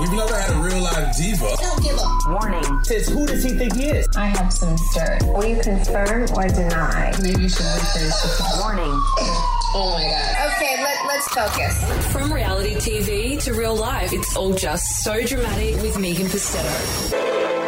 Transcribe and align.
We've 0.00 0.12
never 0.12 0.34
had 0.38 0.50
a 0.50 0.60
real 0.62 0.80
live 0.82 1.16
diva. 1.16 1.48
Don't 1.60 1.82
give 1.82 1.96
a 1.98 2.18
Warning. 2.30 2.84
Says, 2.84 3.08
who 3.08 3.26
does 3.26 3.42
he 3.42 3.50
think 3.50 3.74
he 3.74 3.86
is? 3.88 4.06
I 4.16 4.26
have 4.26 4.52
some 4.52 4.76
dirt. 4.94 5.22
Will 5.24 5.44
you 5.46 5.60
confirm 5.60 6.22
or 6.34 6.46
deny? 6.48 7.12
Maybe 7.22 7.42
you 7.42 7.48
should 7.48 7.66
rephrase 7.66 8.38
the 8.38 8.58
Warning. 8.60 8.92
Oh 9.74 9.92
my 9.94 10.04
god. 10.04 10.52
Okay, 10.54 10.82
let, 10.82 11.06
let's 11.06 11.28
focus. 11.34 12.12
From 12.12 12.32
reality 12.32 12.74
TV 12.76 13.42
to 13.44 13.54
real 13.54 13.76
life, 13.76 14.12
it's 14.12 14.36
all 14.36 14.54
just 14.54 15.02
so 15.02 15.20
dramatic 15.24 15.76
with 15.82 15.98
Megan 15.98 16.26
Pustetto. 16.26 17.58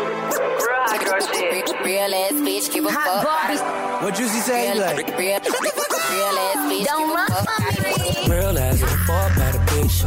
Real 1.85 2.15
ass 2.15 2.33
bitch, 2.33 2.73
give 2.73 2.85
a 2.85 2.91
Hot 2.93 3.25
fuck. 3.25 4.03
What 4.03 4.15
Juicy 4.15 4.39
say? 4.41 4.73
Real, 4.73 4.81
Like, 4.81 5.07
real, 5.19 5.19
real 5.19 5.41
ass 5.41 6.57
bitch, 6.71 6.85
Don't 6.87 7.01
give 7.01 7.11
a 7.11 7.15
run 7.15 7.29
fuck. 7.29 7.49
from 7.75 8.03
me. 8.03 8.37
real 8.37 8.59
ass 8.59 8.81
and 8.81 8.91
fuck 8.91 9.29
by 9.29 9.35
the 9.35 9.39
bitch. 9.39 9.40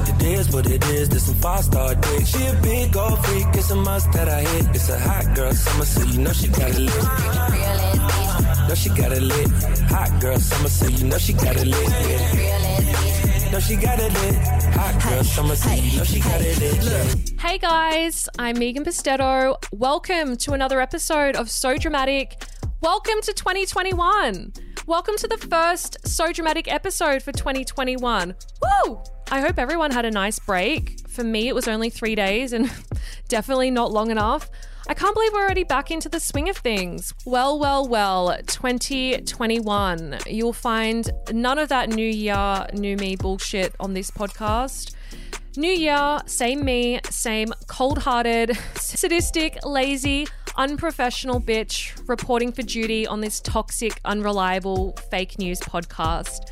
It 0.05 0.21
is 0.23 0.51
what 0.51 0.69
it 0.69 0.83
is. 0.89 1.09
This 1.09 1.25
some 1.25 1.35
five 1.35 1.63
star 1.63 1.95
dick. 1.95 2.25
She 2.25 2.45
a 2.45 2.53
big 2.61 2.95
old 2.97 3.25
freak. 3.25 3.47
It's 3.53 3.71
a 3.71 3.75
must 3.75 4.11
that 4.11 4.27
I 4.27 4.41
hit. 4.41 4.75
It's 4.75 4.89
a 4.89 4.99
hot 4.99 5.33
girl 5.35 5.53
summer, 5.53 5.85
so 5.85 6.03
you 6.03 6.19
know 6.19 6.33
she 6.33 6.47
got 6.49 6.69
it 6.69 6.79
lit. 6.79 6.93
Real 6.93 7.05
ass 7.05 7.97
bitch, 7.99 8.67
Know 8.67 8.75
she 8.75 8.89
got 8.89 9.11
it 9.13 9.21
lit. 9.21 9.49
Hot 9.89 10.21
girl 10.21 10.39
summer, 10.39 10.69
so 10.69 10.87
you 10.87 11.05
know 11.05 11.17
she 11.17 11.33
got 11.33 11.55
it 11.55 11.67
lit. 11.67 11.89
Yeah. 11.89 13.51
Know 13.51 13.59
she 13.59 13.75
got 13.75 13.99
it 13.99 14.13
lit. 14.13 14.35
Hot 14.73 15.03
girl 15.03 15.23
summer, 15.23 15.55
so 15.55 15.71
you 15.71 15.97
know 15.97 16.03
she 16.03 16.19
got 16.19 16.41
it 16.41 16.59
lit. 16.59 16.83
Yeah. 16.83 17.47
Hey 17.47 17.57
guys, 17.57 18.27
I'm 18.37 18.59
Megan 18.59 18.83
Pustetto. 18.83 19.55
Welcome 19.71 20.37
to 20.37 20.51
another 20.53 20.81
episode 20.81 21.35
of 21.35 21.49
So 21.49 21.77
Dramatic. 21.77 22.43
Welcome 22.81 23.21
to 23.21 23.31
2021. 23.33 24.53
Welcome 24.85 25.15
to 25.19 25.29
the 25.29 25.37
first 25.37 26.05
So 26.05 26.33
Dramatic 26.33 26.69
episode 26.69 27.23
for 27.23 27.31
2021. 27.31 28.35
Woo! 28.61 29.01
I 29.31 29.39
hope 29.39 29.57
everyone 29.57 29.91
had 29.91 30.03
a 30.03 30.11
nice 30.11 30.39
break. 30.39 31.07
For 31.07 31.23
me, 31.23 31.47
it 31.47 31.55
was 31.55 31.69
only 31.69 31.89
three 31.89 32.15
days 32.15 32.51
and 32.51 32.69
definitely 33.29 33.71
not 33.71 33.93
long 33.93 34.11
enough. 34.11 34.49
I 34.89 34.93
can't 34.93 35.15
believe 35.15 35.31
we're 35.31 35.45
already 35.45 35.63
back 35.63 35.89
into 35.89 36.09
the 36.09 36.19
swing 36.19 36.49
of 36.49 36.57
things. 36.57 37.13
Well, 37.25 37.57
well, 37.57 37.87
well, 37.87 38.35
2021. 38.45 40.17
You'll 40.27 40.51
find 40.51 41.09
none 41.31 41.59
of 41.59 41.69
that 41.69 41.87
new 41.87 42.05
year, 42.05 42.67
new 42.73 42.97
me 42.97 43.15
bullshit 43.15 43.73
on 43.79 43.93
this 43.93 44.11
podcast. 44.11 44.93
New 45.55 45.71
year, 45.71 46.19
same 46.25 46.65
me, 46.65 46.99
same 47.09 47.53
cold 47.67 47.99
hearted, 47.99 48.57
sadistic, 48.75 49.57
lazy, 49.63 50.27
unprofessional 50.55 51.41
bitch 51.41 52.07
reporting 52.07 52.51
for 52.51 52.61
duty 52.61 53.07
on 53.07 53.21
this 53.21 53.39
toxic, 53.39 53.99
unreliable, 54.05 54.93
fake 55.09 55.37
news 55.39 55.59
podcast. 55.59 56.49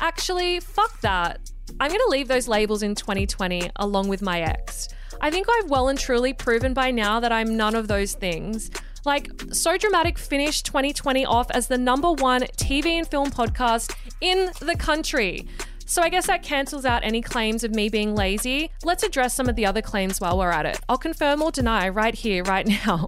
Actually, 0.00 0.60
fuck 0.60 1.00
that. 1.00 1.50
I'm 1.80 1.88
going 1.88 2.00
to 2.00 2.10
leave 2.10 2.28
those 2.28 2.48
labels 2.48 2.82
in 2.82 2.94
2020 2.94 3.70
along 3.76 4.08
with 4.08 4.22
my 4.22 4.40
ex. 4.40 4.88
I 5.20 5.30
think 5.30 5.46
I've 5.50 5.68
well 5.68 5.88
and 5.88 5.98
truly 5.98 6.32
proven 6.32 6.74
by 6.74 6.90
now 6.90 7.20
that 7.20 7.32
I'm 7.32 7.56
none 7.56 7.74
of 7.74 7.88
those 7.88 8.14
things. 8.14 8.70
Like, 9.04 9.30
So 9.52 9.76
Dramatic 9.76 10.18
finished 10.18 10.66
2020 10.66 11.24
off 11.24 11.50
as 11.50 11.66
the 11.68 11.78
number 11.78 12.12
one 12.12 12.42
TV 12.56 12.86
and 12.98 13.06
film 13.06 13.30
podcast 13.30 13.94
in 14.20 14.50
the 14.60 14.76
country. 14.76 15.46
So 15.88 16.02
I 16.02 16.10
guess 16.10 16.26
that 16.26 16.42
cancels 16.42 16.84
out 16.84 17.02
any 17.02 17.22
claims 17.22 17.64
of 17.64 17.74
me 17.74 17.88
being 17.88 18.14
lazy. 18.14 18.70
Let's 18.84 19.02
address 19.02 19.34
some 19.34 19.48
of 19.48 19.56
the 19.56 19.64
other 19.64 19.80
claims 19.80 20.20
while 20.20 20.36
we're 20.36 20.50
at 20.50 20.66
it. 20.66 20.78
I'll 20.86 20.98
confirm 20.98 21.40
or 21.40 21.50
deny 21.50 21.88
right 21.88 22.14
here, 22.14 22.44
right 22.44 22.66
now. 22.86 23.06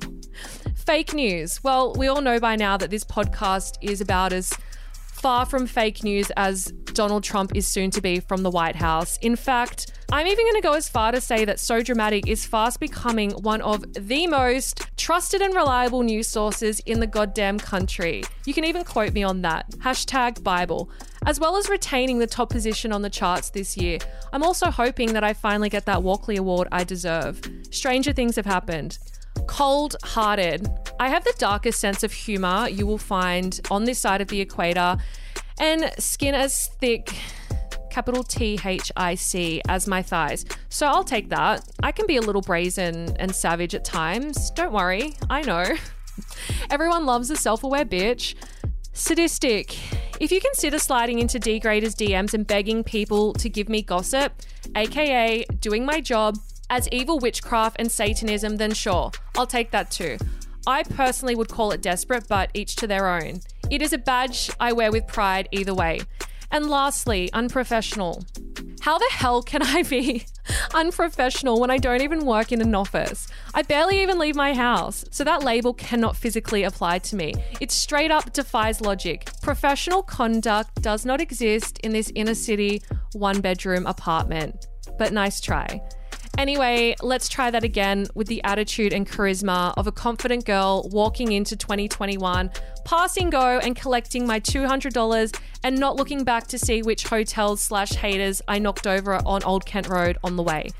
Fake 0.76 1.12
news. 1.12 1.62
Well, 1.62 1.92
we 1.92 2.08
all 2.08 2.22
know 2.22 2.40
by 2.40 2.56
now 2.56 2.78
that 2.78 2.88
this 2.88 3.04
podcast 3.04 3.74
is 3.82 4.00
about 4.00 4.32
as 4.32 4.54
far 4.96 5.44
from 5.44 5.66
fake 5.66 6.02
news 6.02 6.32
as 6.38 6.72
Donald 6.94 7.22
Trump 7.22 7.54
is 7.54 7.66
soon 7.66 7.90
to 7.90 8.00
be 8.00 8.18
from 8.18 8.42
the 8.42 8.50
White 8.50 8.76
House. 8.76 9.18
In 9.18 9.36
fact, 9.36 9.92
I'm 10.10 10.26
even 10.26 10.46
going 10.46 10.62
to 10.62 10.66
go 10.66 10.72
as 10.72 10.88
far 10.88 11.12
to 11.12 11.20
say 11.20 11.44
that 11.44 11.60
So 11.60 11.82
Dramatic 11.82 12.28
is 12.28 12.46
fast 12.46 12.80
becoming 12.80 13.32
one 13.32 13.60
of 13.60 13.84
the 13.92 14.26
most 14.26 14.90
trusted 14.96 15.42
and 15.42 15.54
reliable 15.54 16.02
news 16.02 16.28
sources 16.28 16.80
in 16.86 16.98
the 16.98 17.06
goddamn 17.06 17.58
country. 17.58 18.24
You 18.46 18.54
can 18.54 18.64
even 18.64 18.84
quote 18.84 19.12
me 19.12 19.22
on 19.22 19.42
that. 19.42 19.70
Hashtag 19.72 20.42
Bible. 20.42 20.90
As 21.26 21.38
well 21.38 21.56
as 21.56 21.68
retaining 21.68 22.18
the 22.18 22.26
top 22.26 22.50
position 22.50 22.92
on 22.92 23.02
the 23.02 23.10
charts 23.10 23.50
this 23.50 23.76
year, 23.76 23.98
I'm 24.32 24.42
also 24.42 24.70
hoping 24.70 25.12
that 25.12 25.22
I 25.22 25.32
finally 25.32 25.68
get 25.68 25.84
that 25.86 26.02
Walkley 26.02 26.36
Award 26.36 26.68
I 26.72 26.84
deserve. 26.84 27.40
Stranger 27.70 28.12
things 28.12 28.36
have 28.36 28.46
happened. 28.46 28.98
Cold 29.46 29.96
hearted. 30.02 30.66
I 30.98 31.08
have 31.08 31.24
the 31.24 31.34
darkest 31.38 31.78
sense 31.78 32.02
of 32.02 32.12
humor 32.12 32.68
you 32.68 32.86
will 32.86 32.98
find 32.98 33.60
on 33.70 33.84
this 33.84 33.98
side 33.98 34.20
of 34.20 34.28
the 34.28 34.40
equator, 34.40 34.96
and 35.58 35.92
skin 35.98 36.34
as 36.34 36.68
thick, 36.80 37.14
capital 37.90 38.22
T 38.22 38.58
H 38.64 38.90
I 38.96 39.14
C, 39.14 39.60
as 39.68 39.86
my 39.86 40.02
thighs. 40.02 40.46
So 40.68 40.86
I'll 40.86 41.04
take 41.04 41.28
that. 41.28 41.68
I 41.82 41.92
can 41.92 42.06
be 42.06 42.16
a 42.16 42.22
little 42.22 42.42
brazen 42.42 43.14
and 43.18 43.34
savage 43.34 43.74
at 43.74 43.84
times. 43.84 44.50
Don't 44.52 44.72
worry, 44.72 45.16
I 45.28 45.42
know. 45.42 45.66
Everyone 46.70 47.04
loves 47.04 47.30
a 47.30 47.36
self 47.36 47.62
aware 47.62 47.84
bitch. 47.84 48.34
Sadistic. 48.92 49.76
If 50.20 50.30
you 50.32 50.40
consider 50.40 50.78
sliding 50.78 51.20
into 51.20 51.38
degraders' 51.38 51.94
DMs 51.94 52.34
and 52.34 52.46
begging 52.46 52.84
people 52.84 53.32
to 53.34 53.48
give 53.48 53.68
me 53.68 53.82
gossip, 53.82 54.32
aka 54.76 55.44
doing 55.60 55.86
my 55.86 56.00
job, 56.00 56.36
as 56.68 56.88
evil 56.92 57.18
witchcraft 57.18 57.76
and 57.78 57.90
Satanism, 57.90 58.56
then 58.56 58.72
sure, 58.72 59.10
I'll 59.36 59.46
take 59.46 59.70
that 59.70 59.90
too. 59.90 60.18
I 60.66 60.82
personally 60.82 61.34
would 61.34 61.48
call 61.48 61.72
it 61.72 61.82
desperate, 61.82 62.28
but 62.28 62.50
each 62.52 62.76
to 62.76 62.86
their 62.86 63.08
own. 63.08 63.40
It 63.70 63.80
is 63.82 63.92
a 63.92 63.98
badge 63.98 64.50
I 64.60 64.72
wear 64.72 64.92
with 64.92 65.06
pride 65.06 65.48
either 65.52 65.74
way. 65.74 66.00
And 66.50 66.68
lastly, 66.68 67.30
unprofessional. 67.32 68.24
How 68.80 68.96
the 68.96 69.08
hell 69.10 69.42
can 69.42 69.62
I 69.62 69.82
be 69.82 70.24
unprofessional 70.74 71.60
when 71.60 71.70
I 71.70 71.76
don't 71.76 72.00
even 72.00 72.24
work 72.24 72.50
in 72.50 72.62
an 72.62 72.74
office? 72.74 73.28
I 73.52 73.60
barely 73.60 74.00
even 74.00 74.18
leave 74.18 74.34
my 74.34 74.54
house, 74.54 75.04
so 75.10 75.22
that 75.22 75.44
label 75.44 75.74
cannot 75.74 76.16
physically 76.16 76.62
apply 76.62 77.00
to 77.00 77.16
me. 77.16 77.34
It 77.60 77.70
straight 77.70 78.10
up 78.10 78.32
defies 78.32 78.80
logic. 78.80 79.30
Professional 79.42 80.02
conduct 80.02 80.80
does 80.80 81.04
not 81.04 81.20
exist 81.20 81.78
in 81.80 81.92
this 81.92 82.10
inner 82.14 82.34
city 82.34 82.82
one 83.12 83.42
bedroom 83.42 83.86
apartment. 83.86 84.66
But 84.98 85.12
nice 85.12 85.42
try. 85.42 85.82
Anyway, 86.38 86.94
let's 87.02 87.28
try 87.28 87.50
that 87.50 87.64
again 87.64 88.06
with 88.14 88.26
the 88.26 88.42
attitude 88.44 88.92
and 88.92 89.06
charisma 89.08 89.74
of 89.76 89.86
a 89.86 89.92
confident 89.92 90.44
girl 90.44 90.88
walking 90.90 91.32
into 91.32 91.56
2021, 91.56 92.50
passing 92.84 93.30
go 93.30 93.58
and 93.58 93.76
collecting 93.76 94.26
my 94.26 94.40
$200 94.40 95.40
and 95.64 95.78
not 95.78 95.96
looking 95.96 96.24
back 96.24 96.46
to 96.46 96.58
see 96.58 96.82
which 96.82 97.04
hotels 97.04 97.60
slash 97.60 97.92
haters 97.92 98.40
I 98.48 98.58
knocked 98.58 98.86
over 98.86 99.20
on 99.26 99.42
Old 99.42 99.66
Kent 99.66 99.88
Road 99.88 100.18
on 100.24 100.36
the 100.36 100.42
way. 100.42 100.70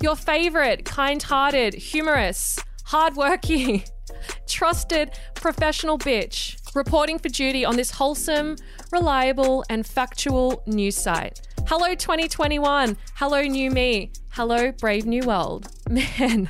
Your 0.00 0.14
favorite, 0.14 0.84
kind 0.84 1.22
hearted, 1.22 1.74
humorous, 1.74 2.58
hardworking, 2.84 3.84
trusted, 4.46 5.12
professional 5.34 5.98
bitch, 5.98 6.56
reporting 6.74 7.18
for 7.18 7.28
duty 7.28 7.64
on 7.64 7.76
this 7.76 7.92
wholesome, 7.92 8.56
reliable, 8.92 9.64
and 9.70 9.86
factual 9.86 10.62
news 10.66 10.96
site. 10.96 11.40
Hello, 11.66 11.94
2021. 11.94 12.96
Hello, 13.16 13.42
new 13.42 13.70
me. 13.70 14.12
Hello, 14.38 14.70
brave 14.70 15.04
new 15.04 15.26
world. 15.26 15.66
Man, 15.90 16.48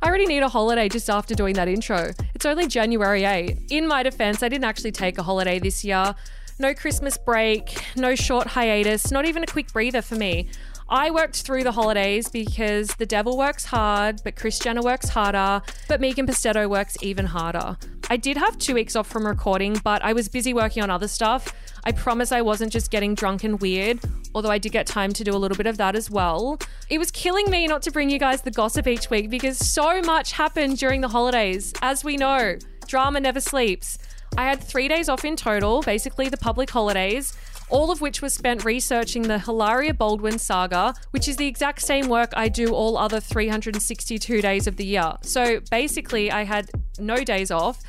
I 0.00 0.08
already 0.08 0.24
need 0.24 0.42
a 0.42 0.48
holiday 0.48 0.88
just 0.88 1.10
after 1.10 1.34
doing 1.34 1.56
that 1.56 1.68
intro. 1.68 2.12
It's 2.34 2.46
only 2.46 2.66
January 2.66 3.24
8. 3.24 3.66
In 3.68 3.86
my 3.86 4.02
defense, 4.02 4.42
I 4.42 4.48
didn't 4.48 4.64
actually 4.64 4.92
take 4.92 5.18
a 5.18 5.22
holiday 5.22 5.58
this 5.58 5.84
year. 5.84 6.14
No 6.58 6.72
Christmas 6.72 7.18
break, 7.18 7.84
no 7.96 8.14
short 8.14 8.46
hiatus, 8.46 9.10
not 9.10 9.26
even 9.26 9.42
a 9.42 9.46
quick 9.46 9.70
breather 9.74 10.00
for 10.00 10.14
me. 10.14 10.48
I 10.90 11.10
worked 11.10 11.42
through 11.42 11.64
the 11.64 11.72
holidays 11.72 12.30
because 12.30 12.88
the 12.96 13.04
devil 13.04 13.36
works 13.36 13.66
hard, 13.66 14.22
but 14.24 14.36
Kris 14.36 14.58
Jenner 14.58 14.80
works 14.82 15.10
harder, 15.10 15.60
but 15.86 16.00
Megan 16.00 16.26
Pustetto 16.26 16.68
works 16.68 16.96
even 17.02 17.26
harder. 17.26 17.76
I 18.08 18.16
did 18.16 18.38
have 18.38 18.56
two 18.56 18.72
weeks 18.72 18.96
off 18.96 19.06
from 19.06 19.26
recording, 19.26 19.78
but 19.84 20.02
I 20.02 20.14
was 20.14 20.28
busy 20.28 20.54
working 20.54 20.82
on 20.82 20.88
other 20.88 21.08
stuff. 21.08 21.52
I 21.84 21.92
promise 21.92 22.32
I 22.32 22.40
wasn't 22.40 22.72
just 22.72 22.90
getting 22.90 23.14
drunk 23.14 23.44
and 23.44 23.60
weird, 23.60 24.00
although 24.34 24.50
I 24.50 24.56
did 24.56 24.72
get 24.72 24.86
time 24.86 25.12
to 25.12 25.22
do 25.22 25.32
a 25.32 25.36
little 25.36 25.58
bit 25.58 25.66
of 25.66 25.76
that 25.76 25.94
as 25.94 26.10
well. 26.10 26.58
It 26.88 26.96
was 26.96 27.10
killing 27.10 27.50
me 27.50 27.66
not 27.66 27.82
to 27.82 27.90
bring 27.90 28.08
you 28.08 28.18
guys 28.18 28.40
the 28.40 28.50
gossip 28.50 28.86
each 28.86 29.10
week 29.10 29.28
because 29.28 29.58
so 29.58 30.00
much 30.00 30.32
happened 30.32 30.78
during 30.78 31.02
the 31.02 31.08
holidays. 31.08 31.74
As 31.82 32.02
we 32.02 32.16
know, 32.16 32.56
drama 32.86 33.20
never 33.20 33.42
sleeps. 33.42 33.98
I 34.38 34.44
had 34.44 34.62
three 34.62 34.88
days 34.88 35.08
off 35.08 35.24
in 35.24 35.36
total, 35.36 35.82
basically 35.82 36.28
the 36.28 36.36
public 36.36 36.70
holidays, 36.70 37.36
all 37.70 37.90
of 37.90 38.00
which 38.00 38.22
was 38.22 38.34
spent 38.34 38.64
researching 38.64 39.22
the 39.22 39.38
Hilaria 39.38 39.94
Baldwin 39.94 40.38
saga, 40.38 40.94
which 41.10 41.28
is 41.28 41.36
the 41.36 41.46
exact 41.46 41.82
same 41.82 42.08
work 42.08 42.32
I 42.34 42.48
do 42.48 42.74
all 42.74 42.96
other 42.96 43.20
362 43.20 44.40
days 44.40 44.66
of 44.66 44.76
the 44.76 44.84
year. 44.84 45.14
So 45.22 45.60
basically, 45.70 46.30
I 46.30 46.44
had 46.44 46.70
no 46.98 47.24
days 47.24 47.50
off. 47.50 47.82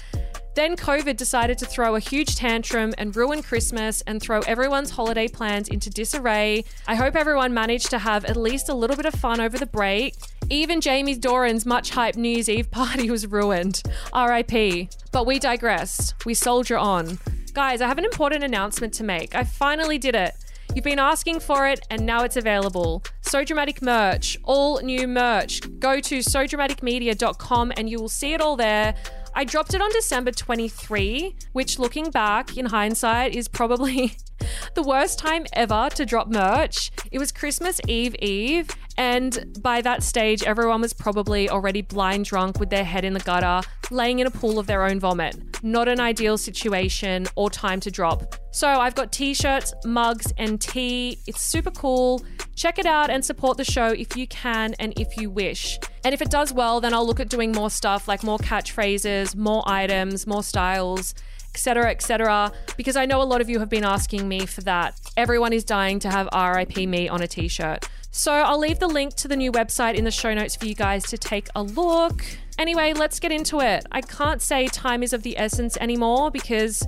Then 0.56 0.76
COVID 0.76 1.16
decided 1.16 1.58
to 1.60 1.66
throw 1.66 1.96
a 1.96 2.00
huge 2.00 2.36
tantrum 2.36 2.94
and 2.98 3.16
ruin 3.16 3.42
Christmas 3.42 4.02
and 4.08 4.22
throw 4.22 4.42
everyone's 4.42 4.90
holiday 4.90 5.28
plans 5.28 5.70
into 5.70 5.90
disarray. 5.90 6.66
I 6.88 6.96
hope 6.96 7.16
everyone 7.16 7.54
managed 7.54 7.90
to 7.92 8.00
have 8.00 8.26
at 8.26 8.36
least 8.36 8.68
a 8.68 8.74
little 8.74 8.98
bit 8.98 9.06
of 9.06 9.14
fun 9.14 9.40
over 9.40 9.58
the 9.58 9.68
break. 9.68 10.16
Even 10.52 10.82
Jamie 10.82 11.16
Doran's 11.16 11.64
much 11.64 11.92
hyped 11.92 12.16
New 12.16 12.30
Year's 12.30 12.50
Eve 12.50 12.72
party 12.72 13.12
was 13.12 13.28
ruined. 13.28 13.84
RIP. 14.16 14.90
But 15.12 15.28
we 15.28 15.38
digress. 15.38 16.16
We 16.26 16.34
soldier 16.34 16.78
on. 16.78 17.20
Guys, 17.54 17.82
I 17.82 17.88
have 17.88 18.00
an 18.00 18.06
important 18.06 18.44
announcement 18.44 18.94
to 18.96 19.04
make. 19.04 19.36
I 19.36 19.44
finally 19.44 20.00
did 20.00 20.16
it. 20.16 20.34
You've 20.74 20.86
been 20.86 21.00
asking 21.00 21.40
for 21.40 21.68
it, 21.68 21.86
and 21.90 22.06
now 22.06 22.24
it's 22.24 22.38
available. 22.38 23.04
So 23.22 23.44
Dramatic 23.44 23.82
merch, 23.82 24.38
all 24.44 24.82
new 24.82 25.08
merch. 25.08 25.62
Go 25.80 26.00
to 26.00 26.20
sodramaticmedia.com 26.20 27.74
and 27.78 27.90
you 27.90 28.00
will 28.00 28.10
see 28.10 28.34
it 28.34 28.42
all 28.42 28.56
there. 28.56 28.96
I 29.34 29.44
dropped 29.44 29.74
it 29.74 29.82
on 29.82 29.90
December 29.92 30.32
23, 30.32 31.36
which 31.54 31.80
looking 31.80 32.12
back 32.12 32.58
in 32.58 32.66
hindsight 32.66 33.36
is 33.36 33.48
probably 33.48 34.18
the 34.76 34.84
worst 34.84 35.20
time 35.20 35.46
ever 35.54 35.90
to 35.96 36.06
drop 36.06 36.28
merch. 36.28 36.92
It 37.12 37.20
was 37.20 37.32
Christmas 37.32 37.80
Eve 37.88 38.16
Eve, 38.20 38.70
and 38.98 39.58
by 39.62 39.82
that 39.82 40.04
stage, 40.04 40.44
everyone 40.44 40.82
was 40.82 40.94
probably 40.94 41.50
already 41.50 41.82
blind 41.82 42.26
drunk 42.26 42.60
with 42.60 42.70
their 42.70 42.84
head 42.84 43.06
in 43.06 43.14
the 43.14 43.20
gutter, 43.20 43.66
laying 43.92 44.20
in 44.20 44.28
a 44.28 44.32
pool 44.32 44.60
of 44.60 44.68
their 44.68 44.84
own 44.84 45.00
vomit. 45.00 45.38
Not 45.64 45.88
an 45.88 46.00
ideal 46.00 46.38
situation 46.38 47.28
or 47.36 47.50
time 47.50 47.80
to 47.82 47.92
drop. 47.92 48.36
So 48.52 48.68
I've 48.68 48.96
got 48.96 49.12
t 49.12 49.34
shirts, 49.34 49.74
mugs, 49.86 50.34
and 50.38 50.60
tea. 50.60 51.20
It's 51.28 51.42
super 51.42 51.72
cool. 51.72 52.24
Check 52.56 52.80
it 52.80 52.86
out 52.86 53.10
and 53.10 53.24
support 53.24 53.58
the 53.58 53.64
show 53.64 53.88
if 53.88 54.18
you 54.18 54.28
can 54.28 54.74
and 54.80 54.94
if 55.00 55.16
you 55.18 55.30
wish. 55.30 55.80
And 56.04 56.14
if 56.14 56.22
it 56.22 56.30
does 56.30 56.54
well, 56.54 56.80
then 56.82 56.94
I'll 56.94 57.06
look 57.06 57.20
at 57.20 57.30
doing 57.30 57.52
more 57.52 57.70
stuff 57.70 58.08
like 58.08 58.24
more 58.24 58.38
catchphrases, 58.38 59.36
more 59.36 59.64
items, 59.66 60.26
more 60.26 60.44
styles 60.44 61.14
etc., 61.54 61.90
etc. 61.90 62.52
Because 62.78 62.96
I 62.96 63.06
know 63.06 63.22
a 63.22 63.24
lot 63.24 63.42
of 63.42 63.50
you 63.50 63.60
have 63.60 63.70
been 63.70 63.84
asking 63.84 64.28
me 64.28 64.46
for 64.46 64.62
that. 64.62 65.00
Everyone 65.18 65.54
is 65.54 65.64
dying 65.64 66.00
to 66.00 66.10
have 66.10 66.30
RIP 66.34 66.88
me 66.88 67.10
on 67.10 67.22
a 67.22 67.28
t 67.28 67.48
shirt. 67.48 67.90
So 68.12 68.32
I'll 68.32 68.60
leave 68.60 68.80
the 68.80 68.88
link 68.88 69.16
to 69.16 69.28
the 69.28 69.36
new 69.36 69.52
website 69.52 69.96
in 69.96 70.04
the 70.04 70.12
show 70.12 70.34
notes 70.34 70.56
for 70.56 70.66
you 70.66 70.76
guys 70.76 71.04
to 71.08 71.18
take 71.18 71.48
a 71.56 71.62
look. 71.62 72.24
Anyway, 72.58 72.94
let's 72.94 73.20
get 73.20 73.32
into 73.32 73.60
it. 73.60 73.86
I 73.92 74.02
can't 74.02 74.42
say 74.42 74.68
time 74.68 75.04
is 75.04 75.14
of 75.14 75.24
the 75.24 75.38
essence 75.38 75.78
anymore 75.78 76.32
because 76.32 76.86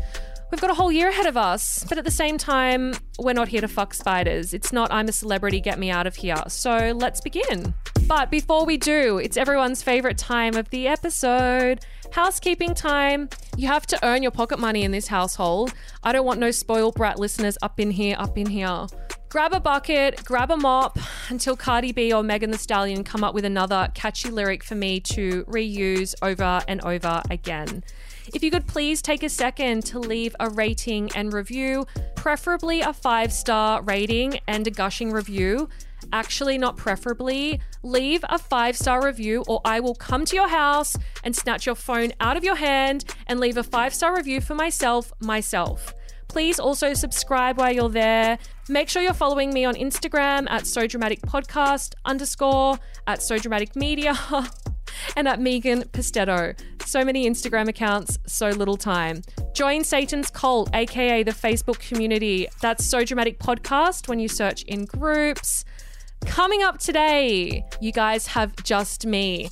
We've 0.51 0.59
got 0.59 0.69
a 0.69 0.73
whole 0.73 0.91
year 0.91 1.07
ahead 1.07 1.27
of 1.27 1.37
us, 1.37 1.85
but 1.87 1.97
at 1.97 2.03
the 2.03 2.11
same 2.11 2.37
time, 2.37 2.93
we're 3.17 3.31
not 3.31 3.47
here 3.47 3.61
to 3.61 3.69
fuck 3.69 3.93
spiders. 3.93 4.53
It's 4.53 4.73
not 4.73 4.91
I'm 4.91 5.07
a 5.07 5.13
celebrity, 5.13 5.61
get 5.61 5.79
me 5.79 5.89
out 5.89 6.07
of 6.07 6.17
here. 6.17 6.43
So 6.49 6.91
let's 6.93 7.21
begin. 7.21 7.73
But 8.07 8.29
before 8.29 8.65
we 8.65 8.77
do, 8.77 9.17
it's 9.17 9.37
everyone's 9.37 9.81
favorite 9.81 10.17
time 10.17 10.55
of 10.55 10.69
the 10.69 10.87
episode 10.87 11.85
housekeeping 12.11 12.75
time. 12.75 13.29
You 13.57 13.67
have 13.67 13.87
to 13.87 14.05
earn 14.05 14.21
your 14.21 14.31
pocket 14.31 14.59
money 14.59 14.83
in 14.83 14.91
this 14.91 15.07
household. 15.07 15.73
I 16.03 16.11
don't 16.11 16.25
want 16.25 16.39
no 16.39 16.51
spoiled 16.51 16.95
brat 16.95 17.19
listeners 17.19 17.57
up 17.61 17.79
in 17.79 17.91
here, 17.91 18.15
up 18.19 18.37
in 18.37 18.47
here. 18.47 18.87
Grab 19.29 19.53
a 19.53 19.61
bucket, 19.61 20.23
grab 20.25 20.51
a 20.51 20.57
mop 20.57 20.99
until 21.29 21.55
Cardi 21.55 21.93
B 21.93 22.11
or 22.11 22.21
Megan 22.21 22.51
Thee 22.51 22.57
Stallion 22.57 23.05
come 23.05 23.23
up 23.23 23.33
with 23.33 23.45
another 23.45 23.89
catchy 23.93 24.29
lyric 24.29 24.61
for 24.61 24.75
me 24.75 24.99
to 24.99 25.45
reuse 25.45 26.13
over 26.21 26.61
and 26.67 26.81
over 26.81 27.21
again. 27.29 27.81
If 28.33 28.43
you 28.43 28.49
could 28.49 28.65
please 28.65 29.01
take 29.01 29.23
a 29.23 29.29
second 29.29 29.85
to 29.87 29.99
leave 29.99 30.35
a 30.39 30.49
rating 30.49 31.11
and 31.15 31.33
review, 31.33 31.85
preferably 32.15 32.79
a 32.79 32.93
five 32.93 33.33
star 33.33 33.81
rating 33.83 34.39
and 34.47 34.65
a 34.65 34.71
gushing 34.71 35.11
review. 35.11 35.67
Actually, 36.13 36.57
not 36.57 36.77
preferably. 36.77 37.59
Leave 37.83 38.23
a 38.29 38.39
five 38.39 38.77
star 38.77 39.05
review, 39.05 39.43
or 39.47 39.59
I 39.65 39.81
will 39.81 39.95
come 39.95 40.23
to 40.25 40.35
your 40.35 40.47
house 40.47 40.95
and 41.23 41.35
snatch 41.35 41.65
your 41.65 41.75
phone 41.75 42.13
out 42.21 42.37
of 42.37 42.43
your 42.43 42.55
hand 42.55 43.03
and 43.27 43.39
leave 43.39 43.57
a 43.57 43.63
five 43.63 43.93
star 43.93 44.15
review 44.15 44.39
for 44.39 44.55
myself, 44.55 45.11
myself. 45.19 45.93
Please 46.29 46.57
also 46.57 46.93
subscribe 46.93 47.57
while 47.57 47.73
you're 47.73 47.89
there. 47.89 48.37
Make 48.71 48.87
sure 48.87 49.01
you're 49.01 49.13
following 49.13 49.51
me 49.51 49.65
on 49.65 49.75
Instagram 49.75 50.49
at 50.49 50.65
So 50.65 50.87
Dramatic 50.87 51.19
Podcast 51.23 51.93
underscore 52.05 52.79
at 53.05 53.21
So 53.21 53.37
Dramatic 53.37 53.75
Media 53.75 54.17
and 55.17 55.27
at 55.27 55.41
Megan 55.41 55.81
Pustetto. 55.89 56.57
So 56.85 57.03
many 57.03 57.29
Instagram 57.29 57.67
accounts, 57.67 58.17
so 58.27 58.47
little 58.47 58.77
time. 58.77 59.23
Join 59.53 59.83
Satan's 59.83 60.29
Cult, 60.29 60.69
aka 60.73 61.21
the 61.21 61.31
Facebook 61.31 61.79
community. 61.79 62.47
That's 62.61 62.85
So 62.85 63.03
Dramatic 63.03 63.39
Podcast 63.39 64.07
when 64.07 64.19
you 64.21 64.29
search 64.29 64.63
in 64.63 64.85
groups. 64.85 65.65
Coming 66.25 66.63
up 66.63 66.77
today, 66.77 67.65
you 67.81 67.91
guys 67.91 68.25
have 68.27 68.55
just 68.63 69.05
me. 69.05 69.49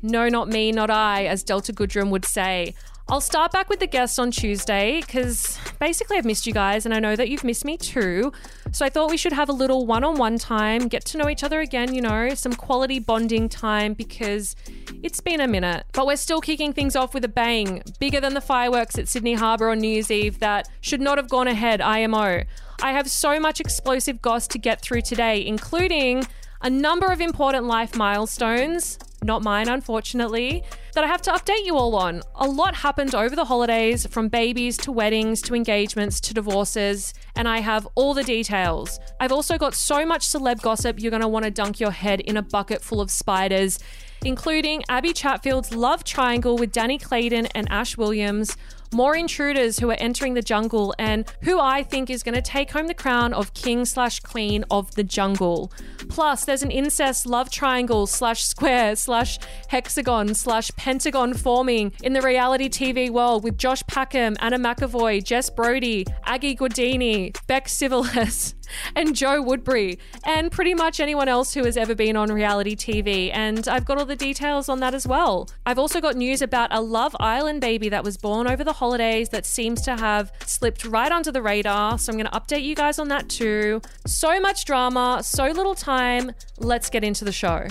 No, 0.00 0.30
not 0.30 0.48
me, 0.48 0.72
not 0.72 0.88
I, 0.88 1.26
as 1.26 1.42
Delta 1.42 1.74
Goodrem 1.74 2.08
would 2.08 2.24
say. 2.24 2.74
I'll 3.08 3.20
start 3.20 3.52
back 3.52 3.68
with 3.68 3.80
the 3.80 3.86
guests 3.86 4.18
on 4.18 4.30
Tuesday 4.30 5.00
because 5.00 5.58
basically 5.80 6.16
I've 6.16 6.24
missed 6.24 6.46
you 6.46 6.52
guys 6.52 6.86
and 6.86 6.94
I 6.94 7.00
know 7.00 7.16
that 7.16 7.28
you've 7.28 7.44
missed 7.44 7.64
me 7.64 7.76
too. 7.76 8.32
So 8.70 8.86
I 8.86 8.88
thought 8.88 9.10
we 9.10 9.16
should 9.16 9.32
have 9.32 9.48
a 9.48 9.52
little 9.52 9.86
one 9.86 10.04
on 10.04 10.16
one 10.16 10.38
time, 10.38 10.88
get 10.88 11.04
to 11.06 11.18
know 11.18 11.28
each 11.28 11.42
other 11.42 11.60
again, 11.60 11.94
you 11.94 12.00
know, 12.00 12.34
some 12.34 12.54
quality 12.54 13.00
bonding 13.00 13.48
time 13.48 13.92
because 13.94 14.54
it's 15.02 15.20
been 15.20 15.40
a 15.40 15.48
minute. 15.48 15.84
But 15.92 16.06
we're 16.06 16.16
still 16.16 16.40
kicking 16.40 16.72
things 16.72 16.96
off 16.96 17.12
with 17.12 17.24
a 17.24 17.28
bang, 17.28 17.82
bigger 17.98 18.20
than 18.20 18.34
the 18.34 18.40
fireworks 18.40 18.96
at 18.98 19.08
Sydney 19.08 19.34
Harbour 19.34 19.70
on 19.70 19.80
New 19.80 19.88
Year's 19.88 20.10
Eve 20.10 20.38
that 20.38 20.68
should 20.80 21.00
not 21.00 21.18
have 21.18 21.28
gone 21.28 21.48
ahead, 21.48 21.80
IMO. 21.80 22.44
I 22.82 22.92
have 22.92 23.10
so 23.10 23.38
much 23.38 23.60
explosive 23.60 24.22
goss 24.22 24.46
to 24.48 24.58
get 24.58 24.80
through 24.80 25.02
today, 25.02 25.44
including 25.44 26.24
a 26.62 26.70
number 26.70 27.06
of 27.06 27.20
important 27.20 27.64
life 27.64 27.96
milestones, 27.96 28.98
not 29.22 29.42
mine, 29.42 29.68
unfortunately, 29.68 30.64
that 30.94 31.04
I 31.04 31.06
have 31.06 31.22
to 31.22 31.30
update 31.30 31.64
you 31.64 31.76
all 31.76 31.94
on. 31.94 32.22
A 32.34 32.46
lot 32.46 32.74
happened 32.74 33.14
over 33.14 33.34
the 33.34 33.44
holidays, 33.44 34.06
from 34.06 34.28
babies 34.28 34.76
to 34.78 34.92
weddings 34.92 35.40
to 35.42 35.54
engagements 35.54 36.20
to 36.20 36.34
divorces, 36.34 37.14
and 37.36 37.48
I 37.48 37.60
have 37.60 37.86
all 37.94 38.14
the 38.14 38.24
details. 38.24 38.98
I've 39.20 39.32
also 39.32 39.58
got 39.58 39.74
so 39.74 40.04
much 40.04 40.26
celeb 40.26 40.60
gossip, 40.60 41.00
you're 41.00 41.10
going 41.10 41.22
to 41.22 41.28
want 41.28 41.44
to 41.44 41.50
dunk 41.50 41.80
your 41.80 41.90
head 41.90 42.20
in 42.20 42.36
a 42.36 42.42
bucket 42.42 42.82
full 42.82 43.00
of 43.00 43.10
spiders, 43.10 43.78
including 44.24 44.82
Abby 44.88 45.12
Chatfield's 45.12 45.74
love 45.74 46.04
triangle 46.04 46.56
with 46.56 46.72
Danny 46.72 46.98
Clayton 46.98 47.46
and 47.54 47.70
Ash 47.70 47.96
Williams 47.96 48.56
more 48.92 49.16
intruders 49.16 49.78
who 49.78 49.90
are 49.90 49.96
entering 49.98 50.34
the 50.34 50.42
jungle 50.42 50.94
and 50.98 51.24
who 51.42 51.58
I 51.58 51.82
think 51.82 52.10
is 52.10 52.22
going 52.22 52.34
to 52.34 52.42
take 52.42 52.70
home 52.70 52.86
the 52.86 52.94
crown 52.94 53.32
of 53.32 53.54
king 53.54 53.84
slash 53.84 54.20
queen 54.20 54.64
of 54.70 54.94
the 54.94 55.04
jungle. 55.04 55.72
Plus, 56.08 56.44
there's 56.44 56.62
an 56.62 56.70
incest 56.70 57.26
love 57.26 57.50
triangle 57.50 58.06
slash 58.06 58.44
square 58.44 58.96
slash 58.96 59.38
hexagon 59.68 60.34
slash 60.34 60.70
pentagon 60.76 61.34
forming 61.34 61.92
in 62.02 62.12
the 62.12 62.22
reality 62.22 62.68
TV 62.68 63.10
world 63.10 63.44
with 63.44 63.58
Josh 63.58 63.82
Packham, 63.84 64.36
Anna 64.40 64.58
McEvoy, 64.58 65.22
Jess 65.22 65.50
Brody, 65.50 66.06
Aggie 66.24 66.56
Gordini, 66.56 67.36
Beck 67.46 67.66
Civilis, 67.66 68.54
and 68.96 69.14
Joe 69.14 69.42
Woodbury, 69.42 69.98
and 70.24 70.50
pretty 70.50 70.74
much 70.74 71.00
anyone 71.00 71.28
else 71.28 71.54
who 71.54 71.64
has 71.64 71.76
ever 71.76 71.94
been 71.94 72.16
on 72.16 72.30
reality 72.32 72.76
TV. 72.76 73.30
And 73.32 73.66
I've 73.68 73.84
got 73.84 73.98
all 73.98 74.04
the 74.04 74.16
details 74.16 74.68
on 74.68 74.80
that 74.80 74.94
as 74.94 75.06
well. 75.06 75.48
I've 75.66 75.78
also 75.78 76.00
got 76.00 76.16
news 76.16 76.42
about 76.42 76.72
a 76.72 76.80
Love 76.80 77.16
Island 77.20 77.60
baby 77.60 77.88
that 77.88 78.04
was 78.04 78.16
born 78.16 78.46
over 78.46 78.64
the 78.64 78.72
holidays 78.82 79.28
that 79.28 79.46
seems 79.46 79.80
to 79.80 79.96
have 79.96 80.32
slipped 80.44 80.84
right 80.84 81.12
under 81.12 81.30
the 81.30 81.40
radar. 81.40 81.96
So 82.00 82.10
I'm 82.10 82.18
going 82.18 82.28
to 82.28 82.36
update 82.36 82.64
you 82.64 82.74
guys 82.74 82.98
on 82.98 83.06
that 83.08 83.28
too. 83.28 83.80
So 84.08 84.40
much 84.40 84.64
drama, 84.64 85.20
so 85.22 85.44
little 85.46 85.76
time. 85.76 86.32
Let's 86.58 86.90
get 86.90 87.04
into 87.04 87.24
the 87.24 87.30
show. 87.30 87.68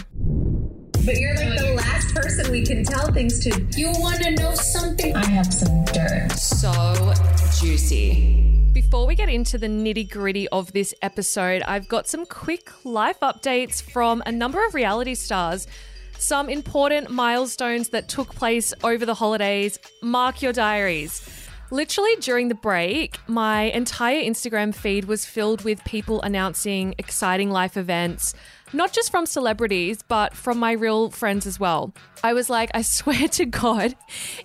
But 1.05 1.17
you're 1.17 1.35
like 1.35 1.59
the 1.59 1.73
last 1.75 2.15
person 2.15 2.49
we 2.49 2.65
can 2.65 2.85
tell 2.85 3.11
things 3.11 3.43
to. 3.43 3.49
You 3.75 3.91
want 3.97 4.21
to 4.21 4.31
know 4.31 4.53
something? 4.55 5.13
I 5.13 5.25
have 5.25 5.53
some 5.53 5.83
dirt. 5.83 6.31
So 6.31 7.13
juicy. 7.59 8.69
Before 8.71 9.05
we 9.05 9.15
get 9.15 9.27
into 9.27 9.57
the 9.57 9.67
nitty 9.67 10.09
gritty 10.09 10.47
of 10.47 10.71
this 10.71 10.93
episode, 11.01 11.61
I've 11.63 11.89
got 11.89 12.07
some 12.07 12.25
quick 12.25 12.71
life 12.85 13.19
updates 13.19 13.81
from 13.81 14.23
a 14.25 14.31
number 14.31 14.65
of 14.65 14.73
reality 14.73 15.15
stars. 15.15 15.67
Some 16.21 16.49
important 16.49 17.09
milestones 17.09 17.89
that 17.89 18.07
took 18.07 18.35
place 18.35 18.75
over 18.83 19.07
the 19.07 19.15
holidays. 19.15 19.79
Mark 20.03 20.43
your 20.43 20.53
diaries. 20.53 21.27
Literally 21.71 22.15
during 22.17 22.47
the 22.47 22.53
break, 22.53 23.17
my 23.27 23.63
entire 23.63 24.21
Instagram 24.21 24.73
feed 24.75 25.05
was 25.05 25.25
filled 25.25 25.63
with 25.63 25.83
people 25.83 26.21
announcing 26.21 26.93
exciting 26.99 27.49
life 27.49 27.75
events, 27.75 28.35
not 28.71 28.93
just 28.93 29.09
from 29.09 29.25
celebrities, 29.25 30.03
but 30.07 30.35
from 30.35 30.59
my 30.59 30.73
real 30.73 31.09
friends 31.09 31.47
as 31.47 31.59
well. 31.59 31.91
I 32.23 32.33
was 32.33 32.51
like, 32.51 32.69
I 32.75 32.81
swear 32.83 33.27
to 33.29 33.45
God, 33.47 33.95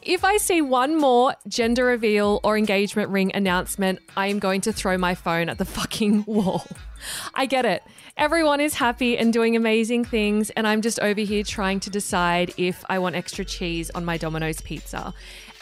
if 0.00 0.25
I 0.25 0.38
see 0.38 0.62
one 0.62 0.97
more 0.97 1.35
gender 1.47 1.85
reveal 1.85 2.40
or 2.42 2.56
engagement 2.56 3.11
ring 3.11 3.33
announcement, 3.35 3.99
I 4.16 4.28
am 4.28 4.38
going 4.38 4.62
to 4.62 4.73
throw 4.73 4.97
my 4.97 5.14
phone 5.14 5.50
at 5.50 5.59
the 5.59 5.66
fucking 5.66 6.25
wall. 6.26 6.64
I 7.35 7.45
get 7.45 7.66
it. 7.66 7.83
Everyone 8.18 8.62
is 8.62 8.73
happy 8.73 9.18
and 9.18 9.30
doing 9.30 9.56
amazing 9.56 10.06
things, 10.06 10.49
and 10.49 10.66
I'm 10.66 10.80
just 10.80 10.99
over 11.00 11.20
here 11.20 11.42
trying 11.42 11.80
to 11.80 11.90
decide 11.90 12.50
if 12.56 12.82
I 12.88 12.99
want 12.99 13.14
extra 13.14 13.44
cheese 13.44 13.90
on 13.90 14.06
my 14.06 14.16
Domino's 14.16 14.58
pizza. 14.62 15.12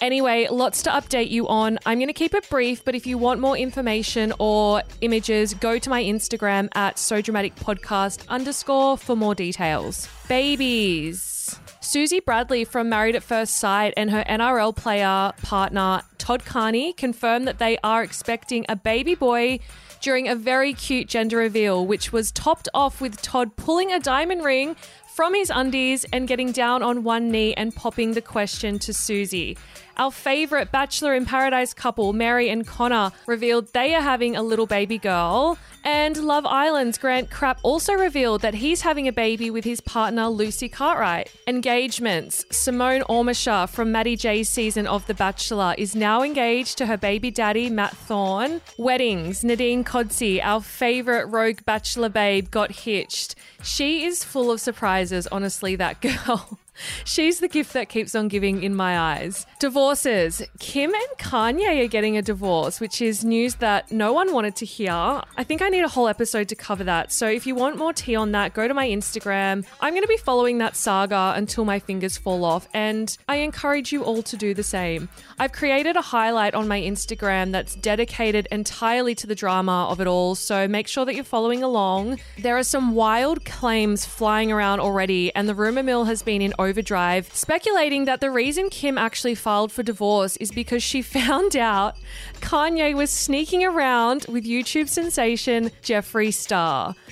Anyway, 0.01 0.47
lots 0.49 0.81
to 0.85 0.91
update 0.91 1.31
you 1.31 1.49
on. 1.49 1.81
I'm 1.85 1.99
going 1.99 2.07
to 2.07 2.13
keep 2.13 2.33
it 2.33 2.49
brief, 2.49 2.85
but 2.85 2.95
if 2.95 3.09
you 3.09 3.19
want 3.19 3.41
more 3.41 3.59
information 3.59 4.33
or 4.39 4.85
images, 5.01 5.53
go 5.55 5.81
to 5.81 5.91
my 5.91 6.01
Instagram 6.05 6.69
at 6.77 6.97
So 6.97 7.21
Dramatic 7.21 7.57
Podcast 7.57 8.25
underscore 8.29 8.99
for 8.99 9.17
more 9.17 9.35
details. 9.35 10.09
Babies. 10.29 11.59
Susie 11.81 12.21
Bradley 12.21 12.65
from 12.65 12.89
Married 12.89 13.17
at 13.17 13.25
First 13.25 13.57
Sight 13.57 13.95
and 13.97 14.13
her 14.13 14.23
NRL 14.29 14.77
player 14.77 15.33
partner 15.43 16.03
Todd 16.19 16.45
Carney 16.45 16.93
confirmed 16.93 17.49
that 17.49 17.59
they 17.59 17.79
are 17.83 18.05
expecting 18.05 18.65
a 18.69 18.77
baby 18.77 19.17
boy 19.17 19.59
during 20.05 20.29
a 20.29 20.37
very 20.37 20.75
cute 20.75 21.09
gender 21.09 21.39
reveal, 21.39 21.87
which 21.87 22.13
was 22.13 22.31
topped 22.31 22.69
off 22.75 23.01
with 23.01 23.23
Todd 23.23 23.57
pulling 23.57 23.91
a 23.91 23.99
diamond 23.99 24.45
ring 24.45 24.77
from 25.15 25.33
his 25.33 25.51
undies 25.55 26.05
and 26.13 26.29
getting 26.29 26.53
down 26.53 26.83
on 26.83 27.05
one 27.05 27.31
knee 27.31 27.55
and 27.55 27.75
popping 27.75 28.13
the 28.13 28.21
question 28.21 28.79
to 28.81 28.93
Susie. 28.93 29.57
Our 29.97 30.11
favorite 30.11 30.73
Bachelor 30.73 31.15
in 31.15 31.25
Paradise 31.25 31.73
couple, 31.73 32.13
Mary 32.13 32.49
and 32.49 32.67
Connor, 32.67 33.13
revealed 33.27 33.73
they 33.73 33.95
are 33.95 34.03
having 34.03 34.35
a 34.35 34.43
little 34.43 34.67
baby 34.67 34.99
girl. 34.99 35.57
And 35.85 36.17
Love 36.17 36.47
Island's 36.47 36.99
Grant 36.99 37.31
Crapp 37.31 37.59
also 37.63 37.93
revealed 37.93 38.41
that 38.41 38.55
he's 38.55 38.81
having 38.81 39.07
a 39.07 39.13
baby 39.13 39.51
with 39.51 39.65
his 39.65 39.81
partner 39.81 40.29
Lucy 40.29 40.69
Cartwright. 40.69 41.31
Engagements. 41.47 42.45
Simone 42.51 43.03
Ormisha 43.03 43.69
from 43.69 43.93
Matty 43.93 44.17
J's 44.17 44.49
season 44.49 44.87
of 44.87 45.07
The 45.07 45.15
Bachelor 45.15 45.75
is 45.79 45.95
now 45.95 46.23
engaged 46.23 46.79
to 46.79 46.87
her 46.87 46.97
baby 46.97 47.31
daddy 47.31 47.71
Matt 47.71 47.97
Thorne. 47.97 48.63
Weddings. 48.79 49.45
Nadine 49.45 49.85
Codsey, 49.85 50.41
our 50.43 50.61
favorite 50.61 51.27
rogue 51.27 51.61
Bachelor 51.65 52.09
babe, 52.09 52.51
got 52.51 52.73
hitched. 52.73 53.35
She 53.63 54.05
is 54.05 54.25
full 54.25 54.51
of 54.51 54.61
surprises, 54.61 55.29
honestly, 55.29 55.77
that 55.77 56.01
girl. 56.27 56.59
She's 57.05 57.41
the 57.41 57.49
gift 57.49 57.73
that 57.75 57.89
keeps 57.89 58.15
on 58.15 58.29
giving 58.29 58.63
in 58.63 58.75
my 58.75 58.99
eyes. 58.99 59.47
Divorces. 59.61 60.43
Kim 60.59 60.93
and 60.93 61.19
Kanye 61.19 61.85
are 61.85 61.89
getting 61.89 62.17
a 62.17 62.23
divorce, 62.23 62.81
which 62.81 63.01
is 63.01 63.25
news 63.25 63.57
that 63.57 63.93
no 63.93 64.13
one 64.13 64.33
wanted 64.33 64.57
to 64.57 64.65
hear. 64.65 64.91
I 64.93 65.45
think 65.45 65.63
I 65.63 65.69
need 65.69 65.85
a 65.85 65.89
whole 65.89 66.09
episode 66.09 66.49
to 66.49 66.57
cover 66.57 66.85
that. 66.85 67.13
So 67.13 67.29
if 67.29 67.47
you 67.47 67.55
want 67.55 67.79
more 67.79 67.93
tea 67.93 68.17
on 68.17 68.33
that, 68.33 68.55
go 68.55 68.67
to 68.67 68.75
my 68.75 68.89
Instagram. 68.89 69.65
I'm 69.81 69.93
going 69.93 70.03
to 70.03 70.09
be 70.09 70.17
following 70.17 70.59
that 70.59 70.77
saga 70.77 71.35
until 71.37 71.65
my 71.65 71.79
fingers 71.79 72.17
fall 72.17 72.45
off, 72.45 72.69
and 72.75 73.17
I 73.29 73.37
encourage 73.37 73.93
you 73.93 74.03
all 74.05 74.23
to 74.23 74.37
do 74.37 74.55
the 74.55 74.63
same. 74.63 75.09
I've 75.39 75.53
created 75.53 75.97
a 75.97 76.01
highlight 76.01 76.55
on 76.55 76.69
my 76.69 76.81
Instagram 76.81 77.53
that's 77.53 77.75
dedicated 77.77 78.49
entirely 78.51 79.15
to 79.17 79.27
the 79.27 79.35
drama 79.35 79.87
of 79.91 80.01
it 80.01 80.07
all, 80.07 80.35
so 80.35 80.69
make 80.69 80.89
sure 80.89 81.05
that 81.05 81.15
you're 81.15 81.25
following 81.25 81.63
along. 81.63 82.19
There 82.39 82.57
are 82.57 82.65
some 82.65 82.95
wild 82.95 83.45
claims 83.45 84.05
flying 84.05 84.51
around 84.53 84.81
already, 84.81 85.35
and 85.35 85.49
the 85.49 85.55
rumor 85.55 85.83
mill 85.83 86.05
has 86.05 86.23
been 86.23 86.43
in 86.43 86.53
overdrive, 86.65 87.31
speculating 87.35 88.05
that 88.07 88.21
the 88.21 88.31
reason 88.31 88.71
Kim 88.71 88.99
actually 88.99 89.35
filed 89.35 89.71
for 89.71 89.83
divorce 89.83 90.37
is 90.39 90.51
because 90.51 90.83
she 90.83 91.03
found 91.21 91.57
out 91.57 91.97
Kanye 92.41 92.95
was 92.95 93.11
sneaking 93.11 93.65
around 93.65 94.27
with 94.29 94.45
YouTube 94.45 94.89
sensation 94.89 95.71
Jeffree 95.83 96.33
Star. 96.33 96.95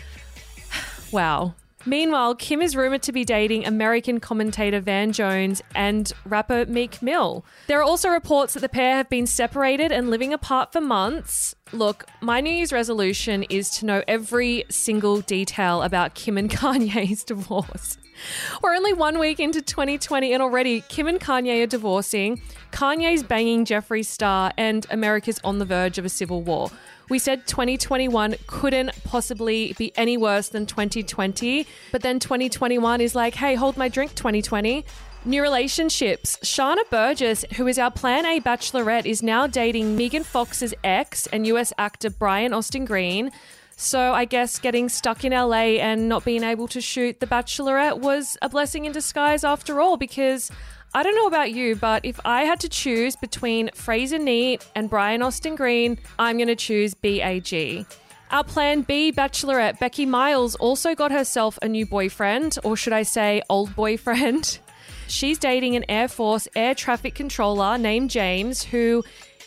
Wow. 1.12 1.54
Meanwhile, 1.85 2.37
Kim 2.37 2.62
is 2.62 2.76
rumored 2.76 3.02
to 3.02 3.12
be 3.12 3.25
dating 3.25 3.66
American 3.66 4.21
commentator 4.21 4.80
Van 4.80 5.12
Jones 5.12 5.62
and 5.75 6.12
rapper 6.25 6.64
Meek 6.66 7.02
Mill. 7.02 7.44
There 7.66 7.80
are 7.80 7.82
also 7.82 8.09
reports 8.09 8.54
that 8.54 8.61
the 8.61 8.68
pair 8.68 8.97
have 8.97 9.09
been 9.09 9.26
separated 9.26 9.90
and 9.90 10.09
living 10.09 10.32
apart 10.32 10.73
for 10.73 10.80
months. 10.80 11.56
Look, 11.73 12.06
my 12.21 12.40
New 12.40 12.52
Year's 12.52 12.73
resolution 12.73 13.42
is 13.44 13.68
to 13.71 13.87
know 13.87 14.02
every 14.06 14.64
single 14.68 15.23
detail 15.23 15.82
about 15.82 16.14
Kim 16.14 16.38
and 16.38 16.49
Kanye's 16.50 17.25
divorce. 17.25 17.99
We're 18.62 18.75
only 18.75 18.93
one 18.93 19.19
week 19.19 19.41
into 19.41 19.62
2020 19.62 20.33
and 20.33 20.43
already 20.43 20.83
Kim 20.83 21.07
and 21.07 21.21
Kanye 21.21 21.62
are 21.62 21.67
divorcing. 21.67 22.41
Kanye's 22.71 23.23
banging 23.23 23.64
Jeffree 23.64 24.05
Star 24.05 24.52
and 24.57 24.87
America's 24.91 25.41
on 25.45 25.59
the 25.59 25.64
verge 25.64 25.99
of 25.99 26.05
a 26.05 26.09
civil 26.09 26.43
war. 26.43 26.71
We 27.09 27.19
said 27.19 27.47
2021 27.47 28.37
couldn't 28.47 28.93
possibly 29.05 29.75
be 29.76 29.93
any 29.97 30.17
worse 30.17 30.49
than 30.49 30.67
2020, 30.67 31.67
but 31.91 32.02
then 32.02 32.19
2021 32.19 33.00
is 33.00 33.14
like, 33.14 33.35
hey, 33.35 33.55
hold 33.55 33.76
my 33.76 33.88
drink 33.88 34.14
2020. 34.14 34.85
New 35.25 35.43
relationships. 35.43 36.37
Shauna 36.43 36.88
Burgess, 36.91 37.45
who 37.57 37.69
is 37.69 37.79
our 37.79 37.91
Plan 37.91 38.26
A 38.26 38.41
bachelorette, 38.41 39.07
is 39.07 39.23
now 39.23 39.47
dating 39.47 39.97
Megan 39.97 40.25
Fox's 40.25 40.75
ex 40.83 41.29
and 41.29 41.47
US 41.47 41.73
actor 41.79 42.11
Brian 42.11 42.52
Austin 42.52 42.85
Green. 42.85 43.31
So 43.82 44.12
I 44.12 44.26
guess 44.26 44.60
getting 44.60 44.88
stuck 44.88 45.24
in 45.24 45.32
LA 45.32 45.80
and 45.82 46.08
not 46.08 46.24
being 46.24 46.44
able 46.44 46.68
to 46.68 46.80
shoot 46.80 47.18
The 47.18 47.26
Bachelorette 47.26 47.98
was 47.98 48.38
a 48.40 48.48
blessing 48.48 48.84
in 48.84 48.92
disguise 48.92 49.42
after 49.42 49.80
all, 49.80 49.96
because 49.96 50.52
I 50.94 51.02
don't 51.02 51.16
know 51.16 51.26
about 51.26 51.50
you, 51.50 51.74
but 51.74 52.04
if 52.04 52.20
I 52.24 52.44
had 52.44 52.60
to 52.60 52.68
choose 52.68 53.16
between 53.16 53.70
Frazer 53.74 54.20
Neate 54.20 54.64
and 54.76 54.88
Brian 54.88 55.20
Austin 55.20 55.56
Green, 55.56 55.98
I'm 56.16 56.36
going 56.36 56.46
to 56.46 56.54
choose 56.54 56.94
BAG. 56.94 57.84
Our 58.30 58.44
plan 58.44 58.82
B 58.82 59.10
bachelorette, 59.10 59.80
Becky 59.80 60.06
Miles, 60.06 60.54
also 60.54 60.94
got 60.94 61.10
herself 61.10 61.58
a 61.60 61.68
new 61.68 61.84
boyfriend, 61.84 62.58
or 62.62 62.76
should 62.76 62.92
I 62.92 63.02
say, 63.02 63.42
old 63.50 63.74
boyfriend. 63.74 64.60
She's 65.08 65.38
dating 65.38 65.74
an 65.74 65.84
Air 65.88 66.08
Force 66.08 66.46
air 66.54 66.74
traffic 66.74 67.16
controller 67.16 67.76
named 67.76 68.10
James, 68.10 68.62
who 68.62 69.02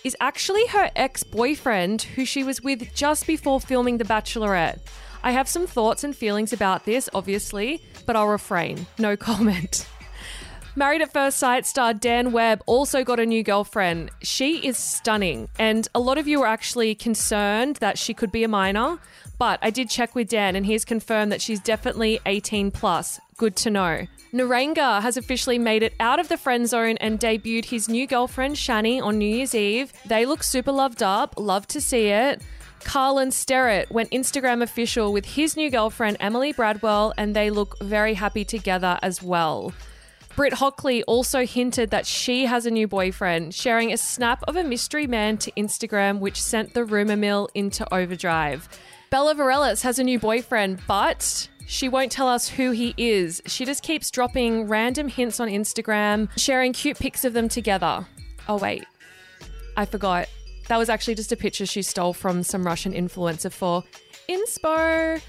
is 0.05 0.15
actually 0.21 0.67
her 0.67 0.91
ex 0.95 1.23
boyfriend, 1.23 2.03
who 2.03 2.25
she 2.25 2.43
was 2.43 2.61
with 2.61 2.93
just 2.93 3.25
before 3.25 3.59
filming 3.59 3.97
The 3.97 4.03
Bachelorette. 4.03 4.77
I 5.23 5.31
have 5.31 5.49
some 5.49 5.65
thoughts 5.65 6.03
and 6.03 6.15
feelings 6.15 6.53
about 6.53 6.85
this, 6.85 7.09
obviously, 7.11 7.81
but 8.05 8.15
I'll 8.15 8.27
refrain. 8.27 8.85
No 8.99 9.17
comment. 9.29 9.89
Married 10.75 11.01
at 11.01 11.11
First 11.11 11.37
Sight 11.37 11.65
star 11.65 11.93
Dan 11.93 12.31
Webb 12.31 12.61
also 12.67 13.03
got 13.03 13.19
a 13.19 13.25
new 13.25 13.41
girlfriend. 13.41 14.11
She 14.21 14.67
is 14.67 14.77
stunning, 14.77 15.49
and 15.57 15.87
a 15.95 15.99
lot 15.99 16.19
of 16.19 16.27
you 16.27 16.41
were 16.41 16.47
actually 16.47 16.93
concerned 16.93 17.77
that 17.77 17.97
she 17.97 18.13
could 18.13 18.31
be 18.31 18.43
a 18.43 18.47
minor. 18.47 18.99
But 19.39 19.57
I 19.63 19.71
did 19.71 19.89
check 19.89 20.13
with 20.13 20.29
Dan, 20.29 20.55
and 20.55 20.67
he's 20.67 20.85
confirmed 20.85 21.31
that 21.31 21.41
she's 21.41 21.59
definitely 21.59 22.19
18 22.27 22.69
plus. 22.69 23.19
Good 23.37 23.55
to 23.57 23.71
know. 23.71 24.05
Naranga 24.35 25.01
has 25.01 25.15
officially 25.15 25.57
made 25.57 25.81
it 25.81 25.93
out 26.01 26.19
of 26.19 26.27
the 26.27 26.35
friend 26.35 26.67
zone 26.67 26.97
and 26.97 27.17
debuted 27.17 27.63
his 27.63 27.87
new 27.87 28.05
girlfriend 28.05 28.57
Shani 28.57 29.01
on 29.01 29.17
New 29.17 29.33
Year's 29.33 29.55
Eve. 29.55 29.93
They 30.05 30.25
look 30.25 30.43
super 30.43 30.73
loved 30.73 31.01
up. 31.01 31.35
Love 31.37 31.65
to 31.67 31.79
see 31.79 32.07
it. 32.07 32.41
Carlin 32.83 33.31
Sterrett 33.31 33.89
went 33.89 34.11
Instagram 34.11 34.61
official 34.61 35.13
with 35.13 35.23
his 35.23 35.55
new 35.55 35.71
girlfriend 35.71 36.17
Emily 36.19 36.51
Bradwell, 36.51 37.13
and 37.17 37.33
they 37.33 37.49
look 37.49 37.81
very 37.81 38.13
happy 38.13 38.43
together 38.43 38.99
as 39.01 39.23
well. 39.23 39.73
Britt 40.35 40.55
Hockley 40.55 41.01
also 41.03 41.45
hinted 41.45 41.91
that 41.91 42.05
she 42.05 42.45
has 42.45 42.65
a 42.65 42.71
new 42.71 42.89
boyfriend, 42.89 43.53
sharing 43.53 43.93
a 43.93 43.97
snap 43.97 44.43
of 44.49 44.57
a 44.57 44.65
mystery 44.65 45.07
man 45.07 45.37
to 45.37 45.51
Instagram, 45.53 46.19
which 46.19 46.43
sent 46.43 46.73
the 46.73 46.83
rumor 46.83 47.15
mill 47.15 47.47
into 47.55 47.87
overdrive. 47.93 48.67
Bella 49.09 49.33
Varellis 49.33 49.83
has 49.83 49.97
a 49.97 50.03
new 50.03 50.19
boyfriend, 50.19 50.81
but 50.87 51.47
she 51.67 51.89
won't 51.89 52.11
tell 52.11 52.27
us 52.27 52.47
who 52.49 52.71
he 52.71 52.93
is. 52.97 53.41
She 53.45 53.65
just 53.65 53.83
keeps 53.83 54.11
dropping 54.11 54.67
random 54.67 55.07
hints 55.07 55.39
on 55.39 55.47
Instagram, 55.47 56.29
sharing 56.37 56.73
cute 56.73 56.99
pics 56.99 57.25
of 57.25 57.33
them 57.33 57.49
together. 57.49 58.05
Oh, 58.47 58.57
wait. 58.57 58.85
I 59.75 59.85
forgot. 59.85 60.27
That 60.67 60.77
was 60.77 60.89
actually 60.89 61.15
just 61.15 61.31
a 61.31 61.37
picture 61.37 61.65
she 61.65 61.81
stole 61.81 62.13
from 62.13 62.43
some 62.43 62.65
Russian 62.65 62.93
influencer 62.93 63.51
for 63.51 63.83
inspo. 64.29 65.21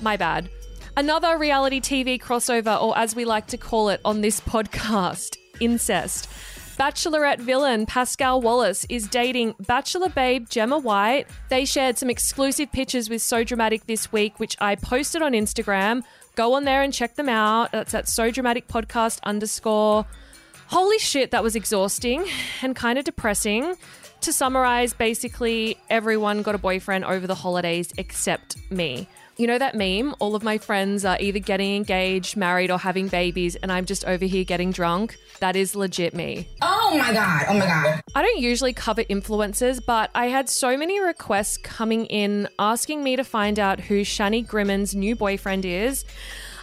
My 0.00 0.16
bad. 0.16 0.48
Another 0.96 1.36
reality 1.38 1.80
TV 1.80 2.20
crossover, 2.20 2.80
or 2.80 2.96
as 2.96 3.14
we 3.14 3.24
like 3.24 3.46
to 3.48 3.56
call 3.56 3.88
it 3.88 4.00
on 4.04 4.20
this 4.20 4.40
podcast, 4.40 5.36
incest. 5.60 6.28
Bachelorette 6.78 7.40
villain 7.40 7.86
Pascal 7.86 8.42
Wallace 8.42 8.84
is 8.90 9.08
dating 9.08 9.54
Bachelor 9.60 10.10
babe 10.10 10.46
Gemma 10.50 10.78
White. 10.78 11.26
They 11.48 11.64
shared 11.64 11.96
some 11.96 12.10
exclusive 12.10 12.70
pictures 12.70 13.08
with 13.08 13.22
So 13.22 13.44
Dramatic 13.44 13.86
this 13.86 14.12
week, 14.12 14.38
which 14.38 14.58
I 14.60 14.74
posted 14.74 15.22
on 15.22 15.32
Instagram. 15.32 16.02
Go 16.34 16.52
on 16.52 16.64
there 16.64 16.82
and 16.82 16.92
check 16.92 17.14
them 17.14 17.30
out. 17.30 17.72
That's 17.72 17.94
at 17.94 18.10
So 18.10 18.30
Dramatic 18.30 18.68
Podcast 18.68 19.20
underscore. 19.22 20.04
Holy 20.66 20.98
shit, 20.98 21.30
that 21.30 21.42
was 21.42 21.56
exhausting 21.56 22.26
and 22.60 22.76
kind 22.76 22.98
of 22.98 23.06
depressing. 23.06 23.74
To 24.20 24.32
summarize, 24.32 24.92
basically, 24.92 25.78
everyone 25.88 26.42
got 26.42 26.54
a 26.54 26.58
boyfriend 26.58 27.06
over 27.06 27.26
the 27.26 27.34
holidays 27.34 27.90
except 27.96 28.56
me. 28.70 29.08
You 29.38 29.46
know 29.46 29.58
that 29.58 29.74
meme? 29.74 30.14
All 30.18 30.34
of 30.34 30.42
my 30.42 30.56
friends 30.56 31.04
are 31.04 31.18
either 31.20 31.38
getting 31.38 31.76
engaged, 31.76 32.38
married, 32.38 32.70
or 32.70 32.78
having 32.78 33.08
babies, 33.08 33.54
and 33.56 33.70
I'm 33.70 33.84
just 33.84 34.02
over 34.06 34.24
here 34.24 34.44
getting 34.44 34.72
drunk. 34.72 35.18
That 35.40 35.56
is 35.56 35.76
legit 35.76 36.14
me. 36.14 36.48
Oh 36.62 36.96
my 36.96 37.12
god. 37.12 37.44
Oh 37.50 37.52
my 37.52 37.66
god. 37.66 38.00
I 38.14 38.22
don't 38.22 38.38
usually 38.38 38.72
cover 38.72 39.04
influencers, 39.04 39.84
but 39.84 40.10
I 40.14 40.28
had 40.28 40.48
so 40.48 40.78
many 40.78 41.00
requests 41.00 41.58
coming 41.58 42.06
in 42.06 42.48
asking 42.58 43.04
me 43.04 43.14
to 43.16 43.24
find 43.24 43.58
out 43.58 43.78
who 43.78 44.00
Shani 44.00 44.46
Grimmond's 44.46 44.94
new 44.94 45.14
boyfriend 45.14 45.66
is. 45.66 46.06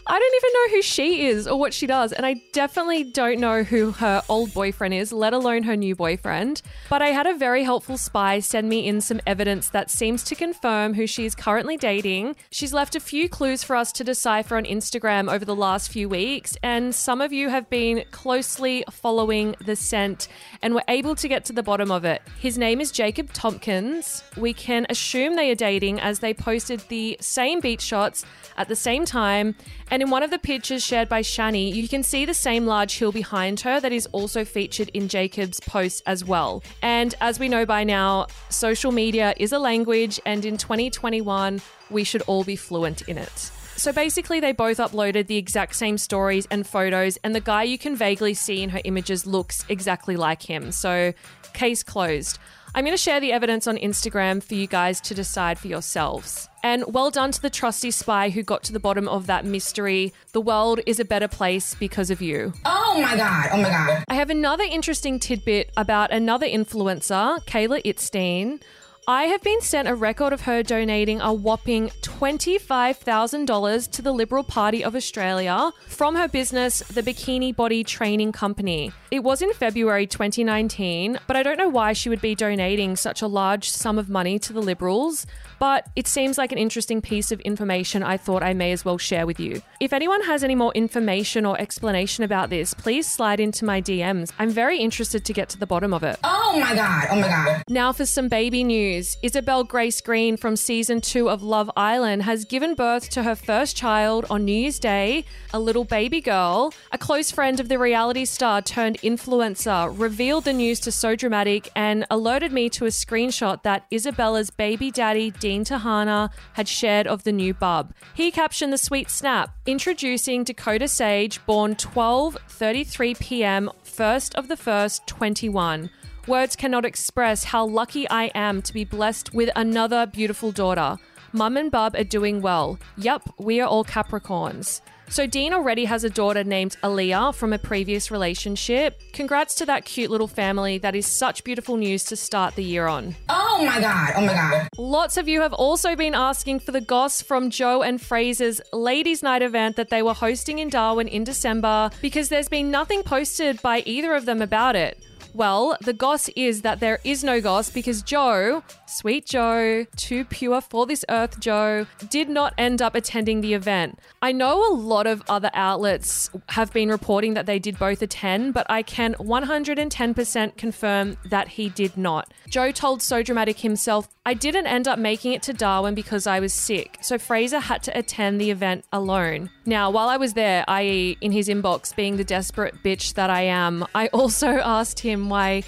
I 0.06 0.20
don't 0.20 0.36
even 0.36 0.54
know 0.54 0.76
who 0.76 0.82
she 0.82 1.28
is 1.28 1.48
or 1.48 1.58
what 1.58 1.74
she 1.74 1.88
does, 1.88 2.12
and 2.12 2.26
I 2.26 2.42
definitely 2.52 3.06
don't 3.06 3.40
know 3.40 3.64
who 3.64 3.92
her 3.92 4.22
old 4.28 4.54
boyfriend 4.54 4.94
is, 4.94 5.14
let 5.14 5.32
alone 5.32 5.64
her 5.64 5.78
new 5.78 5.96
boyfriend. 5.96 6.62
But 6.90 7.02
I 7.02 7.08
had 7.08 7.26
a 7.26 7.34
very 7.34 7.64
helpful 7.64 7.98
spy 7.98 8.40
send 8.40 8.68
me 8.68 8.86
in 8.86 9.00
some 9.00 9.22
evidence 9.26 9.70
that 9.70 9.90
seems 9.90 10.22
to 10.26 10.36
confirm 10.36 10.94
who 10.94 11.08
she 11.08 11.24
is 11.24 11.36
currently 11.36 11.78
dating. 11.78 12.36
She's 12.52 12.74
left 12.74 12.98
a 12.98 13.00
few 13.00 13.30
clues 13.30 13.64
for 13.64 13.78
us 13.78 13.94
to 13.94 14.04
decipher 14.04 14.58
on 14.58 14.66
Instagram 14.66 15.32
over 15.32 15.46
the 15.46 15.56
last 15.56 15.90
few 15.90 16.10
weeks, 16.10 16.58
and 16.62 16.94
some 16.94 17.22
of 17.22 17.32
you 17.32 17.48
have 17.48 17.70
been 17.70 18.04
closely 18.12 18.84
following 18.92 19.56
the 19.66 19.78
scent 19.78 20.28
and 20.62 20.76
were 20.76 20.84
able 20.90 21.16
to 21.16 21.30
get 21.30 21.46
to 21.46 21.54
the 21.54 21.64
bottom 21.64 21.92
of 21.92 22.04
it. 22.04 22.22
His 22.40 22.58
name 22.58 22.82
is 22.82 22.92
Jacob 22.92 23.32
Tompkins. 23.32 24.22
We 24.36 24.54
can 24.54 24.86
assume 24.90 25.38
they 25.38 25.50
are 25.50 25.56
dating 25.56 26.02
as 26.02 26.20
they 26.20 26.34
posted 26.34 26.82
the 26.90 27.16
same 27.22 27.62
beach 27.62 27.82
shots 27.82 28.26
at 28.58 28.68
the 28.68 28.76
same 28.76 29.06
time. 29.06 29.56
And 29.94 30.02
in 30.02 30.10
one 30.10 30.24
of 30.24 30.32
the 30.32 30.40
pictures 30.40 30.84
shared 30.84 31.08
by 31.08 31.22
Shani, 31.22 31.72
you 31.72 31.88
can 31.88 32.02
see 32.02 32.26
the 32.26 32.34
same 32.34 32.66
large 32.66 32.98
hill 32.98 33.12
behind 33.12 33.60
her 33.60 33.80
that 33.80 33.92
is 33.92 34.08
also 34.08 34.44
featured 34.44 34.90
in 34.96 35.08
Jacob's 35.08 35.60
post 35.60 36.02
as 36.08 36.26
well. 36.26 36.64
And 36.82 37.14
as 37.22 37.38
we 37.38 37.48
know 37.48 37.64
by 37.64 37.84
now, 37.84 38.26
social 38.50 38.92
media 38.92 39.36
is 39.38 39.52
a 39.52 39.60
language, 39.60 40.20
and 40.26 40.46
in 40.46 40.58
2021, 40.58 41.62
we 41.92 42.04
should 42.04 42.24
all 42.24 42.44
be 42.44 42.56
fluent 42.56 43.04
in 43.04 43.20
it. 43.20 43.38
So 43.76 43.94
basically, 43.94 44.40
they 44.40 44.52
both 44.52 44.78
uploaded 44.78 45.28
the 45.28 45.38
exact 45.38 45.76
same 45.76 46.00
stories 46.00 46.48
and 46.50 46.66
photos, 46.66 47.18
and 47.24 47.36
the 47.36 47.40
guy 47.40 47.62
you 47.62 47.78
can 47.78 47.96
vaguely 47.96 48.34
see 48.34 48.64
in 48.64 48.72
her 48.72 48.82
images 48.86 49.28
looks 49.28 49.64
exactly 49.70 50.16
like 50.16 50.42
him. 50.42 50.72
So, 50.72 51.14
case 51.54 51.84
closed. 51.84 52.40
I'm 52.76 52.86
going 52.86 52.98
to 52.98 53.02
share 53.02 53.20
the 53.20 53.32
evidence 53.32 53.68
on 53.68 53.78
Instagram 53.78 54.42
for 54.42 54.56
you 54.56 54.66
guys 54.66 55.00
to 55.02 55.14
decide 55.14 55.60
for 55.60 55.68
yourselves. 55.68 56.50
And 56.64 56.84
well 56.88 57.12
done 57.12 57.32
to 57.32 57.40
the 57.40 57.52
trusty 57.52 57.92
spy 57.92 58.30
who 58.30 58.42
got 58.42 58.64
to 58.64 58.74
the 58.74 58.80
bottom 58.80 59.08
of 59.08 59.28
that 59.28 59.46
mystery. 59.46 60.12
The 60.32 60.42
world 60.42 60.80
is 60.88 61.00
a 61.00 61.06
better 61.06 61.28
place 61.28 61.76
because 61.76 62.10
of 62.10 62.20
you. 62.20 62.52
Oh 62.66 63.00
my 63.00 63.16
god. 63.16 63.50
Oh 63.52 63.58
my 63.58 63.70
god. 63.70 64.04
I 64.08 64.16
have 64.16 64.32
another 64.32 64.64
interesting 64.64 65.20
tidbit 65.20 65.72
about 65.78 66.12
another 66.12 66.48
influencer, 66.48 67.46
Kayla 67.46 67.84
Itsines. 67.84 68.62
I 69.08 69.26
have 69.26 69.42
been 69.42 69.60
sent 69.60 69.90
a 69.90 69.96
record 69.96 70.32
of 70.32 70.42
her 70.42 70.64
donating 70.64 71.20
a 71.20 71.34
whopping 71.34 71.90
$25,000 72.04 73.92
to 73.92 74.02
the 74.02 74.14
Liberal 74.14 74.46
Party 74.46 74.82
of 74.82 74.96
Australia 74.96 75.74
from 75.88 76.16
her 76.16 76.30
business, 76.30 76.80
the 76.80 77.04
Bikini 77.04 77.54
Body 77.54 77.84
Training 77.84 78.32
Company. 78.32 78.94
It 79.12 79.22
was 79.22 79.42
in 79.42 79.52
February 79.52 80.08
2019, 80.08 81.20
but 81.28 81.36
I 81.36 81.44
don't 81.44 81.58
know 81.58 81.68
why 81.68 81.92
she 81.92 82.08
would 82.08 82.22
be 82.22 82.34
donating 82.34 82.96
such 82.96 83.22
a 83.22 83.28
large 83.28 83.70
sum 83.70 84.00
of 84.00 84.08
money 84.08 84.40
to 84.40 84.54
the 84.54 84.62
Liberals, 84.62 85.26
but 85.64 85.88
it 85.96 86.10
seems 86.10 86.38
like 86.38 86.52
an 86.52 86.58
interesting 86.58 87.02
piece 87.02 87.32
of 87.32 87.40
information 87.40 88.04
I 88.04 88.18
thought 88.18 88.44
I 88.44 88.54
may 88.54 88.74
as 88.74 88.84
well 88.84 88.98
share 88.98 89.26
with 89.26 89.40
you. 89.40 89.62
If 89.80 89.94
anyone 89.94 90.22
has 90.24 90.44
any 90.44 90.56
more 90.56 90.74
information 90.74 91.46
or 91.46 91.58
explanation 91.58 92.26
about 92.26 92.50
this, 92.50 92.74
please 92.74 93.08
slide 93.08 93.40
into 93.40 93.64
my 93.64 93.82
DMs. 93.82 94.34
I'm 94.38 94.50
very 94.50 94.80
interested 94.80 95.24
to 95.24 95.32
get 95.32 95.48
to 95.52 95.58
the 95.58 95.66
bottom 95.66 95.94
of 95.94 96.04
it. 96.04 96.20
Oh 96.26 96.60
my 96.60 96.76
god. 96.76 97.08
Oh 97.12 97.16
my 97.16 97.30
god. 97.30 97.64
Now 97.70 97.94
for 97.94 98.06
some 98.06 98.28
baby 98.28 98.66
news. 98.66 99.16
Isabel 99.24 99.64
Grace 99.64 100.02
Green 100.02 100.36
from 100.36 100.58
season 100.58 101.00
two 101.00 101.30
of 101.30 101.42
Love 101.42 101.72
Island 101.78 102.24
has 102.24 102.44
given 102.44 102.76
birth 102.76 103.10
to 103.12 103.24
her 103.24 103.34
first 103.34 103.78
child 103.78 104.26
on 104.30 104.44
New 104.44 104.52
Year's 104.52 104.80
Day, 104.80 105.24
a 105.54 105.60
little 105.62 105.86
baby 105.86 106.20
girl. 106.20 106.74
A 106.92 106.98
close 106.98 107.32
friend 107.32 107.62
of 107.62 107.70
the 107.70 107.80
reality 107.80 108.26
star 108.26 108.62
turned 108.62 108.98
influencer 109.00 109.98
revealed 109.98 110.44
the 110.44 110.52
news 110.52 110.82
to 110.82 110.92
So 110.92 111.16
Dramatic 111.16 111.72
and 111.74 112.06
alerted 112.12 112.52
me 112.52 112.70
to 112.72 112.84
a 112.86 112.90
screenshot 112.90 113.64
that 113.64 113.86
Isabella's 113.92 114.50
baby 114.50 114.92
daddy, 114.92 115.32
Dean 115.32 115.53
Tahana, 115.62 116.32
had 116.54 116.68
shared 116.68 117.08
of 117.08 117.24
the 117.24 117.32
new 117.32 117.54
bub. 117.54 117.94
He 118.14 118.32
captioned 118.32 118.74
the 118.74 118.78
sweet 118.78 119.10
snap, 119.10 119.56
introducing 119.66 120.44
Dakota 120.44 120.88
Sage, 120.88 121.46
born 121.46 121.76
12:33 121.76 123.20
p.m., 123.20 123.70
1st 123.86 124.36
of 124.36 124.48
the 124.48 124.56
1st, 124.56 125.06
21. 125.06 125.90
Words 126.26 126.56
cannot 126.56 126.86
express 126.86 127.44
how 127.44 127.66
lucky 127.66 128.10
I 128.10 128.32
am 128.34 128.62
to 128.64 128.74
be 128.74 128.86
blessed 128.86 129.34
with 129.34 129.50
another 129.56 130.06
beautiful 130.06 130.52
daughter. 130.52 130.98
Mum 131.34 131.58
and 131.58 131.72
Bub 131.72 131.96
are 131.96 132.04
doing 132.04 132.42
well. 132.42 132.80
Yup, 132.96 133.34
we 133.38 133.60
are 133.60 133.68
all 133.68 133.84
Capricorns. 133.84 134.82
So 135.10 135.28
Dean 135.28 135.54
already 135.54 135.86
has 135.86 136.04
a 136.04 136.10
daughter 136.10 136.44
named 136.44 136.78
Aaliyah 136.84 137.36
from 137.36 137.54
a 137.54 137.60
previous 137.60 138.10
relationship. 138.10 139.00
Congrats 139.14 139.54
to 139.56 139.66
that 139.68 139.86
cute 139.86 140.10
little 140.10 140.28
family. 140.28 140.78
That 140.78 140.96
is 140.96 141.06
such 141.06 141.44
beautiful 141.44 141.78
news 141.78 142.04
to 142.06 142.16
start 142.16 142.56
the 142.56 142.64
year 142.64 142.88
on. 142.88 143.16
Oh 143.30 143.64
my 143.64 143.80
god. 143.80 144.14
Oh 144.16 144.22
my 144.22 144.34
god. 144.34 144.68
Lots 144.78 145.18
of 145.18 145.28
you 145.28 145.42
have 145.42 145.54
also 145.54 145.96
been 145.96 146.16
asking 146.16 146.62
for 146.62 146.72
the 146.72 146.82
goss 146.82 147.22
from 147.22 147.50
Joe 147.50 147.84
and 147.84 148.02
Fraser's 148.02 148.60
Ladies 148.72 149.22
Night 149.22 149.42
event 149.42 149.76
that 149.76 149.90
they 149.90 150.02
were 150.02 150.14
hosting 150.14 150.60
in 150.60 150.70
Darwin 150.70 151.08
in 151.08 151.24
December 151.24 151.92
because 152.02 152.30
there's 152.30 152.50
been 152.50 152.72
nothing 152.72 153.04
posted 153.04 153.62
by 153.62 153.84
either 153.86 154.16
of 154.16 154.26
them 154.26 154.42
about 154.42 154.76
it. 154.76 155.04
Well, 155.34 155.78
the 155.82 155.94
goss 155.94 156.30
is 156.36 156.62
that 156.62 156.80
there 156.80 157.00
is 157.04 157.24
no 157.24 157.42
goss 157.42 157.72
because 157.72 158.04
Joe, 158.04 158.64
sweet 158.86 159.26
Joe, 159.26 159.86
too 159.96 160.26
pure 160.26 160.62
for 160.62 160.86
this 160.86 161.04
earth 161.10 161.40
Joe, 161.40 161.88
did 162.10 162.30
not 162.30 162.54
end 162.58 162.82
up 162.82 162.94
attending 162.94 163.42
the 163.42 163.56
event. 163.56 163.98
I 164.22 164.32
know 164.32 164.72
a 164.72 164.74
lot 164.74 165.08
of 165.08 165.24
other 165.28 165.50
outlets 165.56 166.30
have 166.50 166.72
been 166.72 166.90
reporting 166.90 167.34
that 167.34 167.48
they 167.48 167.58
did 167.58 167.80
both 167.80 168.02
attend, 168.04 168.54
but 168.54 168.68
I 168.70 168.84
can 168.84 169.16
110% 169.16 170.56
confirm 170.56 171.18
that 171.26 171.48
he 171.48 171.70
did 171.70 171.98
not. 171.98 172.32
Joe 172.48 172.72
told 172.72 173.02
So 173.02 173.24
Dramatic 173.24 173.60
himself, 173.60 174.08
I 174.26 174.36
didn't 174.36 174.68
end 174.68 174.88
up 174.88 175.00
making 175.00 175.34
it 175.34 175.42
to 175.44 175.54
Darwin 175.54 175.96
because 175.96 176.28
I 176.28 176.40
was 176.40 176.54
sick, 176.54 177.00
so 177.02 177.18
Fraser 177.18 177.60
had 177.60 177.84
to 177.84 177.98
attend 177.98 178.40
the 178.40 178.52
event 178.52 178.86
alone. 178.94 179.50
Now, 179.66 179.90
while 179.90 180.08
I 180.08 180.18
was 180.18 180.34
there, 180.34 180.64
i.e., 180.68 181.18
in 181.20 181.32
his 181.32 181.50
inbox, 181.50 181.96
being 181.96 182.18
the 182.18 182.24
desperate 182.24 182.84
bitch 182.84 183.16
that 183.16 183.30
I 183.30 183.42
am, 183.42 183.86
I 183.96 184.08
also 184.08 184.48
asked 184.64 185.00
him 185.00 185.23
why 185.30 185.64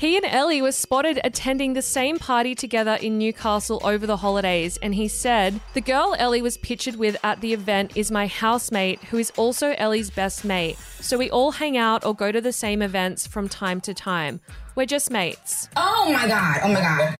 he 0.00 0.16
and 0.16 0.24
Ellie 0.24 0.62
were 0.62 0.72
spotted 0.72 1.20
attending 1.24 1.74
the 1.74 1.82
same 1.82 2.18
party 2.18 2.54
together 2.54 2.94
in 3.02 3.18
Newcastle 3.18 3.82
over 3.84 4.06
the 4.06 4.16
holidays, 4.16 4.78
and 4.80 4.94
he 4.94 5.08
said, 5.08 5.60
The 5.74 5.82
girl 5.82 6.16
Ellie 6.18 6.40
was 6.40 6.56
pictured 6.56 6.96
with 6.96 7.18
at 7.22 7.42
the 7.42 7.52
event 7.52 7.98
is 7.98 8.10
my 8.10 8.26
housemate, 8.26 9.04
who 9.04 9.18
is 9.18 9.30
also 9.36 9.74
Ellie's 9.76 10.08
best 10.08 10.42
mate. 10.42 10.78
So 11.00 11.18
we 11.18 11.28
all 11.28 11.50
hang 11.50 11.76
out 11.76 12.02
or 12.06 12.14
go 12.14 12.32
to 12.32 12.40
the 12.40 12.50
same 12.50 12.80
events 12.80 13.26
from 13.26 13.46
time 13.46 13.78
to 13.82 13.92
time. 13.92 14.40
We're 14.74 14.86
just 14.86 15.10
mates. 15.10 15.68
Oh 15.76 16.10
my 16.10 16.26
god. 16.26 16.60
Oh 16.64 16.68
my 16.68 16.80
god. 16.80 17.16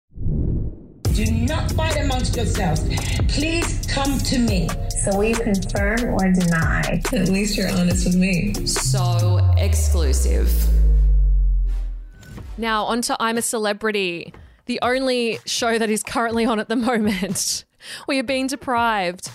Do 1.15 1.31
not 1.31 1.71
fight 1.73 2.01
amongst 2.01 2.35
yourselves. 2.35 2.81
Please 3.29 3.87
come 3.91 4.17
to 4.17 4.39
me. 4.39 4.71
So 5.05 5.19
will 5.19 5.25
you 5.25 5.35
confirm 5.35 6.15
or 6.15 6.33
deny? 6.33 7.03
At 7.13 7.29
least 7.29 7.59
you're 7.59 7.71
honest 7.73 8.07
with 8.07 8.17
me. 8.17 8.55
So 8.65 9.39
exclusive. 9.59 10.51
Now, 12.61 12.85
on 12.85 13.01
to 13.03 13.17
I'm 13.19 13.39
a 13.39 13.43
Celebrity, 13.43 14.35
the 14.67 14.79
only 14.83 15.39
show 15.47 15.79
that 15.79 15.89
is 15.89 16.03
currently 16.03 16.45
on 16.45 16.61
at 16.61 16.69
the 16.69 16.77
moment. 16.91 17.65
we 18.07 18.19
are 18.19 18.23
being 18.23 18.49
deprived. 18.49 19.31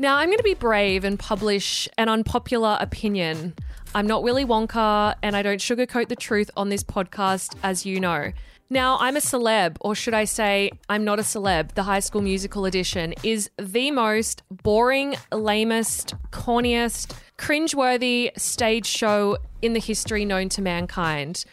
Now, 0.00 0.16
I'm 0.16 0.26
going 0.26 0.38
to 0.38 0.42
be 0.42 0.54
brave 0.54 1.04
and 1.04 1.16
publish 1.16 1.88
an 1.98 2.08
unpopular 2.08 2.76
opinion. 2.80 3.54
I'm 3.94 4.08
not 4.08 4.24
Willy 4.24 4.44
Wonka, 4.44 5.14
and 5.22 5.36
I 5.36 5.42
don't 5.42 5.60
sugarcoat 5.60 6.08
the 6.08 6.16
truth 6.16 6.50
on 6.56 6.68
this 6.68 6.82
podcast, 6.82 7.54
as 7.62 7.86
you 7.86 8.00
know. 8.00 8.32
Now, 8.70 8.98
I'm 8.98 9.16
a 9.16 9.20
celeb, 9.20 9.76
or 9.80 9.94
should 9.94 10.14
I 10.14 10.24
say, 10.24 10.72
I'm 10.88 11.04
not 11.04 11.20
a 11.20 11.22
celeb. 11.22 11.74
The 11.74 11.84
High 11.84 12.00
School 12.00 12.22
Musical 12.22 12.64
edition 12.64 13.14
is 13.22 13.50
the 13.56 13.92
most 13.92 14.42
boring, 14.50 15.14
lamest, 15.30 16.14
corniest, 16.32 17.14
cringeworthy 17.38 18.36
stage 18.36 18.86
show 18.86 19.38
in 19.62 19.74
the 19.74 19.80
history 19.80 20.24
known 20.24 20.48
to 20.48 20.60
mankind. 20.60 21.44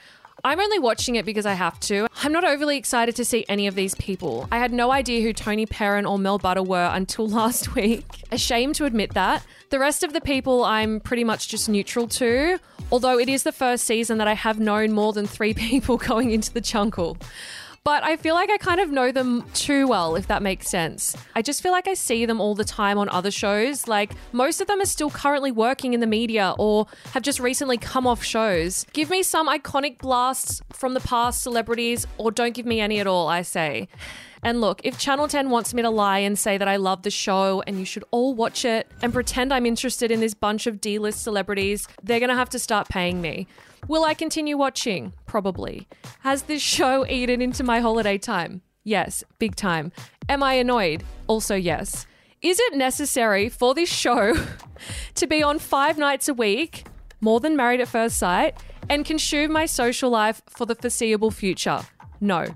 I'm 0.44 0.60
only 0.60 0.80
watching 0.80 1.16
it 1.16 1.26
because 1.26 1.46
I 1.46 1.54
have 1.54 1.80
to. 1.82 2.08
I'm 2.24 2.32
not 2.32 2.44
overly 2.44 2.78
excited 2.78 3.16
to 3.18 3.26
see 3.26 3.46
any 3.48 3.68
of 3.68 3.76
these 3.76 3.96
people. 3.96 4.48
I 4.52 4.58
had 4.58 4.74
no 4.74 4.92
idea 4.92 5.22
who 5.22 5.34
Toni 5.34 5.66
Pearen 5.66 6.10
or 6.10 6.18
Mel 6.18 6.38
Butter 6.38 6.64
were 6.64 6.90
until 6.92 7.28
last 7.42 7.76
week. 7.76 8.06
Ashamed 8.32 8.76
to 8.76 8.86
admit 8.86 9.14
that. 9.14 9.46
The 9.70 9.80
rest 9.80 10.04
of 10.04 10.14
the 10.14 10.22
people 10.22 10.64
I'm 10.64 11.00
pretty 11.00 11.24
much 11.24 11.48
just 11.48 11.70
neutral 11.70 12.08
to, 12.10 12.60
although 12.92 13.20
it 13.20 13.30
is 13.30 13.44
the 13.44 13.52
first 13.52 13.86
season 13.86 14.18
that 14.18 14.28
I 14.28 14.34
have 14.34 14.60
known 14.60 14.92
more 14.92 15.14
than 15.14 15.28
three 15.28 15.54
people 15.56 15.98
going 15.98 16.32
into 16.32 16.52
the 16.52 16.62
jungle. 16.62 17.18
But 17.84 18.04
I 18.04 18.16
feel 18.16 18.36
like 18.36 18.52
I 18.52 18.58
kind 18.58 18.80
of 18.80 18.92
know 18.92 19.12
them 19.12 19.44
too 19.54 19.88
well, 19.88 20.16
if 20.16 20.28
that 20.28 20.44
makes 20.44 20.70
sense. 20.70 21.18
I 21.34 21.42
just 21.42 21.64
feel 21.64 21.72
like 21.72 21.88
I 21.88 21.96
see 21.96 22.28
them 22.28 22.40
all 22.40 22.54
the 22.54 22.64
time 22.64 23.00
on 23.00 23.10
other 23.10 23.32
shows. 23.32 23.88
Like, 23.88 24.14
most 24.34 24.62
of 24.62 24.68
them 24.68 24.80
are 24.82 24.86
still 24.86 25.10
currently 25.10 25.52
working 25.52 25.96
in 25.96 26.00
the 26.00 26.06
media 26.06 26.54
or 26.60 26.86
have 27.14 27.24
just 27.24 27.40
recently 27.40 27.78
come 27.78 28.06
off 28.06 28.24
shows. 28.24 28.86
Give 28.94 29.10
me 29.10 29.24
some 29.24 29.50
iconic 29.50 29.98
blasts 29.98 30.62
from 30.72 30.94
the 30.94 31.00
past 31.00 31.42
celebrities, 31.42 32.06
or 32.20 32.30
don't 32.32 32.54
give 32.54 32.68
me 32.68 32.80
any 32.80 33.00
at 33.00 33.08
all, 33.08 33.28
I 33.28 33.42
say. 33.42 33.88
And 34.44 34.62
look, 34.62 34.82
if 34.84 35.00
Channel 35.00 35.28
10 35.28 35.50
wants 35.50 35.74
me 35.74 35.82
to 35.82 35.90
lie 35.90 36.20
and 36.20 36.38
say 36.38 36.60
that 36.60 36.68
I 36.68 36.76
love 36.76 37.02
the 37.02 37.12
show 37.12 37.64
and 37.66 37.80
you 37.80 37.86
should 37.86 38.04
all 38.12 38.36
watch 38.36 38.64
it 38.64 38.88
and 39.02 39.12
pretend 39.12 39.52
I'm 39.52 39.66
interested 39.66 40.12
in 40.12 40.20
this 40.20 40.36
bunch 40.36 40.68
of 40.68 40.82
D 40.82 41.00
list 41.00 41.24
celebrities, 41.24 41.88
they're 42.04 42.20
gonna 42.20 42.36
have 42.36 42.50
to 42.50 42.60
start 42.60 42.90
paying 42.90 43.22
me. 43.22 43.48
Will 43.88 44.04
I 44.04 44.14
continue 44.14 44.58
watching? 44.58 45.14
Probably. 45.26 45.88
Has 46.22 46.44
this 46.44 46.62
show 46.62 47.06
eaten 47.08 47.42
into 47.42 47.64
my 47.64 47.80
holiday 47.80 48.18
time? 48.18 48.62
Yes, 48.84 49.24
big 49.40 49.56
time. 49.56 49.92
Am 50.30 50.44
I 50.44 50.54
annoyed? 50.54 51.04
Also, 51.28 51.56
yes. 51.56 52.06
Is 52.42 52.60
it 52.60 52.76
necessary 52.76 53.50
for 53.50 53.74
this 53.74 53.90
show 53.90 54.36
to 55.16 55.28
be 55.28 55.44
on 55.44 55.60
five 55.60 55.98
nights 55.98 56.28
a 56.28 56.34
week, 56.34 56.86
more 57.20 57.40
than 57.40 57.56
Married 57.56 57.82
at 57.82 57.88
First 57.88 58.18
Sight, 58.18 58.56
and 58.90 59.06
consume 59.06 59.52
my 59.52 59.66
social 59.66 60.10
life 60.10 60.42
for 60.48 60.66
the 60.66 60.76
foreseeable 60.76 61.32
future? 61.32 61.82
No. 62.20 62.48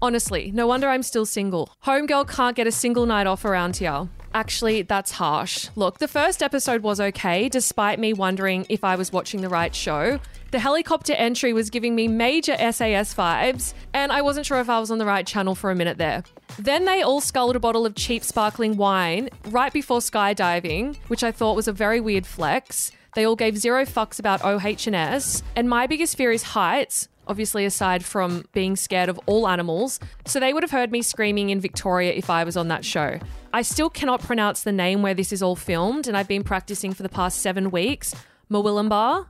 Honestly, 0.00 0.50
no 0.52 0.66
wonder 0.66 0.88
I'm 0.88 1.02
still 1.02 1.26
single. 1.26 1.70
Homegirl 1.84 2.28
can't 2.28 2.56
get 2.56 2.66
a 2.66 2.72
single 2.72 3.06
night 3.06 3.26
off 3.26 3.44
around 3.44 3.76
here. 3.76 4.08
Actually, 4.34 4.82
that's 4.82 5.12
harsh. 5.12 5.68
Look, 5.76 5.98
the 5.98 6.08
first 6.08 6.42
episode 6.42 6.82
was 6.82 7.00
okay, 7.00 7.48
despite 7.48 7.98
me 7.98 8.12
wondering 8.12 8.66
if 8.68 8.82
I 8.82 8.96
was 8.96 9.12
watching 9.12 9.42
the 9.42 9.48
right 9.48 9.74
show. 9.74 10.18
The 10.52 10.58
helicopter 10.58 11.12
entry 11.14 11.52
was 11.52 11.70
giving 11.70 11.94
me 11.94 12.08
major 12.08 12.56
SAS 12.56 13.14
vibes, 13.14 13.74
and 13.92 14.12
I 14.12 14.22
wasn't 14.22 14.46
sure 14.46 14.60
if 14.60 14.68
I 14.68 14.80
was 14.80 14.90
on 14.90 14.98
the 14.98 15.06
right 15.06 15.26
channel 15.26 15.54
for 15.54 15.70
a 15.70 15.74
minute 15.74 15.98
there. 15.98 16.24
Then 16.58 16.84
they 16.84 17.02
all 17.02 17.20
sculled 17.20 17.56
a 17.56 17.60
bottle 17.60 17.86
of 17.86 17.94
cheap 17.94 18.22
sparkling 18.24 18.76
wine 18.76 19.30
right 19.46 19.72
before 19.72 20.00
skydiving, 20.00 20.96
which 21.08 21.24
I 21.24 21.32
thought 21.32 21.56
was 21.56 21.68
a 21.68 21.72
very 21.72 22.00
weird 22.00 22.26
flex. 22.26 22.92
They 23.14 23.26
all 23.26 23.36
gave 23.36 23.58
zero 23.58 23.84
fucks 23.84 24.18
about 24.18 24.42
OH&S, 24.42 25.42
and 25.56 25.68
my 25.68 25.86
biggest 25.86 26.16
fear 26.16 26.32
is 26.32 26.42
heights. 26.42 27.08
Obviously, 27.26 27.64
aside 27.64 28.04
from 28.04 28.44
being 28.52 28.76
scared 28.76 29.08
of 29.08 29.18
all 29.26 29.48
animals. 29.48 30.00
So 30.26 30.40
they 30.40 30.52
would 30.52 30.62
have 30.62 30.70
heard 30.70 30.90
me 30.90 31.02
screaming 31.02 31.50
in 31.50 31.60
Victoria 31.60 32.12
if 32.12 32.30
I 32.30 32.44
was 32.44 32.56
on 32.56 32.68
that 32.68 32.84
show. 32.84 33.18
I 33.52 33.62
still 33.62 33.90
cannot 33.90 34.22
pronounce 34.22 34.62
the 34.62 34.72
name 34.72 35.02
where 35.02 35.14
this 35.14 35.32
is 35.32 35.42
all 35.42 35.56
filmed, 35.56 36.08
and 36.08 36.16
I've 36.16 36.28
been 36.28 36.44
practicing 36.44 36.92
for 36.94 37.02
the 37.02 37.08
past 37.08 37.40
seven 37.40 37.70
weeks. 37.70 38.14
Mawillimbar. 38.50 39.26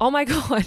Oh 0.00 0.10
my 0.10 0.24
God. 0.34 0.66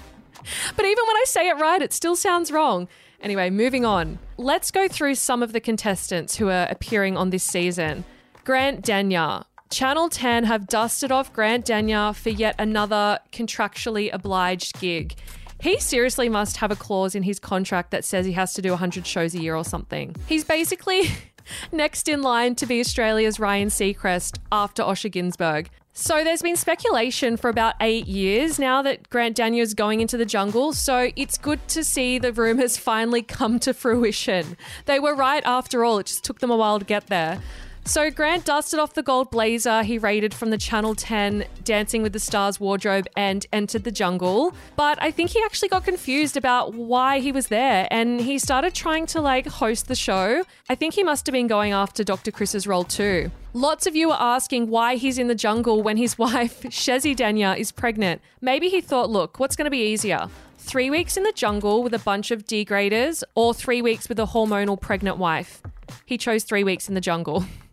But 0.75 0.85
even 0.85 1.05
when 1.07 1.17
I 1.17 1.23
say 1.25 1.49
it 1.49 1.57
right, 1.57 1.81
it 1.81 1.93
still 1.93 2.15
sounds 2.15 2.51
wrong. 2.51 2.87
Anyway, 3.21 3.49
moving 3.49 3.83
on. 3.83 4.19
Let's 4.37 4.71
go 4.71 4.87
through 4.87 5.15
some 5.15 5.43
of 5.43 5.51
the 5.51 5.59
contestants 5.59 6.37
who 6.37 6.47
are 6.49 6.67
appearing 6.69 7.17
on 7.17 7.31
this 7.31 7.43
season. 7.43 8.05
Grant 8.45 8.85
Denyer. 8.85 9.43
Channel 9.69 10.09
10 10.09 10.45
have 10.45 10.67
dusted 10.67 11.11
off 11.11 11.31
Grant 11.31 11.65
Denyer 11.65 12.13
for 12.13 12.29
yet 12.29 12.55
another 12.57 13.19
contractually 13.31 14.09
obliged 14.11 14.79
gig. 14.79 15.15
He 15.59 15.79
seriously 15.79 16.29
must 16.29 16.57
have 16.57 16.71
a 16.71 16.75
clause 16.75 17.15
in 17.15 17.23
his 17.23 17.39
contract 17.39 17.91
that 17.91 18.05
says 18.05 18.25
he 18.25 18.31
has 18.33 18.53
to 18.53 18.61
do 18.61 18.69
100 18.69 19.05
shows 19.05 19.35
a 19.35 19.41
year 19.41 19.55
or 19.55 19.65
something. 19.65 20.15
He's 20.27 20.45
basically 20.45 21.09
next 21.71 22.07
in 22.07 22.21
line 22.21 22.55
to 22.55 22.65
be 22.65 22.79
Australia's 22.79 23.39
Ryan 23.39 23.67
Seacrest 23.67 24.39
after 24.51 24.83
Osher 24.83 25.11
Günsberg. 25.11 25.67
So 25.91 26.23
there's 26.23 26.41
been 26.41 26.55
speculation 26.55 27.35
for 27.35 27.49
about 27.49 27.75
eight 27.81 28.07
years 28.07 28.57
now 28.57 28.81
that 28.83 29.09
Grant 29.09 29.35
Denyer 29.35 29.61
is 29.61 29.73
going 29.73 29.99
into 29.99 30.15
the 30.15 30.25
jungle. 30.25 30.71
So 30.71 31.11
it's 31.17 31.37
good 31.37 31.67
to 31.69 31.83
see 31.83 32.17
the 32.19 32.31
rumors 32.31 32.77
finally 32.77 33.21
come 33.21 33.59
to 33.59 33.73
fruition. 33.73 34.55
They 34.85 34.99
were 34.99 35.13
right 35.13 35.43
after 35.45 35.83
all. 35.83 35.99
It 35.99 36.05
just 36.05 36.23
took 36.23 36.39
them 36.39 36.51
a 36.51 36.55
while 36.55 36.79
to 36.79 36.85
get 36.85 37.07
there. 37.07 37.41
So 37.85 38.11
Grant 38.11 38.45
dusted 38.45 38.79
off 38.79 38.93
the 38.93 39.01
gold 39.01 39.31
blazer 39.31 39.81
he 39.81 39.97
raided 39.97 40.31
from 40.31 40.51
the 40.51 40.59
Channel 40.59 40.93
10 40.93 41.45
Dancing 41.63 42.03
with 42.03 42.13
the 42.13 42.19
Stars 42.19 42.59
wardrobe 42.59 43.07
and 43.17 43.47
entered 43.51 43.83
the 43.83 43.91
jungle. 43.91 44.53
But 44.75 45.01
I 45.01 45.09
think 45.09 45.31
he 45.31 45.41
actually 45.43 45.69
got 45.69 45.85
confused 45.85 46.37
about 46.37 46.75
why 46.75 47.19
he 47.19 47.31
was 47.31 47.47
there 47.47 47.87
and 47.89 48.21
he 48.21 48.37
started 48.37 48.75
trying 48.75 49.07
to 49.07 49.21
like 49.21 49.47
host 49.47 49.87
the 49.87 49.95
show. 49.95 50.43
I 50.69 50.75
think 50.75 50.93
he 50.93 51.03
must 51.03 51.25
have 51.25 51.33
been 51.33 51.47
going 51.47 51.71
after 51.71 52.03
Dr. 52.03 52.29
Chris's 52.29 52.67
role 52.67 52.83
too. 52.83 53.31
Lots 53.53 53.87
of 53.87 53.95
you 53.95 54.11
are 54.11 54.35
asking 54.35 54.69
why 54.69 54.95
he's 54.95 55.17
in 55.17 55.27
the 55.27 55.33
jungle 55.33 55.81
when 55.81 55.97
his 55.97 56.15
wife, 56.17 56.61
Chezzi 56.63 57.15
Denyer, 57.15 57.57
is 57.57 57.71
pregnant. 57.71 58.21
Maybe 58.39 58.69
he 58.69 58.81
thought, 58.81 59.09
look, 59.09 59.39
what's 59.39 59.55
going 59.55 59.65
to 59.65 59.71
be 59.71 59.83
easier? 59.83 60.27
Three 60.59 60.91
weeks 60.91 61.17
in 61.17 61.23
the 61.23 61.31
jungle 61.31 61.81
with 61.81 61.95
a 61.95 61.99
bunch 61.99 62.29
of 62.29 62.45
degraders 62.45 63.23
or 63.33 63.55
three 63.55 63.81
weeks 63.81 64.07
with 64.07 64.19
a 64.19 64.27
hormonal 64.27 64.79
pregnant 64.79 65.17
wife? 65.17 65.63
He 66.05 66.19
chose 66.19 66.43
three 66.43 66.63
weeks 66.63 66.87
in 66.87 66.93
the 66.93 67.01
jungle. 67.01 67.45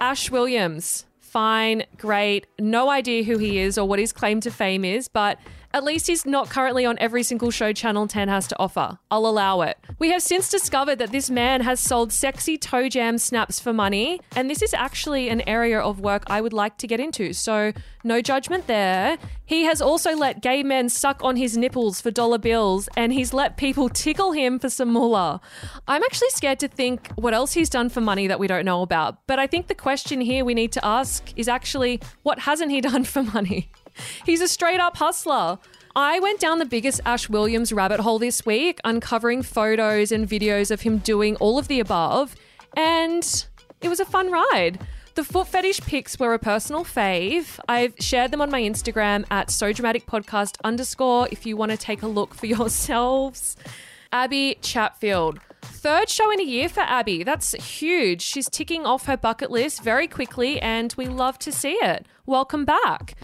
Ash 0.00 0.30
Williams, 0.30 1.04
fine, 1.18 1.84
great. 1.98 2.46
No 2.58 2.88
idea 2.88 3.22
who 3.22 3.36
he 3.36 3.58
is 3.58 3.76
or 3.76 3.86
what 3.86 3.98
his 3.98 4.12
claim 4.12 4.40
to 4.40 4.50
fame 4.50 4.84
is, 4.84 5.08
but 5.08 5.38
at 5.72 5.84
least 5.84 6.06
he's 6.06 6.26
not 6.26 6.50
currently 6.50 6.84
on 6.84 6.98
every 6.98 7.22
single 7.22 7.50
show 7.50 7.72
Channel 7.72 8.06
10 8.08 8.28
has 8.28 8.46
to 8.48 8.58
offer. 8.58 8.98
I'll 9.10 9.26
allow 9.26 9.60
it. 9.62 9.78
We 9.98 10.10
have 10.10 10.22
since 10.22 10.48
discovered 10.48 10.96
that 10.96 11.12
this 11.12 11.30
man 11.30 11.60
has 11.60 11.78
sold 11.78 12.12
sexy 12.12 12.58
toe 12.58 12.88
jam 12.88 13.18
snaps 13.18 13.60
for 13.60 13.72
money, 13.72 14.20
and 14.34 14.50
this 14.50 14.62
is 14.62 14.74
actually 14.74 15.28
an 15.28 15.42
area 15.48 15.78
of 15.78 16.00
work 16.00 16.24
I 16.28 16.40
would 16.40 16.52
like 16.52 16.78
to 16.78 16.86
get 16.86 17.00
into, 17.00 17.32
so 17.32 17.72
no 18.02 18.20
judgment 18.20 18.66
there. 18.66 19.18
He 19.44 19.64
has 19.64 19.80
also 19.82 20.16
let 20.16 20.42
gay 20.42 20.62
men 20.62 20.88
suck 20.88 21.22
on 21.22 21.36
his 21.36 21.56
nipples 21.56 22.00
for 22.00 22.10
dollar 22.10 22.38
bills, 22.38 22.88
and 22.96 23.12
he's 23.12 23.32
let 23.32 23.56
people 23.56 23.88
tickle 23.88 24.32
him 24.32 24.58
for 24.58 24.70
some 24.70 24.92
moolah. 24.92 25.40
I'm 25.86 26.02
actually 26.02 26.30
scared 26.30 26.60
to 26.60 26.68
think 26.68 27.08
what 27.16 27.34
else 27.34 27.52
he's 27.52 27.68
done 27.68 27.88
for 27.88 28.00
money 28.00 28.26
that 28.26 28.40
we 28.40 28.46
don't 28.46 28.64
know 28.64 28.82
about, 28.82 29.18
but 29.26 29.38
I 29.38 29.46
think 29.46 29.68
the 29.68 29.74
question 29.74 30.20
here 30.20 30.44
we 30.44 30.54
need 30.54 30.72
to 30.72 30.84
ask 30.84 31.32
is 31.36 31.48
actually 31.48 32.00
what 32.22 32.40
hasn't 32.40 32.70
he 32.70 32.80
done 32.90 33.04
for 33.04 33.22
money? 33.22 33.70
He's 34.24 34.40
a 34.40 34.48
straight 34.48 34.80
up 34.80 34.96
hustler. 34.96 35.58
I 35.96 36.20
went 36.20 36.38
down 36.38 36.58
the 36.58 36.64
biggest 36.64 37.00
Ash 37.04 37.28
Williams 37.28 37.72
rabbit 37.72 38.00
hole 38.00 38.18
this 38.18 38.46
week, 38.46 38.80
uncovering 38.84 39.42
photos 39.42 40.12
and 40.12 40.28
videos 40.28 40.70
of 40.70 40.82
him 40.82 40.98
doing 40.98 41.36
all 41.36 41.58
of 41.58 41.66
the 41.68 41.80
above, 41.80 42.36
and 42.76 43.46
it 43.80 43.88
was 43.88 43.98
a 43.98 44.04
fun 44.04 44.30
ride. 44.30 44.78
The 45.16 45.24
foot 45.24 45.48
fetish 45.48 45.80
pics 45.80 46.18
were 46.18 46.32
a 46.32 46.38
personal 46.38 46.84
fave. 46.84 47.58
I've 47.68 47.94
shared 47.98 48.30
them 48.30 48.40
on 48.40 48.50
my 48.50 48.62
Instagram 48.62 49.24
at 49.30 49.50
so 49.50 49.72
dramatic 49.72 50.06
podcast 50.06 50.56
underscore 50.62 51.28
if 51.32 51.44
you 51.44 51.56
want 51.56 51.72
to 51.72 51.76
take 51.76 52.02
a 52.02 52.06
look 52.06 52.34
for 52.34 52.46
yourselves. 52.56 53.56
Abby 54.12 54.58
Chatfield. 54.62 55.40
Third 55.62 56.08
show 56.08 56.30
in 56.30 56.40
a 56.40 56.44
year 56.44 56.68
for 56.68 56.80
Abby. 56.80 57.24
That's 57.24 57.52
huge. 57.52 58.22
She's 58.22 58.48
ticking 58.48 58.86
off 58.86 59.06
her 59.06 59.16
bucket 59.16 59.50
list 59.50 59.82
very 59.82 60.06
quickly, 60.06 60.60
and 60.60 60.94
we 60.96 61.06
love 61.06 61.38
to 61.40 61.52
see 61.52 61.72
it. 61.72 62.06
Welcome 62.26 62.64
back. 62.64 63.14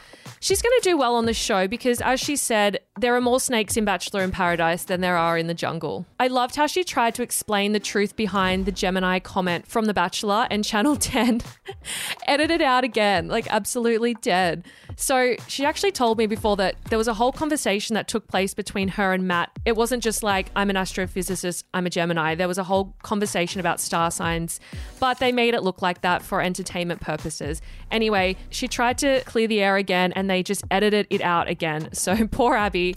She's 0.40 0.62
going 0.62 0.78
to 0.80 0.88
do 0.88 0.96
well 0.96 1.14
on 1.14 1.26
the 1.26 1.34
show 1.34 1.66
because, 1.66 2.00
as 2.00 2.20
she 2.20 2.36
said, 2.36 2.80
there 2.98 3.14
are 3.14 3.20
more 3.20 3.40
snakes 3.40 3.76
in 3.76 3.84
Bachelor 3.84 4.22
in 4.22 4.30
Paradise 4.30 4.84
than 4.84 5.00
there 5.00 5.16
are 5.16 5.36
in 5.36 5.46
the 5.46 5.54
jungle. 5.54 6.06
I 6.18 6.28
loved 6.28 6.56
how 6.56 6.66
she 6.66 6.84
tried 6.84 7.14
to 7.16 7.22
explain 7.22 7.72
the 7.72 7.80
truth 7.80 8.16
behind 8.16 8.64
the 8.64 8.72
Gemini 8.72 9.18
comment 9.18 9.66
from 9.66 9.84
The 9.86 9.94
Bachelor, 9.94 10.46
and 10.50 10.64
Channel 10.64 10.96
10 11.06 11.42
edited 12.26 12.62
out 12.62 12.84
again, 12.84 13.28
like 13.28 13.46
absolutely 13.50 14.14
dead. 14.14 14.64
So 14.96 15.36
she 15.46 15.64
actually 15.64 15.92
told 15.92 16.16
me 16.18 16.26
before 16.26 16.56
that 16.56 16.76
there 16.84 16.98
was 16.98 17.08
a 17.08 17.14
whole 17.14 17.32
conversation 17.32 17.94
that 17.94 18.08
took 18.08 18.28
place 18.28 18.54
between 18.54 18.88
her 18.88 19.12
and 19.12 19.26
Matt. 19.28 19.50
It 19.64 19.76
wasn't 19.76 20.02
just 20.02 20.22
like, 20.22 20.50
I'm 20.56 20.70
an 20.70 20.76
astrophysicist, 20.76 21.64
I'm 21.74 21.86
a 21.86 21.90
Gemini. 21.90 22.34
There 22.34 22.48
was 22.48 22.58
a 22.58 22.64
whole 22.64 22.94
conversation 23.02 23.60
about 23.60 23.80
star 23.80 24.10
signs, 24.10 24.60
but 25.00 25.18
they 25.18 25.32
made 25.32 25.54
it 25.54 25.62
look 25.62 25.82
like 25.82 26.00
that 26.00 26.22
for 26.22 26.40
entertainment 26.40 27.00
purposes. 27.00 27.60
Anyway, 27.90 28.36
she 28.50 28.68
tried 28.68 28.98
to 28.98 29.20
clear 29.22 29.46
the 29.46 29.60
air 29.60 29.76
again 29.76 30.12
and 30.12 30.30
they 30.30 30.35
just 30.42 30.62
edited 30.70 31.06
it 31.10 31.20
out 31.20 31.48
again. 31.48 31.88
So 31.96 32.26
poor 32.28 32.54
Abby. 32.54 32.94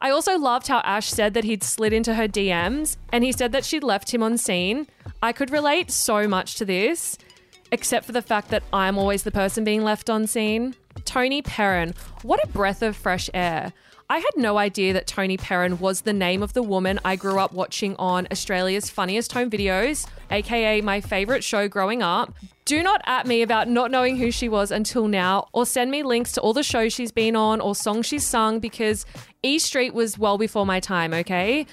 I 0.00 0.10
also 0.10 0.38
loved 0.38 0.68
how 0.68 0.78
Ash 0.80 1.08
said 1.08 1.34
that 1.34 1.44
he'd 1.44 1.62
slid 1.64 1.92
into 1.92 2.14
her 2.14 2.28
DMs 2.28 2.96
and 3.12 3.24
he 3.24 3.32
said 3.32 3.52
that 3.52 3.64
she'd 3.64 3.82
left 3.82 4.12
him 4.12 4.22
on 4.22 4.38
seen. 4.38 4.86
I 5.22 5.32
could 5.32 5.50
relate 5.50 5.90
so 5.90 6.28
much 6.28 6.54
to 6.56 6.64
this, 6.64 7.18
except 7.72 8.06
for 8.06 8.12
the 8.12 8.22
fact 8.22 8.50
that 8.50 8.62
I'm 8.72 8.98
always 8.98 9.22
the 9.24 9.30
person 9.32 9.64
being 9.64 9.82
left 9.82 10.08
on 10.08 10.26
seen. 10.26 10.74
Toni 11.04 11.42
Pearen, 11.42 11.96
what 12.22 12.42
a 12.44 12.48
breath 12.48 12.82
of 12.82 12.96
fresh 12.96 13.28
air. 13.34 13.72
I 14.12 14.18
had 14.18 14.36
no 14.36 14.58
idea 14.58 14.92
that 14.92 15.06
Toni 15.06 15.38
Pearen 15.38 15.80
was 15.80 16.02
the 16.02 16.12
name 16.12 16.42
of 16.42 16.52
the 16.52 16.62
woman 16.62 17.00
I 17.02 17.16
grew 17.16 17.38
up 17.38 17.54
watching 17.54 17.96
on 17.96 18.28
Australia's 18.30 18.90
Funniest 18.90 19.32
Home 19.32 19.48
Videos, 19.48 20.06
aka 20.30 20.82
my 20.82 21.00
favourite 21.00 21.42
show 21.42 21.66
growing 21.66 22.02
up. 22.02 22.34
Do 22.66 22.82
not 22.82 23.00
at 23.06 23.26
me 23.26 23.40
about 23.40 23.70
not 23.70 23.90
knowing 23.90 24.18
who 24.18 24.30
she 24.30 24.50
was 24.50 24.70
until 24.70 25.08
now, 25.08 25.48
or 25.54 25.64
send 25.64 25.90
me 25.90 26.02
links 26.02 26.32
to 26.32 26.42
all 26.42 26.52
the 26.52 26.62
shows 26.62 26.92
she's 26.92 27.10
been 27.10 27.34
on 27.34 27.62
or 27.62 27.74
songs 27.74 28.04
she's 28.04 28.22
sung 28.22 28.60
because 28.60 29.06
E 29.42 29.58
Street 29.58 29.94
was 29.94 30.18
well 30.18 30.36
before 30.36 30.66
my 30.66 30.78
time, 30.78 31.14
okay? 31.14 31.64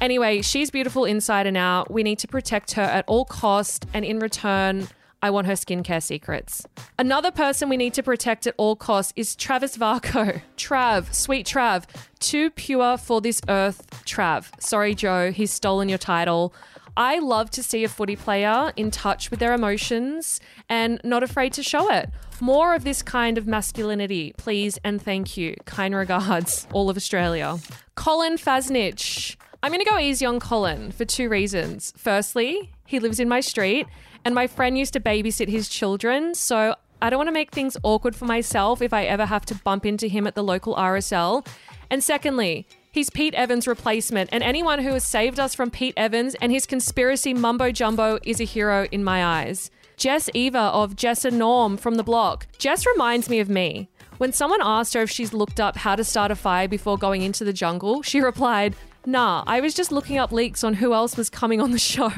Anyway, 0.00 0.42
she's 0.42 0.70
beautiful 0.70 1.04
inside 1.04 1.48
and 1.48 1.56
out. 1.56 1.90
We 1.90 2.04
need 2.04 2.20
to 2.20 2.28
protect 2.28 2.74
her 2.74 2.82
at 2.82 3.04
all 3.08 3.24
cost, 3.24 3.84
and 3.92 4.04
in 4.04 4.20
return, 4.20 4.86
I 5.22 5.30
want 5.30 5.46
her 5.46 5.52
skincare 5.52 6.02
secrets. 6.02 6.66
Another 6.98 7.30
person 7.30 7.68
we 7.68 7.76
need 7.76 7.94
to 7.94 8.02
protect 8.02 8.46
at 8.46 8.54
all 8.56 8.76
costs 8.76 9.12
is 9.16 9.36
Travis 9.36 9.76
Varcoe. 9.76 10.40
Trav, 10.56 11.14
sweet 11.14 11.46
Trav, 11.46 11.84
too 12.20 12.50
pure 12.50 12.96
for 12.96 13.20
this 13.20 13.40
earth, 13.48 13.86
Trav. 14.06 14.48
Sorry, 14.60 14.94
Joe, 14.94 15.30
he's 15.30 15.52
stolen 15.52 15.88
your 15.88 15.98
title. 15.98 16.54
I 16.96 17.18
love 17.18 17.50
to 17.50 17.62
see 17.62 17.84
a 17.84 17.88
footy 17.88 18.16
player 18.16 18.72
in 18.76 18.90
touch 18.90 19.30
with 19.30 19.40
their 19.40 19.54
emotions 19.54 20.40
and 20.68 21.00
not 21.04 21.22
afraid 21.22 21.52
to 21.54 21.62
show 21.62 21.90
it. 21.90 22.10
More 22.40 22.74
of 22.74 22.84
this 22.84 23.02
kind 23.02 23.38
of 23.38 23.46
masculinity, 23.46 24.32
please 24.36 24.78
and 24.84 25.00
thank 25.00 25.36
you. 25.36 25.54
Kind 25.66 25.94
regards, 25.94 26.66
all 26.72 26.90
of 26.90 26.96
Australia. 26.96 27.58
Colin 27.94 28.36
Fassnidge. 28.36 29.36
I'm 29.62 29.72
going 29.72 29.84
to 29.84 29.90
go 29.90 29.98
easy 29.98 30.24
on 30.24 30.40
Colin 30.40 30.90
for 30.90 31.04
two 31.04 31.28
reasons. 31.28 31.92
Firstly, 31.96 32.72
he 32.86 32.98
lives 32.98 33.20
in 33.20 33.28
my 33.28 33.40
street, 33.40 33.86
and 34.24 34.34
my 34.34 34.46
friend 34.46 34.78
used 34.78 34.92
to 34.94 35.00
babysit 35.00 35.48
his 35.48 35.68
children, 35.68 36.34
so 36.34 36.74
I 37.02 37.10
don't 37.10 37.18
want 37.18 37.28
to 37.28 37.32
make 37.32 37.50
things 37.50 37.76
awkward 37.82 38.14
for 38.14 38.26
myself 38.26 38.82
if 38.82 38.92
I 38.92 39.04
ever 39.04 39.26
have 39.26 39.46
to 39.46 39.54
bump 39.54 39.86
into 39.86 40.06
him 40.06 40.26
at 40.26 40.34
the 40.34 40.42
local 40.42 40.74
RSL. 40.74 41.46
And 41.90 42.04
secondly, 42.04 42.66
he's 42.92 43.10
Pete 43.10 43.34
Evans' 43.34 43.66
replacement, 43.66 44.30
and 44.32 44.42
anyone 44.42 44.80
who 44.80 44.92
has 44.92 45.04
saved 45.04 45.40
us 45.40 45.54
from 45.54 45.70
Pete 45.70 45.94
Evans 45.96 46.34
and 46.36 46.52
his 46.52 46.66
conspiracy 46.66 47.32
mumbo 47.32 47.72
jumbo 47.72 48.18
is 48.24 48.40
a 48.40 48.44
hero 48.44 48.86
in 48.92 49.02
my 49.02 49.24
eyes. 49.24 49.70
Jess 49.96 50.30
Eva 50.34 50.58
of 50.58 50.96
Jess 50.96 51.24
and 51.24 51.38
Norm 51.38 51.76
from 51.76 51.96
the 51.96 52.02
block. 52.02 52.46
Jess 52.58 52.86
reminds 52.86 53.28
me 53.28 53.38
of 53.38 53.48
me. 53.48 53.88
When 54.18 54.32
someone 54.32 54.60
asked 54.62 54.94
her 54.94 55.02
if 55.02 55.10
she's 55.10 55.32
looked 55.32 55.60
up 55.60 55.76
how 55.76 55.96
to 55.96 56.04
start 56.04 56.30
a 56.30 56.36
fire 56.36 56.68
before 56.68 56.98
going 56.98 57.22
into 57.22 57.44
the 57.44 57.52
jungle, 57.52 58.02
she 58.02 58.20
replied, 58.20 58.76
Nah, 59.06 59.44
I 59.46 59.60
was 59.60 59.74
just 59.74 59.92
looking 59.92 60.18
up 60.18 60.32
leaks 60.32 60.62
on 60.62 60.74
who 60.74 60.92
else 60.92 61.16
was 61.16 61.30
coming 61.30 61.60
on 61.60 61.70
the 61.70 61.78
show. 61.92 62.12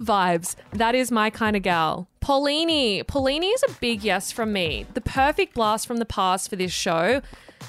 Vibes. 0.00 0.56
That 0.72 0.94
is 0.94 1.10
my 1.10 1.30
kind 1.30 1.56
of 1.56 1.62
gal. 1.62 2.08
Paulini. 2.20 3.04
Paulini 3.04 3.52
is 3.52 3.64
a 3.68 3.72
big 3.80 4.02
yes 4.02 4.32
from 4.32 4.52
me. 4.52 4.86
The 4.94 5.00
perfect 5.00 5.54
blast 5.54 5.86
from 5.86 5.98
the 5.98 6.06
past 6.06 6.48
for 6.48 6.56
this 6.56 6.72
show. 6.72 7.20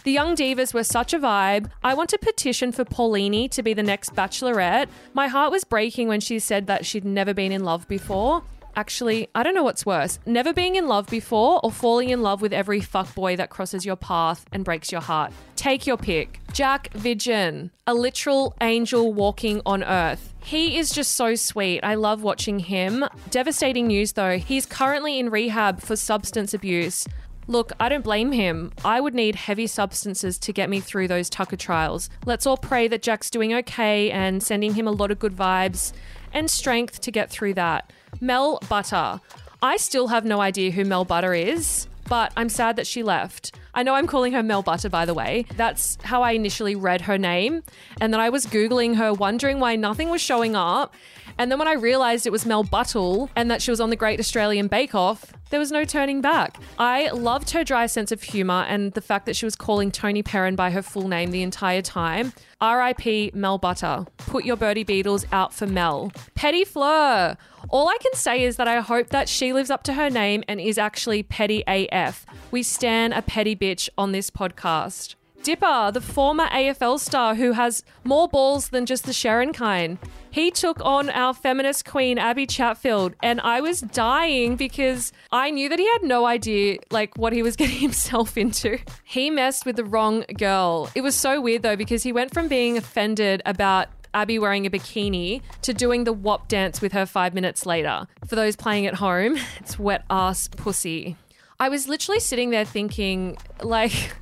The 0.04 0.12
Young 0.12 0.36
Divas 0.36 0.74
were 0.74 0.84
such 0.84 1.14
a 1.14 1.20
vibe. 1.20 1.70
I 1.84 1.94
want 1.94 2.10
to 2.12 2.18
petition 2.18 2.72
for 2.72 2.86
Paulini 2.86 3.50
to 3.50 3.64
be 3.64 3.74
the 3.74 3.84
next 3.84 4.14
bachelorette. 4.16 4.88
My 5.14 5.28
heart 5.28 5.52
was 5.52 5.64
breaking 5.64 6.08
when 6.08 6.20
she 6.20 6.40
said 6.40 6.68
that 6.68 6.86
she'd 6.86 7.06
never 7.06 7.34
been 7.34 7.52
in 7.52 7.64
love 7.64 7.88
before. 7.88 8.44
Actually, 8.76 9.30
I 9.34 9.44
don't 9.44 9.56
know 9.56 9.64
what's 9.64 9.86
worse 9.86 10.20
never 10.26 10.54
being 10.54 10.76
in 10.76 10.88
love 10.88 11.08
before 11.08 11.62
or 11.64 11.72
falling 11.72 12.10
in 12.10 12.22
love 12.22 12.42
with 12.42 12.52
every 12.52 12.82
fuckboy 12.82 13.38
that 13.38 13.50
crosses 13.50 13.86
your 13.86 13.96
path 13.96 14.46
and 14.52 14.66
breaks 14.66 14.92
your 14.92 15.02
heart. 15.02 15.32
Take 15.56 15.88
your 15.88 15.98
pick. 15.98 16.40
Jack 16.52 16.92
Vidgen, 16.94 17.72
a 17.88 17.94
literal 17.94 18.54
angel 18.62 19.14
walking 19.14 19.62
on 19.66 19.84
earth. 19.84 20.34
He 20.44 20.78
is 20.78 20.90
just 20.90 21.14
so 21.14 21.36
sweet. 21.36 21.82
I 21.84 21.96
love 21.96 22.22
watching 22.22 22.60
him. 22.60 23.06
Devastating 23.30 23.88
news 23.88 24.14
though, 24.14 24.38
he's 24.38 24.66
currently 24.66 25.20
in 25.20 25.30
rehab 25.30 25.82
for 25.82 25.96
substance 25.96 26.54
abuse. 26.54 27.08
Look, 27.48 27.72
I 27.80 27.90
don't 27.90 28.04
blame 28.04 28.32
him. 28.32 28.72
I 28.84 29.00
would 29.00 29.14
need 29.14 29.36
heavy 29.36 29.68
substances 29.68 30.40
to 30.40 30.52
get 30.52 30.70
me 30.70 30.80
through 30.80 31.08
those 31.08 31.30
Tucker 31.30 31.56
trials. 31.56 32.10
Let's 32.26 32.48
all 32.48 32.58
pray 32.58 32.88
that 32.88 33.04
Jack's 33.04 33.30
doing 33.30 33.54
okay 33.54 34.10
and 34.10 34.42
sending 34.42 34.74
him 34.74 34.88
a 34.88 34.92
lot 34.92 35.12
of 35.12 35.20
good 35.20 35.36
vibes 35.36 35.94
and 36.34 36.50
strength 36.50 37.02
to 37.02 37.12
get 37.12 37.30
through 37.30 37.54
that. 37.54 37.94
Mel 38.22 38.60
Butter. 38.70 39.20
I 39.62 39.78
still 39.78 40.08
have 40.08 40.26
no 40.26 40.42
idea 40.42 40.72
who 40.72 40.86
Mel 40.86 41.06
Butter 41.06 41.34
is, 41.34 41.88
but 42.08 42.32
I'm 42.38 42.50
sad 42.50 42.76
that 42.76 42.88
she 42.88 43.04
left. 43.04 43.56
I 43.74 43.84
know 43.84 43.96
I'm 43.96 44.08
calling 44.08 44.34
her 44.34 44.44
Mel 44.44 44.62
Butter, 44.62 44.90
by 44.90 45.06
the 45.06 45.14
way. 45.14 45.46
That's 45.58 45.98
how 46.04 46.22
I 46.22 46.32
initially 46.32 46.76
read 46.76 47.02
her 47.02 47.18
name. 47.18 47.64
And 48.00 48.14
then 48.14 48.20
I 48.22 48.30
was 48.30 48.46
Googling 48.46 48.96
her, 48.96 49.14
wondering 49.14 49.60
why 49.60 49.76
nothing 49.76 50.10
was 50.10 50.22
showing 50.22 50.56
up. 50.56 50.94
And 51.38 51.52
then 51.52 51.60
when 51.60 51.68
I 51.68 51.74
realized 51.74 52.26
it 52.26 52.32
was 52.32 52.46
Mel 52.46 52.64
Buttle 52.64 53.30
and 53.36 53.52
that 53.52 53.62
she 53.62 53.70
was 53.70 53.82
on 53.82 53.90
the 53.90 53.96
Great 53.96 54.20
Australian 54.20 54.68
Bake 54.68 54.96
Off, 54.96 55.34
there 55.50 55.60
was 55.60 55.72
no 55.72 55.84
turning 55.84 56.22
back. 56.22 56.58
I 56.80 57.10
loved 57.10 57.50
her 57.52 57.64
dry 57.64 57.88
sense 57.88 58.12
of 58.12 58.24
humour 58.24 58.64
and 58.68 58.94
the 58.94 59.02
fact 59.02 59.26
that 59.26 59.36
she 59.36 59.46
was 59.46 59.56
calling 59.56 59.92
Toni 59.92 60.24
Pearen 60.24 60.56
by 60.56 60.72
her 60.72 60.82
full 60.82 61.08
name 61.08 61.32
the 61.32 61.42
entire 61.42 61.82
time. 61.82 62.34
R.I.P. 62.62 63.32
Mel 63.34 63.58
Butter. 63.58 64.06
Put 64.18 64.46
your 64.46 64.56
birdie 64.56 64.84
beetles 64.84 65.26
out 65.32 65.54
for 65.54 65.68
Mel. 65.68 66.12
Pettifleur. 66.36 67.38
All 67.70 67.90
I 67.90 67.98
can 68.02 68.14
say 68.14 68.44
is 68.44 68.56
that 68.56 68.68
I 68.68 68.80
hope 68.80 69.10
that 69.10 69.28
she 69.28 69.52
lives 69.52 69.70
up 69.70 69.84
to 69.84 69.94
her 69.94 70.10
name 70.10 70.44
and 70.48 70.62
is 70.62 70.78
actually 70.78 71.24
petty 71.24 71.64
AF. 71.68 72.26
We 72.52 72.64
stand 72.64 73.14
a 73.14 73.22
petty 73.22 73.56
bitch 73.56 73.90
on 73.98 74.14
this 74.14 74.30
podcast. 74.30 75.16
Dipper, 75.46 75.92
the 75.94 76.02
former 76.02 76.48
AFL 76.48 77.00
star 77.00 77.36
who 77.36 77.52
has 77.52 77.84
more 78.04 78.28
balls 78.28 78.70
than 78.70 78.88
just 78.88 79.06
the 79.06 79.12
Sherrin 79.12 79.54
kind. 79.54 80.00
He 80.32 80.50
took 80.50 80.84
on 80.84 81.12
our 81.12 81.36
feminist 81.36 81.86
queen, 81.86 82.18
Abby 82.18 82.48
Chatfield, 82.48 83.14
and 83.22 83.40
I 83.42 83.62
was 83.62 83.82
dying 83.82 84.56
because 84.56 85.14
I 85.32 85.52
knew 85.52 85.70
that 85.70 85.78
he 85.78 85.88
had 85.88 86.02
no 86.02 86.26
idea 86.26 86.80
like 86.90 87.16
what 87.16 87.32
he 87.32 87.44
was 87.44 87.56
getting 87.62 87.78
himself 87.78 88.40
into. 88.40 88.80
He 89.04 89.30
messed 89.30 89.68
with 89.68 89.76
the 89.76 89.86
wrong 89.86 90.26
girl. 90.36 90.90
It 90.96 91.02
was 91.02 91.14
so 91.14 91.40
weird 91.40 91.62
though 91.62 91.76
because 91.76 92.02
he 92.02 92.12
went 92.12 92.34
from 92.34 92.48
being 92.48 92.76
offended 92.76 93.44
about 93.46 93.90
Abby 94.16 94.40
wearing 94.40 94.66
a 94.66 94.72
bikini 94.72 95.44
to 95.62 95.76
doing 95.76 96.06
the 96.06 96.14
WAP 96.14 96.48
dance 96.48 96.82
with 96.82 96.94
her 96.94 97.06
five 97.06 97.36
minutes 97.36 97.68
later. 97.68 98.08
For 98.26 98.36
those 98.36 98.56
playing 98.56 98.88
at 98.88 98.96
home, 98.96 99.38
it's 99.60 99.78
wet 99.78 100.06
ass 100.10 100.48
pussy. 100.48 101.18
I 101.60 101.70
was 101.70 101.88
literally 101.88 102.20
sitting 102.20 102.50
there 102.50 102.66
thinking, 102.66 103.38
like, 103.62 104.16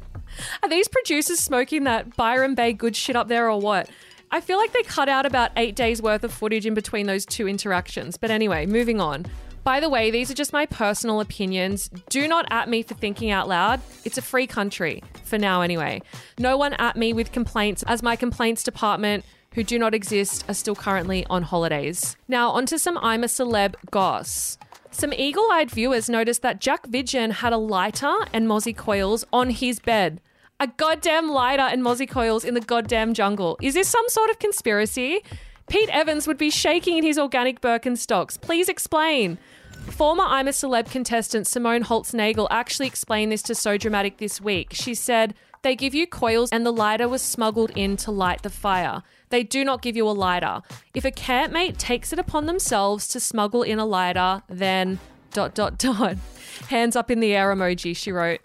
are 0.61 0.69
these 0.69 0.87
producers 0.87 1.39
smoking 1.39 1.83
that 1.83 2.15
Byron 2.15 2.55
Bay 2.55 2.73
good 2.73 2.95
shit 2.95 3.15
up 3.15 3.27
there 3.27 3.49
or 3.49 3.59
what? 3.59 3.89
I 4.31 4.41
feel 4.41 4.57
like 4.57 4.73
they 4.73 4.83
cut 4.83 5.09
out 5.09 5.25
about 5.25 5.51
eight 5.57 5.75
days 5.75 6.01
worth 6.01 6.23
of 6.23 6.33
footage 6.33 6.65
in 6.65 6.73
between 6.73 7.05
those 7.05 7.25
two 7.25 7.47
interactions. 7.47 8.17
But 8.17 8.31
anyway, 8.31 8.65
moving 8.65 8.99
on. 8.99 9.27
By 9.63 9.79
the 9.79 9.89
way, 9.89 10.11
these 10.11 10.29
are 10.29 10.33
just 10.33 10.51
my 10.51 10.65
personal 10.65 11.21
opinions. 11.21 11.89
Do 12.09 12.27
not 12.27 12.45
at 12.49 12.67
me 12.67 12.83
for 12.83 12.95
thinking 12.95 13.31
out 13.31 13.47
loud. 13.47 13.79
It's 14.03 14.17
a 14.17 14.21
free 14.21 14.45
country, 14.45 15.03
for 15.23 15.37
now 15.37 15.61
anyway. 15.61 16.01
No 16.37 16.57
one 16.57 16.73
at 16.73 16.97
me 16.97 17.13
with 17.13 17.31
complaints, 17.31 17.83
as 17.87 18.03
my 18.03 18.15
complaints 18.17 18.63
department, 18.63 19.23
who 19.53 19.63
do 19.63 19.79
not 19.79 19.93
exist, 19.93 20.43
are 20.49 20.53
still 20.53 20.75
currently 20.75 21.25
on 21.29 21.43
holidays. 21.43 22.17
Now, 22.27 22.49
onto 22.49 22.77
some 22.77 22.97
I'm 22.97 23.23
a 23.23 23.27
Celeb 23.27 23.75
goss. 23.89 24.57
Some 24.93 25.11
eagle 25.11 25.47
eyed 25.51 25.71
viewers 25.71 26.07
noticed 26.07 26.43
that 26.43 26.61
Jack 26.61 26.87
Vidgen 26.87 27.31
had 27.31 27.51
a 27.51 27.57
lighter 27.57 28.13
and 28.31 28.47
mozzie 28.47 28.77
coils 28.77 29.25
on 29.33 29.49
his 29.49 29.79
bed. 29.79 30.21
A 30.59 30.67
goddamn 30.67 31.29
lighter 31.29 31.63
and 31.63 31.81
mozzie 31.81 32.07
coils 32.07 32.45
in 32.45 32.53
the 32.53 32.61
goddamn 32.61 33.15
jungle. 33.15 33.57
Is 33.59 33.73
this 33.73 33.89
some 33.89 34.07
sort 34.07 34.29
of 34.29 34.37
conspiracy? 34.37 35.21
Pete 35.67 35.89
Evans 35.89 36.27
would 36.27 36.37
be 36.37 36.51
shaking 36.51 36.99
in 36.99 37.03
his 37.03 37.17
organic 37.17 37.59
Birkenstocks. 37.59 38.39
Please 38.39 38.69
explain. 38.69 39.39
Former 39.89 40.23
I'm 40.25 40.47
a 40.47 40.51
Celeb 40.51 40.91
contestant 40.91 41.47
Simone 41.47 41.83
Holtznagel 41.83 42.47
actually 42.51 42.87
explained 42.87 43.31
this 43.31 43.41
to 43.43 43.55
So 43.55 43.77
Dramatic 43.77 44.17
this 44.17 44.39
week. 44.39 44.73
She 44.73 44.93
said, 44.93 45.33
They 45.63 45.75
give 45.75 45.95
you 45.95 46.05
coils 46.05 46.51
and 46.51 46.65
the 46.65 46.71
lighter 46.71 47.09
was 47.09 47.23
smuggled 47.23 47.71
in 47.75 47.97
to 47.97 48.11
light 48.11 48.43
the 48.43 48.51
fire. 48.51 49.01
They 49.33 49.41
do 49.41 49.65
not 49.65 49.81
give 49.81 49.97
you 49.97 50.07
a 50.07 50.11
lighter. 50.11 50.61
If 50.93 51.05
a 51.05 51.09
campmate 51.09 51.79
takes 51.79 52.13
it 52.13 52.19
upon 52.19 52.45
themselves 52.45 53.07
to 53.07 53.19
smuggle 53.19 53.63
in 53.63 53.79
a 53.79 53.85
lighter, 53.85 54.43
then 54.47 54.99
dot 55.31 55.55
dot 55.55 55.79
dot. 55.79 56.17
Hands 56.69 56.95
up 56.95 57.09
in 57.09 57.19
the 57.19 57.33
air 57.33 57.51
emoji, 57.51 57.97
she 57.97 58.11
wrote. 58.11 58.41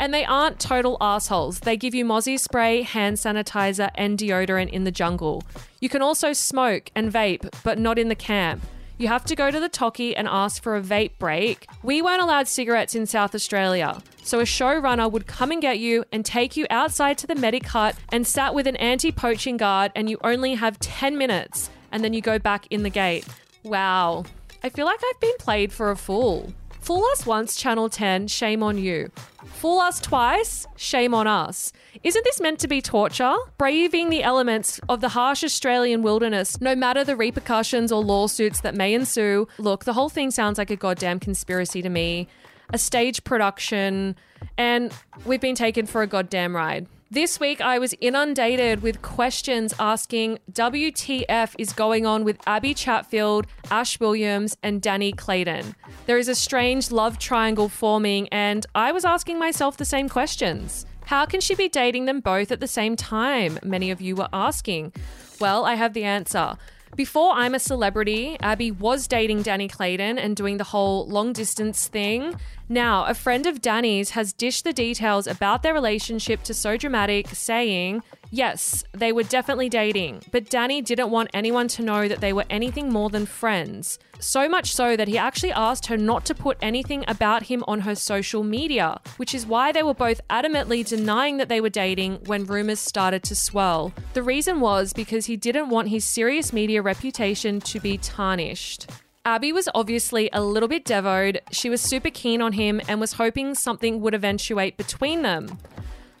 And 0.00 0.12
they 0.12 0.24
aren't 0.24 0.58
total 0.58 0.96
assholes. 1.00 1.60
They 1.60 1.76
give 1.76 1.94
you 1.94 2.04
mozzie 2.04 2.40
spray, 2.40 2.82
hand 2.82 3.18
sanitizer, 3.18 3.92
and 3.94 4.18
deodorant 4.18 4.70
in 4.70 4.82
the 4.82 4.90
jungle. 4.90 5.44
You 5.78 5.88
can 5.88 6.02
also 6.02 6.32
smoke 6.32 6.90
and 6.96 7.12
vape, 7.12 7.48
but 7.62 7.78
not 7.78 7.96
in 7.96 8.08
the 8.08 8.16
camp. 8.16 8.64
You 9.02 9.08
have 9.08 9.24
to 9.24 9.34
go 9.34 9.50
to 9.50 9.58
the 9.58 9.68
Toki 9.68 10.14
and 10.14 10.28
ask 10.28 10.62
for 10.62 10.76
a 10.76 10.80
vape 10.80 11.18
break. 11.18 11.66
We 11.82 12.02
weren't 12.02 12.22
allowed 12.22 12.46
cigarettes 12.46 12.94
in 12.94 13.06
South 13.06 13.34
Australia. 13.34 14.00
So 14.22 14.38
a 14.38 14.44
showrunner 14.44 15.10
would 15.10 15.26
come 15.26 15.50
and 15.50 15.60
get 15.60 15.80
you 15.80 16.04
and 16.12 16.24
take 16.24 16.56
you 16.56 16.68
outside 16.70 17.18
to 17.18 17.26
the 17.26 17.34
medic 17.34 17.66
hut 17.66 17.96
and 18.12 18.24
sat 18.24 18.54
with 18.54 18.68
an 18.68 18.76
anti 18.76 19.10
poaching 19.10 19.56
guard, 19.56 19.90
and 19.96 20.08
you 20.08 20.18
only 20.22 20.54
have 20.54 20.78
10 20.78 21.18
minutes, 21.18 21.68
and 21.90 22.04
then 22.04 22.12
you 22.12 22.20
go 22.20 22.38
back 22.38 22.68
in 22.70 22.84
the 22.84 22.90
gate. 22.90 23.26
Wow. 23.64 24.22
I 24.62 24.68
feel 24.68 24.86
like 24.86 25.00
I've 25.04 25.20
been 25.20 25.36
played 25.40 25.72
for 25.72 25.90
a 25.90 25.96
fool. 25.96 26.52
Fool 26.78 27.04
us 27.10 27.26
once, 27.26 27.56
Channel 27.56 27.88
10, 27.88 28.28
shame 28.28 28.62
on 28.62 28.78
you. 28.78 29.10
Fool 29.44 29.80
us 29.80 30.00
twice, 30.00 30.66
shame 30.76 31.14
on 31.14 31.26
us. 31.26 31.72
Isn't 32.02 32.24
this 32.24 32.40
meant 32.40 32.58
to 32.60 32.68
be 32.68 32.80
torture? 32.80 33.34
Braving 33.58 34.10
the 34.10 34.22
elements 34.22 34.80
of 34.88 35.00
the 35.00 35.10
harsh 35.10 35.44
Australian 35.44 36.02
wilderness, 36.02 36.60
no 36.60 36.74
matter 36.74 37.04
the 37.04 37.16
repercussions 37.16 37.92
or 37.92 38.02
lawsuits 38.02 38.60
that 38.60 38.74
may 38.74 38.94
ensue. 38.94 39.48
Look, 39.58 39.84
the 39.84 39.92
whole 39.92 40.08
thing 40.08 40.30
sounds 40.30 40.58
like 40.58 40.70
a 40.70 40.76
goddamn 40.76 41.20
conspiracy 41.20 41.82
to 41.82 41.88
me, 41.88 42.28
a 42.72 42.78
stage 42.78 43.24
production, 43.24 44.16
and 44.56 44.92
we've 45.24 45.40
been 45.40 45.54
taken 45.54 45.86
for 45.86 46.02
a 46.02 46.06
goddamn 46.06 46.56
ride. 46.56 46.86
This 47.12 47.38
week, 47.38 47.60
I 47.60 47.78
was 47.78 47.94
inundated 48.00 48.80
with 48.80 49.02
questions 49.02 49.74
asking 49.78 50.38
WTF 50.50 51.54
is 51.58 51.74
going 51.74 52.06
on 52.06 52.24
with 52.24 52.38
Abby 52.46 52.72
Chatfield, 52.72 53.46
Ash 53.70 54.00
Williams, 54.00 54.56
and 54.62 54.80
Danny 54.80 55.12
Clayton. 55.12 55.74
There 56.06 56.16
is 56.16 56.28
a 56.28 56.34
strange 56.34 56.90
love 56.90 57.18
triangle 57.18 57.68
forming, 57.68 58.28
and 58.30 58.64
I 58.74 58.92
was 58.92 59.04
asking 59.04 59.38
myself 59.38 59.76
the 59.76 59.84
same 59.84 60.08
questions. 60.08 60.86
How 61.04 61.26
can 61.26 61.42
she 61.42 61.54
be 61.54 61.68
dating 61.68 62.06
them 62.06 62.20
both 62.20 62.50
at 62.50 62.60
the 62.60 62.66
same 62.66 62.96
time? 62.96 63.58
Many 63.62 63.90
of 63.90 64.00
you 64.00 64.16
were 64.16 64.30
asking. 64.32 64.94
Well, 65.38 65.66
I 65.66 65.74
have 65.74 65.92
the 65.92 66.04
answer. 66.04 66.56
Before 66.94 67.32
I'm 67.32 67.54
a 67.54 67.58
celebrity, 67.58 68.36
Abby 68.40 68.70
was 68.70 69.08
dating 69.08 69.42
Danny 69.42 69.66
Clayton 69.66 70.18
and 70.18 70.36
doing 70.36 70.58
the 70.58 70.64
whole 70.64 71.06
long 71.06 71.32
distance 71.32 71.88
thing. 71.88 72.34
Now, 72.68 73.06
a 73.06 73.14
friend 73.14 73.46
of 73.46 73.62
Danny's 73.62 74.10
has 74.10 74.34
dished 74.34 74.64
the 74.64 74.74
details 74.74 75.26
about 75.26 75.62
their 75.62 75.72
relationship 75.72 76.42
to 76.42 76.52
So 76.52 76.76
Dramatic, 76.76 77.28
saying, 77.28 78.02
Yes, 78.34 78.82
they 78.92 79.12
were 79.12 79.24
definitely 79.24 79.68
dating, 79.68 80.22
but 80.30 80.48
Danny 80.48 80.80
didn't 80.80 81.10
want 81.10 81.28
anyone 81.34 81.68
to 81.68 81.82
know 81.82 82.08
that 82.08 82.22
they 82.22 82.32
were 82.32 82.46
anything 82.48 82.90
more 82.90 83.10
than 83.10 83.26
friends. 83.26 83.98
So 84.20 84.48
much 84.48 84.72
so 84.72 84.96
that 84.96 85.06
he 85.06 85.18
actually 85.18 85.52
asked 85.52 85.84
her 85.88 85.98
not 85.98 86.24
to 86.24 86.34
put 86.34 86.56
anything 86.62 87.04
about 87.08 87.42
him 87.42 87.62
on 87.68 87.80
her 87.80 87.94
social 87.94 88.42
media, 88.42 88.98
which 89.18 89.34
is 89.34 89.44
why 89.44 89.70
they 89.70 89.82
were 89.82 89.92
both 89.92 90.26
adamantly 90.30 90.82
denying 90.82 91.36
that 91.36 91.50
they 91.50 91.60
were 91.60 91.68
dating 91.68 92.20
when 92.24 92.46
rumors 92.46 92.80
started 92.80 93.22
to 93.24 93.34
swirl. 93.34 93.92
The 94.14 94.22
reason 94.22 94.60
was 94.60 94.94
because 94.94 95.26
he 95.26 95.36
didn't 95.36 95.68
want 95.68 95.88
his 95.88 96.06
serious 96.06 96.54
media 96.54 96.80
reputation 96.80 97.60
to 97.60 97.80
be 97.80 97.98
tarnished. 97.98 98.88
Abby 99.26 99.52
was 99.52 99.68
obviously 99.74 100.30
a 100.32 100.42
little 100.42 100.70
bit 100.70 100.86
devoed. 100.86 101.42
She 101.50 101.68
was 101.68 101.82
super 101.82 102.08
keen 102.08 102.40
on 102.40 102.54
him 102.54 102.80
and 102.88 102.98
was 102.98 103.12
hoping 103.12 103.54
something 103.54 104.00
would 104.00 104.14
eventuate 104.14 104.78
between 104.78 105.20
them. 105.20 105.58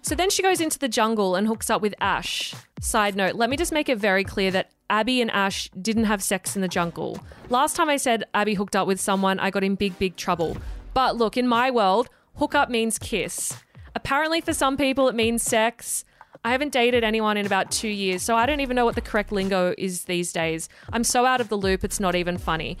So 0.02 0.16
then 0.16 0.30
she 0.30 0.42
goes 0.42 0.60
into 0.60 0.78
the 0.78 0.88
jungle 0.88 1.36
and 1.36 1.46
hooks 1.46 1.70
up 1.70 1.80
with 1.80 1.94
Ash. 2.00 2.54
Side 2.80 3.14
note, 3.14 3.36
let 3.36 3.48
me 3.48 3.56
just 3.56 3.72
make 3.72 3.88
it 3.88 3.98
very 3.98 4.24
clear 4.24 4.50
that 4.50 4.72
Abby 4.90 5.22
and 5.22 5.30
Ash 5.30 5.70
didn't 5.80 6.04
have 6.04 6.22
sex 6.22 6.56
in 6.56 6.60
the 6.60 6.68
jungle. 6.68 7.18
Last 7.48 7.76
time 7.76 7.88
I 7.88 7.96
said 7.96 8.24
Abby 8.34 8.54
hooked 8.54 8.74
up 8.74 8.88
with 8.88 9.00
someone, 9.00 9.38
I 9.38 9.50
got 9.50 9.62
in 9.64 9.76
big, 9.76 9.96
big 9.98 10.16
trouble. 10.16 10.56
But 10.92 11.16
look, 11.16 11.36
in 11.36 11.46
my 11.46 11.70
world, 11.70 12.10
hook 12.36 12.54
up 12.54 12.68
means 12.68 12.98
kiss. 12.98 13.54
Apparently, 13.94 14.40
for 14.40 14.52
some 14.52 14.76
people, 14.76 15.08
it 15.08 15.14
means 15.14 15.42
sex. 15.42 16.04
I 16.44 16.50
haven't 16.50 16.72
dated 16.72 17.04
anyone 17.04 17.36
in 17.36 17.46
about 17.46 17.70
two 17.70 17.88
years, 17.88 18.22
so 18.22 18.34
I 18.34 18.46
don't 18.46 18.60
even 18.60 18.74
know 18.74 18.84
what 18.84 18.96
the 18.96 19.00
correct 19.00 19.30
lingo 19.30 19.74
is 19.78 20.04
these 20.04 20.32
days. 20.32 20.68
I'm 20.92 21.04
so 21.04 21.24
out 21.24 21.40
of 21.40 21.48
the 21.48 21.56
loop, 21.56 21.84
it's 21.84 22.00
not 22.00 22.16
even 22.16 22.36
funny. 22.36 22.76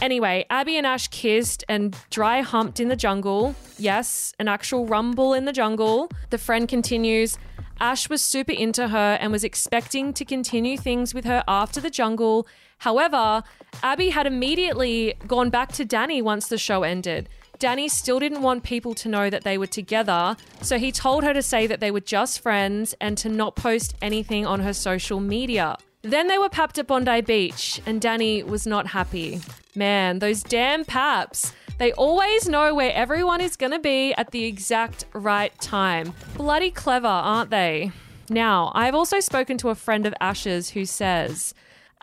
Anyway, 0.00 0.44
Abby 0.50 0.76
and 0.76 0.86
Ash 0.86 1.08
kissed 1.08 1.64
and 1.68 1.96
dry 2.10 2.40
humped 2.40 2.80
in 2.80 2.88
the 2.88 2.96
jungle. 2.96 3.54
Yes, 3.78 4.34
an 4.38 4.48
actual 4.48 4.86
rumble 4.86 5.34
in 5.34 5.44
the 5.44 5.52
jungle. 5.52 6.10
The 6.30 6.38
friend 6.38 6.68
continues 6.68 7.38
Ash 7.80 8.08
was 8.08 8.22
super 8.22 8.52
into 8.52 8.88
her 8.88 9.18
and 9.20 9.32
was 9.32 9.44
expecting 9.44 10.12
to 10.14 10.24
continue 10.24 10.76
things 10.76 11.12
with 11.12 11.24
her 11.24 11.42
after 11.48 11.80
the 11.80 11.90
jungle. 11.90 12.46
However, 12.78 13.42
Abby 13.82 14.10
had 14.10 14.26
immediately 14.26 15.14
gone 15.26 15.50
back 15.50 15.72
to 15.72 15.84
Danny 15.84 16.22
once 16.22 16.48
the 16.48 16.58
show 16.58 16.82
ended. 16.82 17.28
Danny 17.58 17.88
still 17.88 18.18
didn't 18.18 18.42
want 18.42 18.62
people 18.62 18.94
to 18.94 19.08
know 19.08 19.30
that 19.30 19.42
they 19.44 19.58
were 19.58 19.66
together, 19.66 20.36
so 20.60 20.78
he 20.78 20.92
told 20.92 21.24
her 21.24 21.32
to 21.32 21.42
say 21.42 21.66
that 21.66 21.80
they 21.80 21.90
were 21.90 22.00
just 22.00 22.40
friends 22.40 22.94
and 23.00 23.16
to 23.18 23.28
not 23.28 23.56
post 23.56 23.94
anything 24.02 24.44
on 24.44 24.60
her 24.60 24.72
social 24.72 25.20
media. 25.20 25.76
Then 26.04 26.28
they 26.28 26.36
were 26.36 26.50
papped 26.50 26.78
at 26.78 26.86
Bondi 26.86 27.22
Beach, 27.22 27.80
and 27.86 27.98
Danny 27.98 28.42
was 28.42 28.66
not 28.66 28.88
happy. 28.88 29.40
Man, 29.74 30.18
those 30.18 30.42
damn 30.42 30.84
paps. 30.84 31.54
They 31.78 31.92
always 31.92 32.46
know 32.46 32.74
where 32.74 32.92
everyone 32.92 33.40
is 33.40 33.56
going 33.56 33.72
to 33.72 33.78
be 33.78 34.12
at 34.12 34.30
the 34.30 34.44
exact 34.44 35.06
right 35.14 35.58
time. 35.60 36.12
Bloody 36.36 36.70
clever, 36.70 37.06
aren't 37.08 37.48
they? 37.48 37.90
Now, 38.28 38.70
I've 38.74 38.94
also 38.94 39.18
spoken 39.18 39.56
to 39.58 39.70
a 39.70 39.74
friend 39.74 40.04
of 40.04 40.14
Ash's 40.20 40.70
who 40.70 40.84
says, 40.84 41.54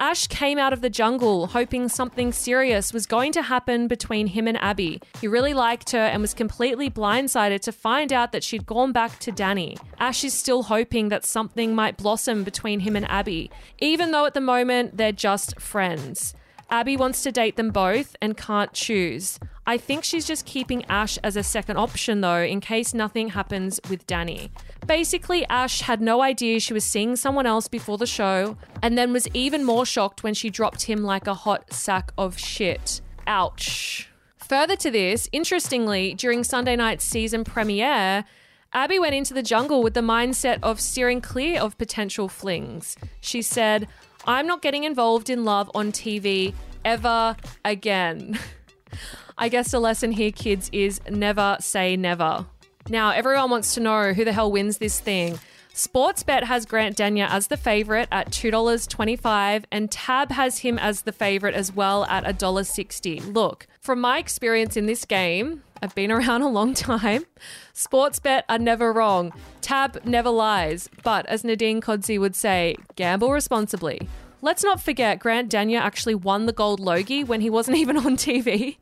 Ash 0.01 0.25
came 0.25 0.57
out 0.57 0.73
of 0.73 0.81
the 0.81 0.89
jungle 0.89 1.45
hoping 1.45 1.87
something 1.87 2.33
serious 2.33 2.91
was 2.91 3.05
going 3.05 3.31
to 3.33 3.43
happen 3.43 3.87
between 3.87 4.25
him 4.25 4.47
and 4.47 4.57
Abby. 4.57 4.99
He 5.21 5.27
really 5.27 5.53
liked 5.53 5.91
her 5.91 5.99
and 5.99 6.23
was 6.23 6.33
completely 6.33 6.89
blindsided 6.89 7.59
to 7.61 7.71
find 7.71 8.11
out 8.11 8.31
that 8.31 8.43
she'd 8.43 8.65
gone 8.65 8.93
back 8.93 9.19
to 9.19 9.31
Danny. 9.31 9.77
Ash 9.99 10.23
is 10.23 10.33
still 10.33 10.63
hoping 10.63 11.09
that 11.09 11.23
something 11.23 11.75
might 11.75 11.97
blossom 11.97 12.43
between 12.43 12.79
him 12.79 12.95
and 12.95 13.07
Abby, 13.11 13.51
even 13.77 14.09
though 14.09 14.25
at 14.25 14.33
the 14.33 14.41
moment 14.41 14.97
they're 14.97 15.11
just 15.11 15.61
friends. 15.61 16.33
Abby 16.71 16.97
wants 16.97 17.21
to 17.21 17.31
date 17.31 17.55
them 17.55 17.69
both 17.69 18.15
and 18.23 18.35
can't 18.35 18.73
choose. 18.73 19.37
I 19.67 19.77
think 19.77 20.03
she's 20.03 20.25
just 20.25 20.47
keeping 20.47 20.83
Ash 20.85 21.19
as 21.19 21.35
a 21.35 21.43
second 21.43 21.77
option 21.77 22.21
though, 22.21 22.41
in 22.41 22.59
case 22.59 22.95
nothing 22.95 23.29
happens 23.29 23.79
with 23.87 24.07
Danny. 24.07 24.49
Basically, 24.87 25.45
Ash 25.45 25.81
had 25.81 26.01
no 26.01 26.21
idea 26.21 26.59
she 26.59 26.73
was 26.73 26.83
seeing 26.83 27.15
someone 27.15 27.45
else 27.45 27.67
before 27.67 27.97
the 27.97 28.07
show, 28.07 28.57
and 28.81 28.97
then 28.97 29.13
was 29.13 29.27
even 29.33 29.63
more 29.63 29.85
shocked 29.85 30.23
when 30.23 30.33
she 30.33 30.49
dropped 30.49 30.83
him 30.83 31.03
like 31.03 31.27
a 31.27 31.33
hot 31.33 31.71
sack 31.71 32.11
of 32.17 32.37
shit. 32.37 33.01
Ouch. 33.27 34.09
Further 34.37 34.75
to 34.77 34.91
this, 34.91 35.29
interestingly, 35.31 36.13
during 36.13 36.43
Sunday 36.43 36.75
night's 36.75 37.05
season 37.05 37.43
premiere, 37.43 38.25
Abby 38.73 38.99
went 38.99 39.15
into 39.15 39.33
the 39.33 39.43
jungle 39.43 39.83
with 39.83 39.93
the 39.93 40.01
mindset 40.01 40.59
of 40.63 40.79
steering 40.79 41.21
clear 41.21 41.59
of 41.59 41.77
potential 41.77 42.27
flings. 42.27 42.97
She 43.21 43.41
said, 43.41 43.87
I'm 44.25 44.47
not 44.47 44.61
getting 44.61 44.83
involved 44.83 45.29
in 45.29 45.45
love 45.45 45.69
on 45.75 45.91
TV 45.91 46.53
ever 46.83 47.35
again. 47.63 48.39
I 49.37 49.49
guess 49.49 49.71
the 49.71 49.79
lesson 49.79 50.11
here, 50.11 50.31
kids, 50.31 50.69
is 50.71 51.01
never 51.09 51.57
say 51.59 51.95
never. 51.95 52.45
Now, 52.89 53.11
everyone 53.11 53.49
wants 53.49 53.73
to 53.75 53.79
know 53.79 54.13
who 54.13 54.25
the 54.25 54.33
hell 54.33 54.51
wins 54.51 54.77
this 54.77 54.99
thing. 54.99 55.39
Sportsbet 55.73 56.43
has 56.43 56.65
Grant 56.65 56.97
Denyer 56.97 57.27
as 57.29 57.47
the 57.47 57.55
favourite 57.55 58.09
at 58.11 58.29
$2.25, 58.31 59.63
and 59.71 59.89
Tab 59.89 60.31
has 60.31 60.59
him 60.59 60.77
as 60.77 61.03
the 61.03 61.13
favourite 61.13 61.55
as 61.55 61.73
well 61.73 62.03
at 62.05 62.25
$1.60. 62.25 63.33
Look, 63.33 63.67
from 63.79 64.01
my 64.01 64.17
experience 64.17 64.75
in 64.75 64.85
this 64.85 65.05
game, 65.05 65.63
I've 65.81 65.95
been 65.95 66.11
around 66.11 66.41
a 66.41 66.49
long 66.49 66.73
time. 66.73 67.25
Sportsbet 67.73 68.43
are 68.49 68.59
never 68.59 68.91
wrong. 68.91 69.31
Tab 69.61 70.03
never 70.03 70.29
lies. 70.29 70.89
But 71.03 71.25
as 71.27 71.45
Nadine 71.45 71.79
Codsey 71.79 72.19
would 72.19 72.35
say, 72.35 72.75
gamble 72.97 73.31
responsibly. 73.31 74.09
Let's 74.41 74.63
not 74.63 74.81
forget 74.81 75.19
Grant 75.19 75.49
Denyer 75.49 75.79
actually 75.79 76.15
won 76.15 76.47
the 76.47 76.53
gold 76.53 76.79
Logie 76.79 77.23
when 77.23 77.41
he 77.41 77.49
wasn't 77.49 77.77
even 77.83 77.95
on 77.95 78.17
TV. 78.17 78.77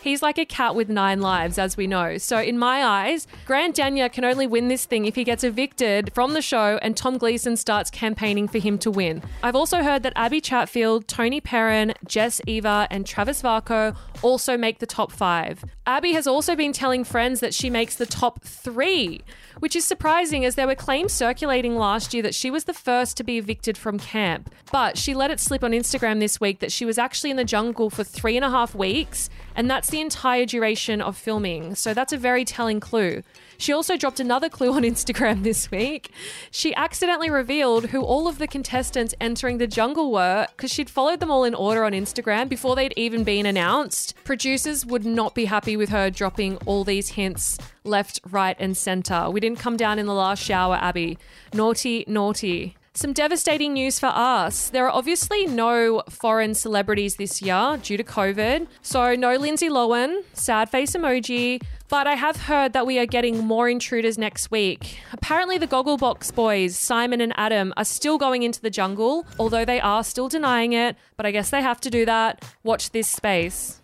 He's 0.00 0.22
like 0.22 0.38
a 0.38 0.44
cat 0.44 0.74
with 0.74 0.88
nine 0.88 1.20
lives, 1.20 1.58
as 1.58 1.76
we 1.76 1.86
know. 1.86 2.18
So, 2.18 2.38
in 2.40 2.58
my 2.58 2.84
eyes, 2.84 3.26
Grant 3.46 3.76
Denyer 3.76 4.08
can 4.08 4.24
only 4.24 4.46
win 4.46 4.68
this 4.68 4.84
thing 4.84 5.04
if 5.04 5.14
he 5.14 5.24
gets 5.24 5.44
evicted 5.44 6.12
from 6.14 6.34
the 6.34 6.42
show 6.42 6.78
and 6.82 6.96
Tom 6.96 7.18
Gleeson 7.18 7.56
starts 7.56 7.90
campaigning 7.90 8.48
for 8.48 8.58
him 8.58 8.78
to 8.78 8.90
win. 8.90 9.22
I've 9.42 9.56
also 9.56 9.82
heard 9.82 10.02
that 10.02 10.12
Abby 10.16 10.40
Chatfield, 10.40 11.08
Toni 11.08 11.40
Pearen, 11.40 11.94
Jess 12.06 12.40
Eva, 12.46 12.86
and 12.90 13.06
Travis 13.06 13.42
Varcoe 13.42 13.96
also 14.22 14.56
make 14.56 14.78
the 14.78 14.86
top 14.86 15.12
five. 15.12 15.64
Abby 15.86 16.12
has 16.12 16.26
also 16.26 16.56
been 16.56 16.72
telling 16.72 17.04
friends 17.04 17.40
that 17.40 17.52
she 17.54 17.68
makes 17.68 17.96
the 17.96 18.06
top 18.06 18.42
three, 18.42 19.22
which 19.60 19.76
is 19.76 19.84
surprising 19.84 20.44
as 20.44 20.54
there 20.54 20.66
were 20.66 20.74
claims 20.74 21.12
circulating 21.12 21.76
last 21.76 22.14
year 22.14 22.22
that 22.22 22.34
she 22.34 22.50
was 22.50 22.64
the 22.64 22.74
first 22.74 23.16
to 23.16 23.24
be 23.24 23.38
evicted 23.38 23.76
from 23.78 23.98
camp. 23.98 24.52
But 24.72 24.98
she 24.98 25.14
let 25.14 25.30
it 25.30 25.40
slip 25.40 25.64
on 25.64 25.72
Instagram 25.72 26.20
this 26.20 26.40
week 26.40 26.60
that 26.60 26.72
she 26.72 26.84
was 26.84 26.98
actually 26.98 27.30
in 27.30 27.36
the 27.36 27.44
jungle 27.44 27.90
for 27.90 28.04
three 28.04 28.36
and 28.36 28.44
a 28.44 28.50
half 28.50 28.74
weeks, 28.74 29.30
and 29.54 29.70
that's 29.70 29.90
the 29.90 30.00
entire 30.00 30.46
duration 30.46 31.00
of 31.00 31.16
filming. 31.16 31.74
So 31.74 31.94
that's 31.94 32.12
a 32.12 32.18
very 32.18 32.44
telling 32.44 32.80
clue. 32.80 33.22
She 33.58 33.72
also 33.72 33.96
dropped 33.96 34.20
another 34.20 34.48
clue 34.48 34.72
on 34.72 34.82
Instagram 34.82 35.42
this 35.42 35.70
week. 35.70 36.10
She 36.50 36.74
accidentally 36.74 37.30
revealed 37.30 37.86
who 37.86 38.02
all 38.02 38.28
of 38.28 38.38
the 38.38 38.46
contestants 38.46 39.14
entering 39.20 39.58
the 39.58 39.66
jungle 39.66 40.12
were 40.12 40.46
because 40.56 40.72
she'd 40.72 40.90
followed 40.90 41.20
them 41.20 41.30
all 41.30 41.44
in 41.44 41.54
order 41.54 41.84
on 41.84 41.92
Instagram 41.92 42.48
before 42.48 42.76
they'd 42.76 42.94
even 42.96 43.24
been 43.24 43.46
announced. 43.46 44.14
Producers 44.24 44.84
would 44.86 45.04
not 45.04 45.34
be 45.34 45.46
happy 45.46 45.76
with 45.76 45.90
her 45.90 46.10
dropping 46.10 46.56
all 46.66 46.84
these 46.84 47.10
hints 47.10 47.58
left, 47.84 48.20
right, 48.30 48.56
and 48.58 48.76
center. 48.76 49.30
We 49.30 49.40
didn't 49.40 49.58
come 49.58 49.76
down 49.76 49.98
in 49.98 50.06
the 50.06 50.14
last 50.14 50.42
shower, 50.42 50.76
Abby. 50.76 51.18
Naughty, 51.52 52.04
naughty. 52.06 52.76
Some 52.96 53.12
devastating 53.12 53.72
news 53.72 53.98
for 53.98 54.06
us. 54.06 54.70
There 54.70 54.86
are 54.86 54.90
obviously 54.90 55.46
no 55.46 56.04
foreign 56.08 56.54
celebrities 56.54 57.16
this 57.16 57.42
year 57.42 57.76
due 57.82 57.96
to 57.96 58.04
COVID. 58.04 58.68
So, 58.82 59.16
no 59.16 59.34
Lindsay 59.34 59.68
Lohan, 59.68 60.22
sad 60.32 60.70
face 60.70 60.92
emoji. 60.92 61.60
But 61.94 62.08
I 62.08 62.16
have 62.16 62.36
heard 62.36 62.72
that 62.72 62.86
we 62.86 62.98
are 62.98 63.06
getting 63.06 63.38
more 63.46 63.68
intruders 63.68 64.18
next 64.18 64.50
week. 64.50 64.98
Apparently, 65.12 65.58
the 65.58 65.68
Gogglebox 65.68 66.34
boys, 66.34 66.76
Simon 66.76 67.20
and 67.20 67.32
Adam, 67.36 67.72
are 67.76 67.84
still 67.84 68.18
going 68.18 68.42
into 68.42 68.60
the 68.60 68.68
jungle, 68.68 69.24
although 69.38 69.64
they 69.64 69.80
are 69.80 70.02
still 70.02 70.28
denying 70.28 70.72
it. 70.72 70.96
But 71.16 71.24
I 71.24 71.30
guess 71.30 71.50
they 71.50 71.62
have 71.62 71.80
to 71.82 71.90
do 71.90 72.04
that. 72.04 72.44
Watch 72.64 72.90
this 72.90 73.06
space. 73.06 73.80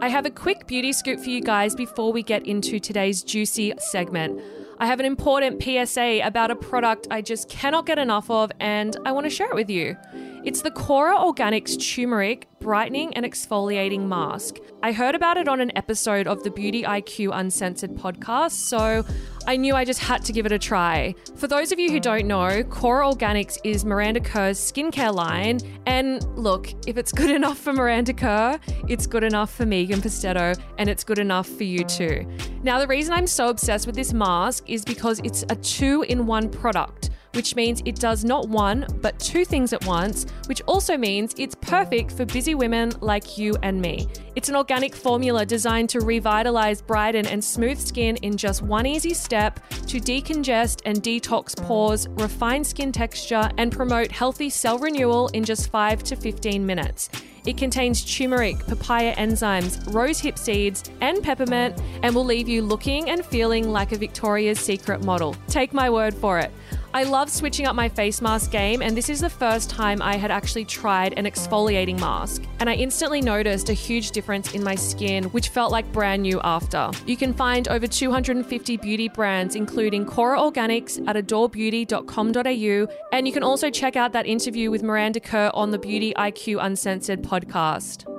I 0.00 0.08
have 0.08 0.24
a 0.24 0.30
quick 0.30 0.68
beauty 0.68 0.92
scoop 0.92 1.18
for 1.18 1.30
you 1.30 1.40
guys 1.40 1.74
before 1.74 2.12
we 2.12 2.22
get 2.22 2.46
into 2.46 2.78
today's 2.78 3.24
juicy 3.24 3.72
segment. 3.78 4.40
I 4.78 4.86
have 4.86 5.00
an 5.00 5.04
important 5.04 5.60
PSA 5.60 6.20
about 6.22 6.52
a 6.52 6.56
product 6.56 7.08
I 7.10 7.22
just 7.22 7.48
cannot 7.48 7.86
get 7.86 7.98
enough 7.98 8.30
of, 8.30 8.52
and 8.60 8.96
I 9.04 9.10
want 9.10 9.24
to 9.24 9.30
share 9.30 9.50
it 9.50 9.56
with 9.56 9.68
you. 9.68 9.96
It's 10.42 10.62
the 10.62 10.70
KORA 10.70 11.18
Organics 11.18 11.76
Turmeric 11.76 12.48
Brightening 12.60 13.12
and 13.12 13.26
Exfoliating 13.26 14.06
Mask. 14.06 14.56
I 14.82 14.90
heard 14.90 15.14
about 15.14 15.36
it 15.36 15.48
on 15.48 15.60
an 15.60 15.70
episode 15.76 16.26
of 16.26 16.42
the 16.42 16.50
Beauty 16.50 16.82
IQ 16.82 17.38
Uncensored 17.38 17.90
podcast, 17.90 18.52
so 18.52 19.04
I 19.46 19.58
knew 19.58 19.74
I 19.74 19.84
just 19.84 20.00
had 20.00 20.24
to 20.24 20.32
give 20.32 20.46
it 20.46 20.52
a 20.52 20.58
try. 20.58 21.14
For 21.36 21.46
those 21.46 21.72
of 21.72 21.78
you 21.78 21.90
who 21.90 22.00
don't 22.00 22.26
know, 22.26 22.62
KORA 22.64 23.12
Organics 23.12 23.58
is 23.64 23.84
Miranda 23.84 24.20
Kerr's 24.20 24.58
skincare 24.58 25.14
line, 25.14 25.60
and 25.84 26.24
look, 26.38 26.72
if 26.86 26.96
it's 26.96 27.12
good 27.12 27.30
enough 27.30 27.58
for 27.58 27.74
Miranda 27.74 28.14
Kerr, 28.14 28.58
it's 28.88 29.06
good 29.06 29.24
enough 29.24 29.54
for 29.54 29.66
Megan 29.66 30.00
Pustetto, 30.00 30.58
and 30.78 30.88
it's 30.88 31.04
good 31.04 31.18
enough 31.18 31.48
for 31.48 31.64
you 31.64 31.84
too. 31.84 32.26
Now, 32.62 32.78
the 32.78 32.86
reason 32.86 33.12
I'm 33.12 33.26
so 33.26 33.48
obsessed 33.48 33.86
with 33.86 33.94
this 33.94 34.14
mask 34.14 34.70
is 34.70 34.86
because 34.86 35.20
it's 35.22 35.44
a 35.50 35.56
two 35.56 36.02
in 36.08 36.26
one 36.26 36.48
product 36.48 37.10
which 37.34 37.54
means 37.54 37.82
it 37.84 37.96
does 37.96 38.24
not 38.24 38.48
one, 38.48 38.86
but 39.00 39.18
two 39.18 39.44
things 39.44 39.72
at 39.72 39.84
once, 39.84 40.26
which 40.46 40.62
also 40.66 40.96
means 40.96 41.34
it's 41.38 41.54
perfect 41.54 42.12
for 42.12 42.24
busy 42.24 42.54
women 42.54 42.92
like 43.00 43.38
you 43.38 43.56
and 43.62 43.80
me. 43.80 44.08
It's 44.36 44.48
an 44.48 44.56
organic 44.56 44.94
formula 44.94 45.44
designed 45.44 45.88
to 45.90 46.00
revitalize, 46.00 46.82
brighten, 46.82 47.26
and 47.26 47.42
smooth 47.42 47.78
skin 47.78 48.16
in 48.18 48.36
just 48.36 48.62
one 48.62 48.86
easy 48.86 49.14
step 49.14 49.60
to 49.86 49.98
decongest 50.00 50.82
and 50.84 51.02
detox 51.02 51.56
pores, 51.56 52.08
refine 52.10 52.64
skin 52.64 52.92
texture, 52.92 53.50
and 53.58 53.72
promote 53.72 54.10
healthy 54.10 54.50
cell 54.50 54.78
renewal 54.78 55.28
in 55.28 55.44
just 55.44 55.70
5 55.70 56.02
to 56.04 56.16
15 56.16 56.64
minutes. 56.64 57.10
It 57.46 57.56
contains 57.56 58.04
turmeric, 58.04 58.58
papaya 58.66 59.14
enzymes, 59.16 59.82
rosehip 59.86 60.38
seeds, 60.38 60.90
and 61.00 61.22
peppermint, 61.22 61.80
and 62.02 62.14
will 62.14 62.24
leave 62.24 62.48
you 62.48 62.62
looking 62.62 63.08
and 63.08 63.24
feeling 63.24 63.70
like 63.70 63.92
a 63.92 63.96
Victoria's 63.96 64.60
Secret 64.60 65.04
model. 65.04 65.34
Take 65.48 65.72
my 65.72 65.88
word 65.88 66.14
for 66.14 66.38
it. 66.38 66.50
I 66.92 67.04
love 67.04 67.30
switching 67.30 67.66
up 67.66 67.76
my 67.76 67.88
face 67.88 68.20
mask 68.20 68.50
game, 68.50 68.82
and 68.82 68.96
this 68.96 69.08
is 69.08 69.20
the 69.20 69.30
first 69.30 69.70
time 69.70 70.02
I 70.02 70.16
had 70.16 70.32
actually 70.32 70.64
tried 70.64 71.14
an 71.16 71.24
exfoliating 71.24 72.00
mask. 72.00 72.42
And 72.58 72.68
I 72.68 72.74
instantly 72.74 73.20
noticed 73.20 73.68
a 73.68 73.74
huge 73.74 74.10
difference 74.10 74.54
in 74.54 74.64
my 74.64 74.74
skin, 74.74 75.24
which 75.26 75.50
felt 75.50 75.70
like 75.70 75.90
brand 75.92 76.22
new 76.22 76.40
after. 76.42 76.90
You 77.06 77.16
can 77.16 77.32
find 77.32 77.68
over 77.68 77.86
250 77.86 78.76
beauty 78.78 79.08
brands, 79.08 79.54
including 79.54 80.04
KORA 80.04 80.38
Organics 80.38 81.06
at 81.06 81.14
adorebeauty.com.au, 81.14 82.94
and 83.12 83.26
you 83.26 83.32
can 83.32 83.44
also 83.44 83.70
check 83.70 83.94
out 83.94 84.12
that 84.12 84.26
interview 84.26 84.72
with 84.72 84.82
Miranda 84.82 85.20
Kerr 85.20 85.52
on 85.54 85.70
the 85.70 85.78
Beauty 85.78 86.12
IQ 86.14 86.58
Uncensored 86.60 87.22
podcast. 87.22 88.09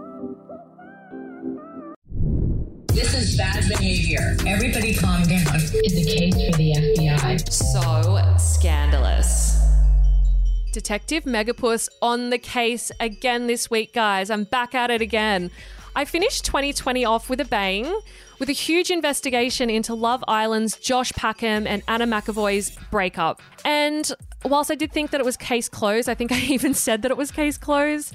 This 2.93 3.13
is 3.13 3.37
bad 3.37 3.63
behavior. 3.69 4.35
Everybody 4.45 4.93
calm 4.93 5.23
down. 5.23 5.55
Is 5.55 5.73
a 5.73 6.03
case 6.03 6.33
for 6.33 6.57
the 6.57 6.73
FBI. 6.73 7.49
So 7.49 8.37
scandalous. 8.37 9.57
Detective 10.73 11.23
Megapuss 11.23 11.87
on 12.01 12.31
the 12.31 12.37
case 12.37 12.91
again 12.99 13.47
this 13.47 13.69
week, 13.69 13.93
guys. 13.93 14.29
I'm 14.29 14.43
back 14.43 14.75
at 14.75 14.91
it 14.91 15.01
again. 15.01 15.51
I 15.95 16.03
finished 16.03 16.43
2020 16.43 17.05
off 17.05 17.29
with 17.29 17.39
a 17.39 17.45
bang 17.45 17.97
with 18.39 18.49
a 18.49 18.53
huge 18.53 18.91
investigation 18.91 19.69
into 19.69 19.93
Love 19.93 20.21
Island's 20.27 20.77
Josh 20.77 21.13
Packham 21.13 21.65
and 21.65 21.83
Anna 21.87 22.05
McEvoy's 22.05 22.77
breakup. 22.89 23.41
And 23.63 24.11
whilst 24.43 24.69
I 24.69 24.75
did 24.75 24.91
think 24.91 25.11
that 25.11 25.21
it 25.21 25.25
was 25.25 25.37
case 25.37 25.69
closed, 25.69 26.09
I 26.09 26.13
think 26.13 26.33
I 26.33 26.39
even 26.49 26.73
said 26.73 27.03
that 27.03 27.11
it 27.11 27.17
was 27.17 27.31
case 27.31 27.57
closed. 27.57 28.13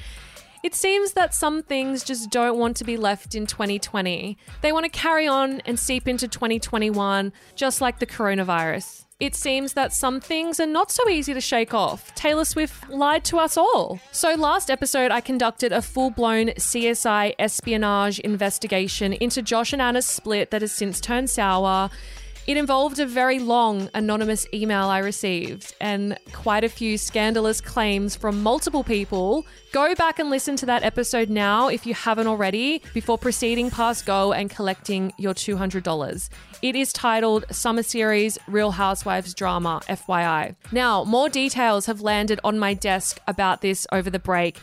It 0.62 0.74
seems 0.74 1.12
that 1.12 1.34
some 1.34 1.62
things 1.62 2.02
just 2.02 2.30
don't 2.30 2.58
want 2.58 2.76
to 2.78 2.84
be 2.84 2.96
left 2.96 3.34
in 3.34 3.46
2020. 3.46 4.36
They 4.62 4.72
want 4.72 4.84
to 4.84 4.90
carry 4.90 5.26
on 5.26 5.60
and 5.60 5.78
seep 5.78 6.08
into 6.08 6.28
2021, 6.28 7.32
just 7.54 7.80
like 7.80 7.98
the 7.98 8.06
coronavirus. 8.06 9.06
It 9.18 9.34
seems 9.34 9.72
that 9.72 9.94
some 9.94 10.20
things 10.20 10.60
are 10.60 10.66
not 10.66 10.90
so 10.90 11.08
easy 11.08 11.32
to 11.32 11.40
shake 11.40 11.72
off. 11.72 12.14
Taylor 12.14 12.44
Swift 12.44 12.90
lied 12.90 13.24
to 13.24 13.38
us 13.38 13.56
all. 13.56 13.98
So, 14.12 14.34
last 14.34 14.70
episode, 14.70 15.10
I 15.10 15.22
conducted 15.22 15.72
a 15.72 15.80
full 15.80 16.10
blown 16.10 16.48
CSI 16.48 17.34
espionage 17.38 18.18
investigation 18.18 19.14
into 19.14 19.40
Josh 19.40 19.72
and 19.72 19.80
Anna's 19.80 20.04
split 20.04 20.50
that 20.50 20.60
has 20.60 20.72
since 20.72 21.00
turned 21.00 21.30
sour. 21.30 21.88
It 22.46 22.56
involved 22.56 23.00
a 23.00 23.06
very 23.06 23.40
long 23.40 23.90
anonymous 23.92 24.46
email 24.54 24.84
I 24.84 25.00
received 25.00 25.74
and 25.80 26.16
quite 26.32 26.62
a 26.62 26.68
few 26.68 26.96
scandalous 26.96 27.60
claims 27.60 28.14
from 28.14 28.40
multiple 28.40 28.84
people. 28.84 29.44
Go 29.72 29.96
back 29.96 30.20
and 30.20 30.30
listen 30.30 30.54
to 30.56 30.66
that 30.66 30.84
episode 30.84 31.28
now 31.28 31.66
if 31.66 31.84
you 31.86 31.94
haven't 31.94 32.28
already 32.28 32.82
before 32.94 33.18
proceeding 33.18 33.68
past 33.68 34.06
go 34.06 34.32
and 34.32 34.48
collecting 34.48 35.12
your 35.18 35.34
$200. 35.34 36.28
It 36.62 36.76
is 36.76 36.92
titled 36.92 37.46
Summer 37.50 37.82
Series 37.82 38.38
Real 38.46 38.70
Housewives 38.70 39.34
Drama, 39.34 39.80
FYI. 39.88 40.54
Now, 40.70 41.02
more 41.02 41.28
details 41.28 41.86
have 41.86 42.00
landed 42.00 42.38
on 42.44 42.60
my 42.60 42.74
desk 42.74 43.18
about 43.26 43.60
this 43.60 43.88
over 43.90 44.08
the 44.08 44.20
break. 44.20 44.60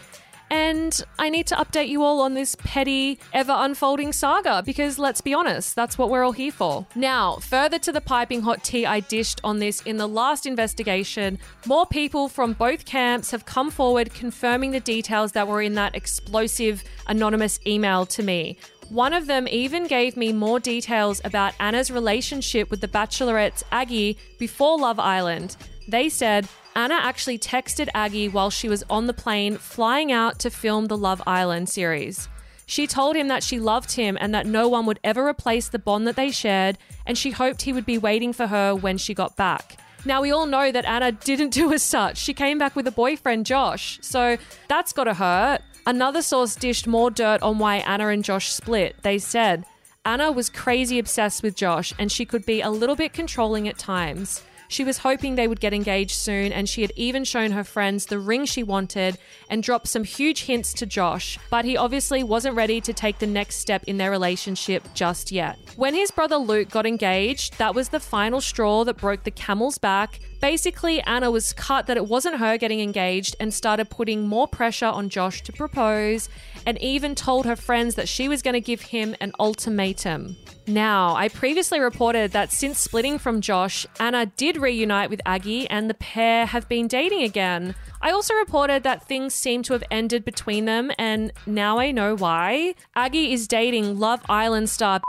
And 0.53 1.01
I 1.17 1.31
need 1.31 1.47
to 1.47 1.55
update 1.55 1.87
you 1.87 2.03
all 2.03 2.21
on 2.21 2.35
this 2.35 2.53
petty, 2.53 3.17
ever 3.33 3.55
unfolding 3.57 4.13
saga 4.13 4.61
because 4.63 4.99
let's 4.99 5.19
be 5.19 5.33
honest, 5.33 5.75
that's 5.75 5.97
what 5.97 6.11
we're 6.11 6.23
all 6.23 6.31
here 6.31 6.51
for. 6.51 6.85
Now, 6.93 7.37
further 7.37 7.79
to 7.79 7.91
the 7.91 7.99
piping 7.99 8.43
hot 8.43 8.63
tea 8.63 8.85
I 8.85 8.99
dished 8.99 9.41
on 9.43 9.57
this 9.57 9.81
in 9.81 9.97
the 9.97 10.07
last 10.07 10.45
investigation, 10.45 11.39
more 11.65 11.87
people 11.87 12.29
from 12.29 12.53
both 12.53 12.85
camps 12.85 13.31
have 13.31 13.47
come 13.47 13.71
forward 13.71 14.13
confirming 14.13 14.69
the 14.69 14.79
details 14.79 15.31
that 15.31 15.47
were 15.47 15.63
in 15.63 15.73
that 15.73 15.95
explosive 15.95 16.83
anonymous 17.07 17.59
email 17.65 18.05
to 18.05 18.21
me. 18.21 18.59
One 18.89 19.13
of 19.13 19.25
them 19.25 19.47
even 19.47 19.87
gave 19.87 20.15
me 20.15 20.33
more 20.33 20.59
details 20.59 21.19
about 21.23 21.55
Anna's 21.59 21.89
relationship 21.89 22.69
with 22.69 22.79
the 22.79 22.87
Bachelorette's 22.87 23.63
Aggie 23.71 24.19
before 24.37 24.77
Love 24.77 24.99
Island. 24.99 25.57
They 25.87 26.09
said 26.09 26.47
Anna 26.75 26.95
actually 26.95 27.37
texted 27.37 27.87
Aggie 27.93 28.29
while 28.29 28.49
she 28.49 28.67
was 28.67 28.83
on 28.89 29.05
the 29.05 29.13
plane 29.13 29.57
flying 29.57 30.11
out 30.11 30.39
to 30.39 30.49
film 30.49 30.85
the 30.85 30.97
Love 30.97 31.21
Island 31.27 31.69
series. 31.69 32.27
She 32.65 32.87
told 32.87 33.15
him 33.15 33.27
that 33.27 33.43
she 33.43 33.59
loved 33.59 33.91
him 33.91 34.17
and 34.19 34.33
that 34.33 34.47
no 34.47 34.67
one 34.67 34.85
would 34.85 34.99
ever 35.03 35.27
replace 35.27 35.69
the 35.69 35.77
bond 35.77 36.07
that 36.07 36.15
they 36.15 36.31
shared, 36.31 36.77
and 37.05 37.17
she 37.17 37.31
hoped 37.31 37.61
he 37.61 37.73
would 37.73 37.85
be 37.85 37.97
waiting 37.97 38.33
for 38.33 38.47
her 38.47 38.73
when 38.73 38.97
she 38.97 39.13
got 39.13 39.35
back. 39.35 39.77
Now, 40.05 40.21
we 40.21 40.31
all 40.31 40.45
know 40.45 40.71
that 40.71 40.85
Anna 40.85 41.11
didn't 41.11 41.51
do 41.51 41.71
as 41.71 41.83
such. 41.83 42.17
She 42.17 42.33
came 42.33 42.57
back 42.57 42.75
with 42.75 42.87
a 42.87 42.91
boyfriend, 42.91 43.45
Josh, 43.45 43.99
so 44.01 44.37
that's 44.67 44.93
gotta 44.93 45.13
hurt. 45.13 45.61
Another 45.85 46.21
source 46.21 46.55
dished 46.55 46.87
more 46.87 47.11
dirt 47.11 47.41
on 47.41 47.59
why 47.59 47.77
Anna 47.77 48.07
and 48.07 48.23
Josh 48.23 48.51
split. 48.51 48.95
They 49.03 49.19
said, 49.19 49.65
Anna 50.05 50.31
was 50.31 50.49
crazy 50.49 50.97
obsessed 50.97 51.43
with 51.43 51.55
Josh 51.55 51.93
and 51.99 52.11
she 52.11 52.25
could 52.25 52.45
be 52.45 52.61
a 52.61 52.69
little 52.69 52.95
bit 52.95 53.13
controlling 53.13 53.67
at 53.67 53.77
times. 53.77 54.43
She 54.73 54.83
was 54.83 54.97
hoping 54.97 55.35
they 55.35 55.47
would 55.47 55.59
get 55.59 55.71
engaged 55.71 56.15
soon, 56.15 56.51
and 56.51 56.67
she 56.67 56.81
had 56.81 56.91
even 56.95 57.25
shown 57.25 57.51
her 57.51 57.63
friends 57.63 58.07
the 58.07 58.17
ring 58.17 58.45
she 58.45 58.63
wanted 58.63 59.19
and 59.47 59.61
dropped 59.61 59.87
some 59.87 60.03
huge 60.03 60.45
hints 60.45 60.73
to 60.73 60.87
Josh, 60.87 61.37
but 61.51 61.63
he 61.63 61.77
obviously 61.77 62.23
wasn't 62.23 62.55
ready 62.55 62.81
to 62.81 62.91
take 62.91 63.19
the 63.19 63.27
next 63.27 63.57
step 63.57 63.83
in 63.85 63.99
their 63.99 64.09
relationship 64.09 64.83
just 64.95 65.31
yet. 65.31 65.59
When 65.75 65.93
his 65.93 66.09
brother 66.09 66.37
Luke 66.37 66.71
got 66.71 66.87
engaged, 66.87 67.59
that 67.59 67.75
was 67.75 67.89
the 67.89 67.99
final 67.99 68.41
straw 68.41 68.83
that 68.85 68.97
broke 68.97 69.25
the 69.25 69.29
camel's 69.29 69.77
back. 69.77 70.19
Basically, 70.43 70.99
Anna 71.03 71.31
was 71.31 71.53
cut 71.53 71.87
that 71.87 71.95
it 71.95 72.05
wasn't 72.05 72.35
her 72.35 72.57
getting 72.57 72.81
engaged 72.81 73.33
and 73.39 73.53
started 73.53 73.89
putting 73.89 74.27
more 74.27 74.45
pressure 74.45 74.87
on 74.87 75.07
Josh 75.07 75.41
to 75.43 75.53
propose, 75.53 76.27
and 76.65 76.77
even 76.81 77.15
told 77.15 77.45
her 77.45 77.55
friends 77.55 77.95
that 77.95 78.09
she 78.09 78.27
was 78.27 78.41
going 78.41 78.53
to 78.53 78.59
give 78.59 78.81
him 78.81 79.15
an 79.21 79.31
ultimatum. 79.39 80.35
Now, 80.67 81.15
I 81.15 81.29
previously 81.29 81.79
reported 81.79 82.31
that 82.33 82.51
since 82.51 82.77
splitting 82.77 83.19
from 83.19 83.39
Josh, 83.39 83.87
Anna 84.01 84.25
did 84.25 84.57
reunite 84.57 85.09
with 85.09 85.21
Aggie 85.25 85.69
and 85.69 85.89
the 85.89 85.93
pair 85.93 86.45
have 86.45 86.67
been 86.67 86.89
dating 86.89 87.23
again. 87.23 87.73
I 88.01 88.11
also 88.11 88.33
reported 88.33 88.83
that 88.83 89.07
things 89.07 89.33
seem 89.33 89.63
to 89.63 89.71
have 89.71 89.85
ended 89.89 90.25
between 90.25 90.65
them, 90.65 90.91
and 90.99 91.31
now 91.45 91.79
I 91.79 91.91
know 91.91 92.17
why. 92.17 92.75
Aggie 92.97 93.31
is 93.31 93.47
dating 93.47 93.97
Love 93.97 94.19
Island 94.27 94.69
star 94.69 94.99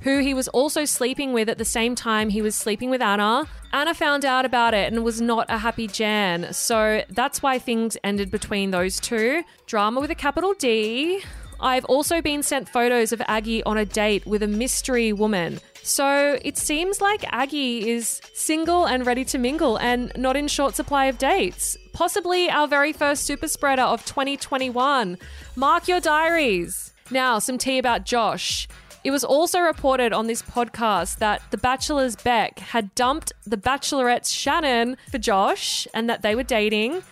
who 0.00 0.20
he 0.20 0.34
was 0.34 0.48
also 0.48 0.84
sleeping 0.84 1.32
with 1.32 1.48
at 1.48 1.58
the 1.58 1.64
same 1.64 1.94
time 1.94 2.28
he 2.28 2.42
was 2.42 2.54
sleeping 2.54 2.90
with 2.90 3.02
Anna. 3.02 3.46
Anna 3.72 3.94
found 3.94 4.24
out 4.24 4.44
about 4.44 4.74
it 4.74 4.92
and 4.92 5.04
was 5.04 5.20
not 5.20 5.46
a 5.48 5.58
happy 5.58 5.86
Jan, 5.86 6.52
so 6.52 7.02
that's 7.10 7.42
why 7.42 7.58
things 7.58 7.96
ended 8.04 8.30
between 8.30 8.70
those 8.70 9.00
two. 9.00 9.42
Drama 9.66 10.00
with 10.00 10.10
a 10.10 10.14
capital 10.14 10.54
D. 10.54 11.22
I've 11.60 11.84
also 11.86 12.22
been 12.22 12.42
sent 12.42 12.68
photos 12.68 13.12
of 13.12 13.20
Aggie 13.26 13.64
on 13.64 13.76
a 13.76 13.84
date 13.84 14.24
with 14.26 14.42
a 14.44 14.46
mystery 14.46 15.12
woman. 15.12 15.58
So 15.82 16.38
it 16.44 16.56
seems 16.56 17.00
like 17.00 17.24
Aggie 17.32 17.90
is 17.90 18.20
single 18.32 18.84
and 18.84 19.04
ready 19.04 19.24
to 19.26 19.38
mingle 19.38 19.76
and 19.78 20.12
not 20.16 20.36
in 20.36 20.46
short 20.46 20.76
supply 20.76 21.06
of 21.06 21.18
dates. 21.18 21.76
Possibly 21.92 22.48
our 22.48 22.68
very 22.68 22.92
first 22.92 23.24
super 23.24 23.48
spreader 23.48 23.82
of 23.82 24.04
2021. 24.04 25.18
Mark 25.56 25.88
your 25.88 26.00
diaries. 26.00 26.92
Now, 27.10 27.38
some 27.38 27.58
tea 27.58 27.78
about 27.78 28.04
Josh. 28.04 28.68
It 29.04 29.10
was 29.10 29.22
also 29.24 29.60
reported 29.60 30.12
on 30.12 30.26
this 30.26 30.42
podcast 30.42 31.18
that 31.18 31.42
The 31.50 31.56
Bachelor's 31.56 32.16
Beck 32.16 32.58
had 32.58 32.94
dumped 32.94 33.32
The 33.46 33.56
Bachelorette's 33.56 34.32
Shannon 34.32 34.96
for 35.10 35.18
Josh 35.18 35.86
and 35.94 36.10
that 36.10 36.22
they 36.22 36.34
were 36.34 36.42
dating. 36.42 37.02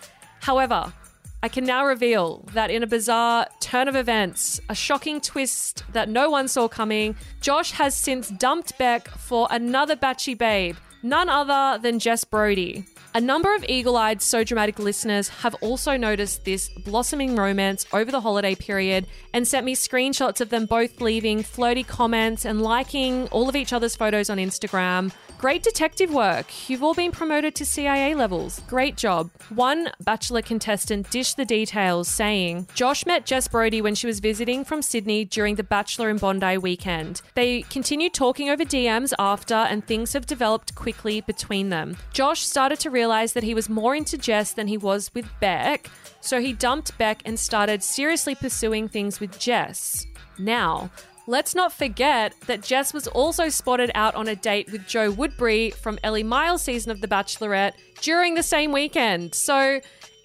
However, 0.41 0.93
I 1.41 1.47
can 1.49 1.65
now 1.65 1.85
reveal 1.85 2.43
that 2.53 2.69
in 2.69 2.83
a 2.83 2.87
bizarre 2.87 3.47
turn 3.61 3.87
of 3.87 3.95
events, 3.95 4.59
a 4.69 4.75
shocking 4.75 5.21
twist 5.21 5.83
that 5.93 6.09
no 6.09 6.29
one 6.29 6.47
saw 6.47 6.67
coming, 6.67 7.15
Josh 7.41 7.71
has 7.71 7.95
since 7.95 8.29
dumped 8.29 8.77
Beck 8.77 9.07
for 9.07 9.47
another 9.49 9.95
batchy 9.95 10.37
babe, 10.37 10.75
none 11.03 11.29
other 11.29 11.81
than 11.81 11.99
Jess 11.99 12.23
Brody. 12.23 12.85
A 13.15 13.21
number 13.21 13.55
of 13.55 13.65
eagle 13.67 13.97
eyed 13.97 14.21
So 14.21 14.43
Dramatic 14.43 14.77
listeners 14.77 15.29
have 15.29 15.55
also 15.55 15.97
noticed 15.97 16.45
this 16.45 16.69
blossoming 16.69 17.35
romance 17.35 17.85
over 17.91 18.11
the 18.11 18.21
holiday 18.21 18.53
period 18.53 19.07
and 19.33 19.47
sent 19.47 19.65
me 19.65 19.75
screenshots 19.75 20.39
of 20.39 20.49
them 20.49 20.65
both 20.65 21.01
leaving 21.01 21.41
flirty 21.41 21.83
comments 21.83 22.45
and 22.45 22.61
liking 22.61 23.27
all 23.29 23.49
of 23.49 23.55
each 23.55 23.73
other's 23.73 23.95
photos 23.95 24.29
on 24.29 24.37
Instagram. 24.37 25.11
Great 25.39 25.61
detective 25.61 26.11
work. 26.11 26.47
You've 26.67 26.81
all 26.81 26.95
been 26.95 27.11
promoted 27.11 27.53
to 27.55 27.65
CIA 27.65 28.15
levels. 28.15 28.59
Great 28.67 28.97
job. 28.97 29.29
One 29.49 29.91
Bachelor 29.99 30.41
contestant 30.41 31.11
dished 31.11 31.37
the 31.37 31.45
details, 31.45 32.07
saying 32.07 32.67
Josh 32.73 33.05
met 33.05 33.27
Jess 33.27 33.47
Brody 33.47 33.79
when 33.79 33.93
she 33.93 34.07
was 34.07 34.19
visiting 34.19 34.65
from 34.65 34.81
Sydney 34.81 35.25
during 35.25 35.53
the 35.53 35.63
Bachelor 35.63 36.09
in 36.09 36.17
Bondi 36.17 36.57
weekend. 36.57 37.21
They 37.35 37.61
continued 37.63 38.15
talking 38.15 38.49
over 38.49 38.63
DMs 38.63 39.13
after, 39.19 39.53
and 39.53 39.85
things 39.85 40.13
have 40.13 40.25
developed 40.25 40.73
quickly 40.73 41.21
between 41.21 41.69
them. 41.69 41.97
Josh 42.11 42.41
started 42.41 42.79
to 42.79 42.89
realize 42.89 43.33
that 43.33 43.43
he 43.43 43.53
was 43.53 43.69
more 43.69 43.93
into 43.95 44.17
Jess 44.17 44.53
than 44.53 44.67
he 44.67 44.77
was 44.77 45.11
with 45.13 45.29
Beck, 45.39 45.87
so 46.19 46.41
he 46.41 46.51
dumped 46.51 46.97
Beck 46.97 47.21
and 47.25 47.39
started 47.39 47.83
seriously 47.83 48.33
pursuing 48.33 48.87
things 48.87 49.19
with 49.19 49.37
Jess. 49.37 50.07
Now, 50.39 50.89
Let's 51.29 51.53
not 51.53 51.73
forget 51.73 52.33
that 52.47 52.63
Jess 52.63 52.93
was 52.93 53.05
also 53.09 53.49
spotted 53.49 53.91
out 53.93 54.15
on 54.15 54.29
a 54.29 54.35
date 54.35 54.71
with 54.71 54.87
Joe 54.87 55.11
Woodbury 55.11 55.71
from 55.71 55.99
Elly 56.01 56.23
Miles' 56.23 56.61
season 56.61 56.89
of 56.89 57.01
The 57.01 57.07
Bachelorette 57.07 57.73
during 58.01 58.35
the 58.35 58.43
same 58.43 58.71
weekend. 58.71 59.35
So, 59.35 59.81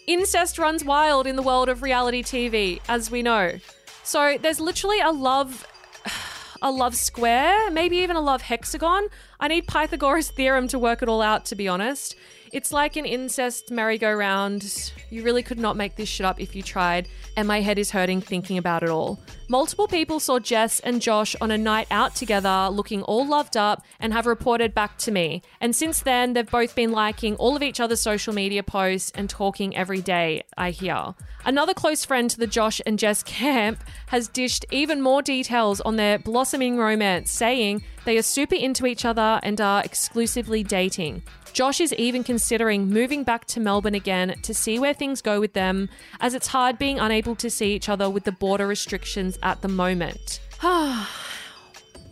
incest 0.07 0.61
runs 0.61 0.85
wild 0.85 1.27
in 1.27 1.35
the 1.35 1.43
world 1.43 1.69
of 1.69 1.83
reality 1.83 2.23
TV, 2.23 2.81
as 2.89 3.11
we 3.11 3.21
know. 3.21 3.59
So, 4.05 4.39
there's 4.41 4.61
literally 4.61 5.01
a 5.01 5.11
love 5.11 5.67
a 6.63 6.71
love 6.71 6.95
square, 6.95 7.69
maybe 7.73 7.97
even 7.97 8.15
a 8.15 8.21
love 8.21 8.43
hexagon. 8.43 9.09
I 9.41 9.49
need 9.49 9.67
Pythagoras' 9.67 10.31
theorem 10.31 10.69
to 10.69 10.79
work 10.79 11.03
it 11.03 11.09
all 11.09 11.21
out, 11.21 11.45
to 11.47 11.57
be 11.57 11.67
honest. 11.67 12.15
It's 12.53 12.71
like 12.71 12.97
an 12.97 13.07
incest 13.07 13.71
merry-go-round. 13.71 14.93
You 15.09 15.23
really 15.23 15.43
could 15.43 15.59
not 15.59 15.75
make 15.75 15.97
this 15.97 16.11
shit 16.11 16.27
up 16.27 16.39
if 16.39 16.55
you 16.55 16.63
tried, 16.63 17.09
and 17.35 17.49
my 17.49 17.63
head 17.63 17.79
is 17.79 17.91
hurting 17.91 18.21
thinking 18.21 18.59
about 18.59 18.83
it 18.83 18.91
all. 18.91 19.19
Multiple 19.49 19.89
people 19.89 20.21
saw 20.21 20.39
Jess 20.39 20.79
and 20.81 21.01
Josh 21.01 21.35
on 21.41 21.51
a 21.51 21.57
night 21.57 21.87
out 21.91 22.15
together, 22.15 22.69
looking 22.71 23.03
all 23.05 23.27
loved 23.27 23.57
up, 23.57 23.83
and 24.01 24.13
have 24.13 24.27
reported 24.27 24.75
back 24.75 24.99
to 24.99 25.11
me. 25.11 25.41
And 25.63 25.75
since 25.75 26.03
then, 26.03 26.35
they've 26.35 26.51
both 26.51 26.75
been 26.75 26.93
liking 26.93 27.37
all 27.37 27.57
of 27.57 27.63
each 27.63 27.81
other's 27.81 28.03
social 28.03 28.35
media 28.35 28.63
posts 28.63 29.13
and 29.15 29.31
talking 29.31 29.75
every 29.75 30.03
day, 30.03 30.43
I 30.59 30.73
hear. 30.73 31.15
Another 31.47 31.73
close 31.73 32.05
friend 32.05 32.29
to 32.29 32.39
the 32.39 32.47
Josh 32.47 32.83
and 32.85 32.99
Jess 32.99 33.23
camp 33.23 33.83
has 34.09 34.29
dished 34.29 34.67
even 34.71 35.01
more 35.01 35.23
details 35.23 35.81
on 35.81 35.97
their 35.97 36.19
blossoming 36.19 36.77
romance, 36.77 37.31
saying 37.31 37.83
They 38.05 38.19
are 38.19 38.23
super 38.23 38.57
into 38.57 38.85
each 38.85 39.07
other 39.07 39.41
and 39.43 39.59
are 39.59 39.83
exclusively 39.83 40.63
dating. 40.63 41.23
Josh 41.53 41.81
is 41.81 41.93
even 41.95 42.25
considering 42.25 42.89
moving 42.89 43.25
back 43.25 43.45
to 43.47 43.61
Melbourne 43.61 43.95
again 43.95 44.35
to 44.43 44.55
see 44.55 44.79
where 44.79 44.95
things 44.95 45.21
go 45.21 45.39
with 45.39 45.53
them, 45.53 45.91
as 46.19 46.33
it's 46.33 46.47
hard 46.47 46.79
being 46.79 46.99
unable 46.99 47.37
to 47.37 47.51
see 47.51 47.75
each 47.75 47.91
other 47.91 48.09
with 48.09 48.25
the 48.25 48.33
border 48.33 48.67
restrictions 48.67 49.39
at 49.43 49.61
the 49.61 49.69
moment. 49.69 50.41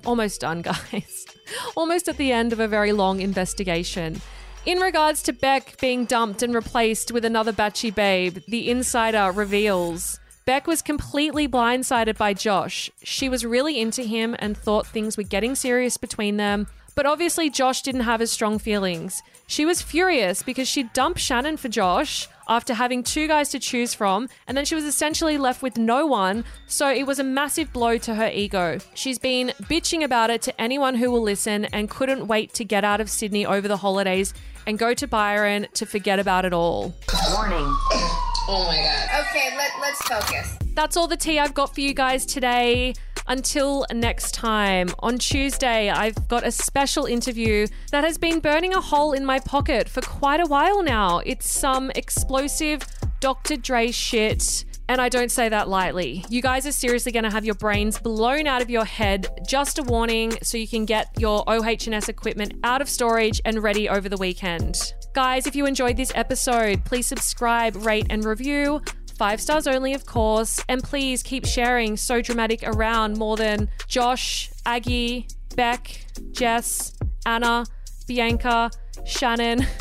Almost 0.04 0.42
done, 0.42 0.60
guys. 0.60 1.26
Almost 1.76 2.08
at 2.08 2.18
the 2.18 2.32
end 2.32 2.52
of 2.52 2.60
a 2.60 2.68
very 2.68 2.92
long 2.92 3.20
investigation. 3.20 4.20
In 4.66 4.78
regards 4.78 5.22
to 5.22 5.32
Beck 5.32 5.80
being 5.80 6.04
dumped 6.04 6.42
and 6.42 6.54
replaced 6.54 7.10
with 7.10 7.24
another 7.24 7.52
batchy 7.52 7.94
babe, 7.94 8.38
the 8.46 8.70
insider 8.70 9.32
reveals 9.32 10.20
Beck 10.44 10.66
was 10.66 10.82
completely 10.82 11.46
blindsided 11.46 12.18
by 12.18 12.34
Josh. 12.34 12.90
She 13.02 13.28
was 13.28 13.46
really 13.46 13.80
into 13.80 14.02
him 14.02 14.36
and 14.38 14.56
thought 14.56 14.86
things 14.86 15.16
were 15.16 15.22
getting 15.22 15.54
serious 15.54 15.96
between 15.96 16.36
them, 16.36 16.66
but 16.94 17.06
obviously 17.06 17.50
Josh 17.50 17.82
didn't 17.82 18.02
have 18.02 18.20
as 18.20 18.30
strong 18.30 18.58
feelings. 18.58 19.22
She 19.46 19.64
was 19.64 19.82
furious 19.82 20.42
because 20.42 20.68
she 20.68 20.84
dumped 20.84 21.20
Shannon 21.20 21.56
for 21.56 21.68
Josh 21.68 22.28
after 22.48 22.74
having 22.74 23.02
two 23.02 23.28
guys 23.28 23.48
to 23.50 23.58
choose 23.58 23.94
from, 23.94 24.28
and 24.46 24.56
then 24.56 24.64
she 24.64 24.74
was 24.74 24.84
essentially 24.84 25.38
left 25.38 25.62
with 25.62 25.78
no 25.78 26.04
one, 26.06 26.44
so 26.66 26.90
it 26.90 27.06
was 27.06 27.18
a 27.18 27.24
massive 27.24 27.72
blow 27.72 27.96
to 27.98 28.14
her 28.14 28.28
ego. 28.32 28.78
She's 28.94 29.18
been 29.18 29.52
bitching 29.62 30.02
about 30.02 30.30
it 30.30 30.42
to 30.42 30.60
anyone 30.60 30.96
who 30.96 31.10
will 31.10 31.22
listen 31.22 31.66
and 31.66 31.88
couldn't 31.88 32.26
wait 32.26 32.52
to 32.54 32.64
get 32.64 32.84
out 32.84 33.00
of 33.00 33.08
Sydney 33.08 33.46
over 33.46 33.68
the 33.68 33.76
holidays 33.76 34.34
and 34.66 34.78
go 34.78 34.94
to 34.94 35.06
Byron 35.06 35.66
to 35.74 35.86
forget 35.86 36.18
about 36.18 36.44
it 36.44 36.52
all. 36.52 36.94
Morning. 37.32 37.74
Oh 38.52 38.64
my 38.66 38.78
god. 38.78 39.26
Okay, 39.26 39.56
let, 39.56 39.70
let's 39.80 40.02
focus. 40.08 40.56
That's 40.74 40.96
all 40.96 41.06
the 41.06 41.16
tea 41.16 41.38
I've 41.38 41.54
got 41.54 41.72
for 41.72 41.82
you 41.82 41.94
guys 41.94 42.26
today. 42.26 42.94
Until 43.30 43.86
next 43.92 44.34
time, 44.34 44.88
on 44.98 45.16
Tuesday, 45.16 45.88
I've 45.88 46.26
got 46.26 46.44
a 46.44 46.50
special 46.50 47.06
interview 47.06 47.68
that 47.92 48.02
has 48.02 48.18
been 48.18 48.40
burning 48.40 48.74
a 48.74 48.80
hole 48.80 49.12
in 49.12 49.24
my 49.24 49.38
pocket 49.38 49.88
for 49.88 50.00
quite 50.00 50.40
a 50.40 50.46
while 50.46 50.82
now. 50.82 51.20
It's 51.20 51.48
some 51.48 51.92
explosive 51.94 52.82
Dr. 53.20 53.56
Dre 53.56 53.92
shit. 53.92 54.64
And 54.88 55.00
I 55.00 55.08
don't 55.08 55.30
say 55.30 55.48
that 55.48 55.68
lightly. 55.68 56.24
You 56.28 56.42
guys 56.42 56.66
are 56.66 56.72
seriously 56.72 57.12
going 57.12 57.22
to 57.22 57.30
have 57.30 57.44
your 57.44 57.54
brains 57.54 58.00
blown 58.00 58.48
out 58.48 58.62
of 58.62 58.68
your 58.68 58.84
head. 58.84 59.28
Just 59.46 59.78
a 59.78 59.84
warning 59.84 60.36
so 60.42 60.58
you 60.58 60.66
can 60.66 60.84
get 60.84 61.06
your 61.16 61.44
OH&S 61.46 62.08
equipment 62.08 62.54
out 62.64 62.82
of 62.82 62.88
storage 62.88 63.40
and 63.44 63.62
ready 63.62 63.88
over 63.88 64.08
the 64.08 64.16
weekend. 64.16 64.74
Guys, 65.12 65.46
if 65.46 65.54
you 65.54 65.66
enjoyed 65.66 65.96
this 65.96 66.10
episode, 66.16 66.84
please 66.84 67.06
subscribe, 67.06 67.76
rate, 67.76 68.06
and 68.10 68.24
review. 68.24 68.82
Five 69.20 69.38
stars 69.38 69.66
only, 69.66 69.92
of 69.92 70.06
course. 70.06 70.64
And 70.66 70.82
please 70.82 71.22
keep 71.22 71.44
sharing 71.44 71.98
So 71.98 72.22
Dramatic 72.22 72.62
around 72.62 73.18
more 73.18 73.36
than 73.36 73.68
Josh, 73.86 74.50
Aggie, 74.64 75.28
Beck, 75.54 76.06
Jess, 76.32 76.96
Anna, 77.26 77.66
Bianca, 78.08 78.70
Shannon. 79.04 79.66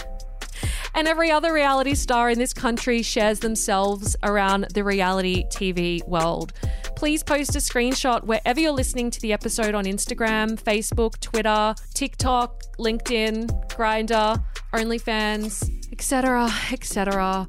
And 0.96 1.08
every 1.08 1.32
other 1.32 1.54
reality 1.54 1.94
star 1.94 2.30
in 2.30 2.40
this 2.40 2.52
country 2.52 3.02
shares 3.04 3.40
themselves 3.40 4.18
around 4.24 4.68
the 4.74 4.84
reality 4.84 5.46
TV 5.46 6.06
world. 6.06 6.52
Please 6.98 7.24
post 7.24 7.56
a 7.56 7.60
screenshot 7.60 8.26
wherever 8.26 8.60
you're 8.60 8.74
listening 8.74 9.10
to 9.12 9.22
the 9.22 9.32
episode 9.32 9.76
on 9.76 9.86
Instagram, 9.86 10.62
Facebook, 10.62 11.18
Twitter, 11.22 11.76
TikTok, 11.94 12.64
LinkedIn, 12.80 13.70
Grindr, 13.70 14.44
OnlyFans, 14.74 15.92
etc., 15.94 16.52
etc. 16.74 17.48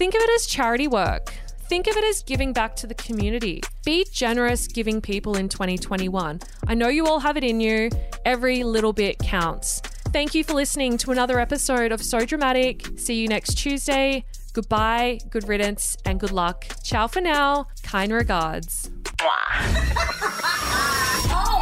Think 0.00 0.14
of 0.14 0.22
it 0.22 0.30
as 0.34 0.46
charity 0.46 0.88
work. 0.88 1.34
Think 1.68 1.86
of 1.86 1.94
it 1.94 2.04
as 2.04 2.22
giving 2.22 2.54
back 2.54 2.74
to 2.76 2.86
the 2.86 2.94
community. 2.94 3.60
Be 3.84 4.06
generous 4.10 4.66
giving 4.66 5.02
people 5.02 5.36
in 5.36 5.50
2021. 5.50 6.40
I 6.66 6.74
know 6.74 6.88
you 6.88 7.06
all 7.06 7.20
have 7.20 7.36
it 7.36 7.44
in 7.44 7.60
you. 7.60 7.90
Every 8.24 8.64
little 8.64 8.94
bit 8.94 9.18
counts. 9.18 9.82
Thank 10.10 10.34
you 10.34 10.42
for 10.42 10.54
listening 10.54 10.96
to 10.96 11.10
another 11.10 11.38
episode 11.38 11.92
of 11.92 12.02
So 12.02 12.24
Dramatic. 12.24 12.98
See 12.98 13.20
you 13.20 13.28
next 13.28 13.58
Tuesday. 13.58 14.24
Goodbye, 14.54 15.18
good 15.28 15.46
riddance, 15.46 15.98
and 16.06 16.18
good 16.18 16.32
luck. 16.32 16.64
Ciao 16.82 17.06
for 17.06 17.20
now. 17.20 17.66
Kind 17.82 18.10
regards. 18.10 18.90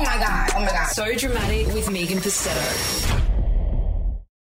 Oh 0.01 0.05
my 0.05 0.16
god. 0.16 0.51
Oh 0.55 0.61
my 0.61 0.70
god. 0.70 0.86
So 0.93 1.12
dramatic 1.12 1.66
with 1.74 1.91
Megan 1.91 2.18
Pustetto. 2.18 3.28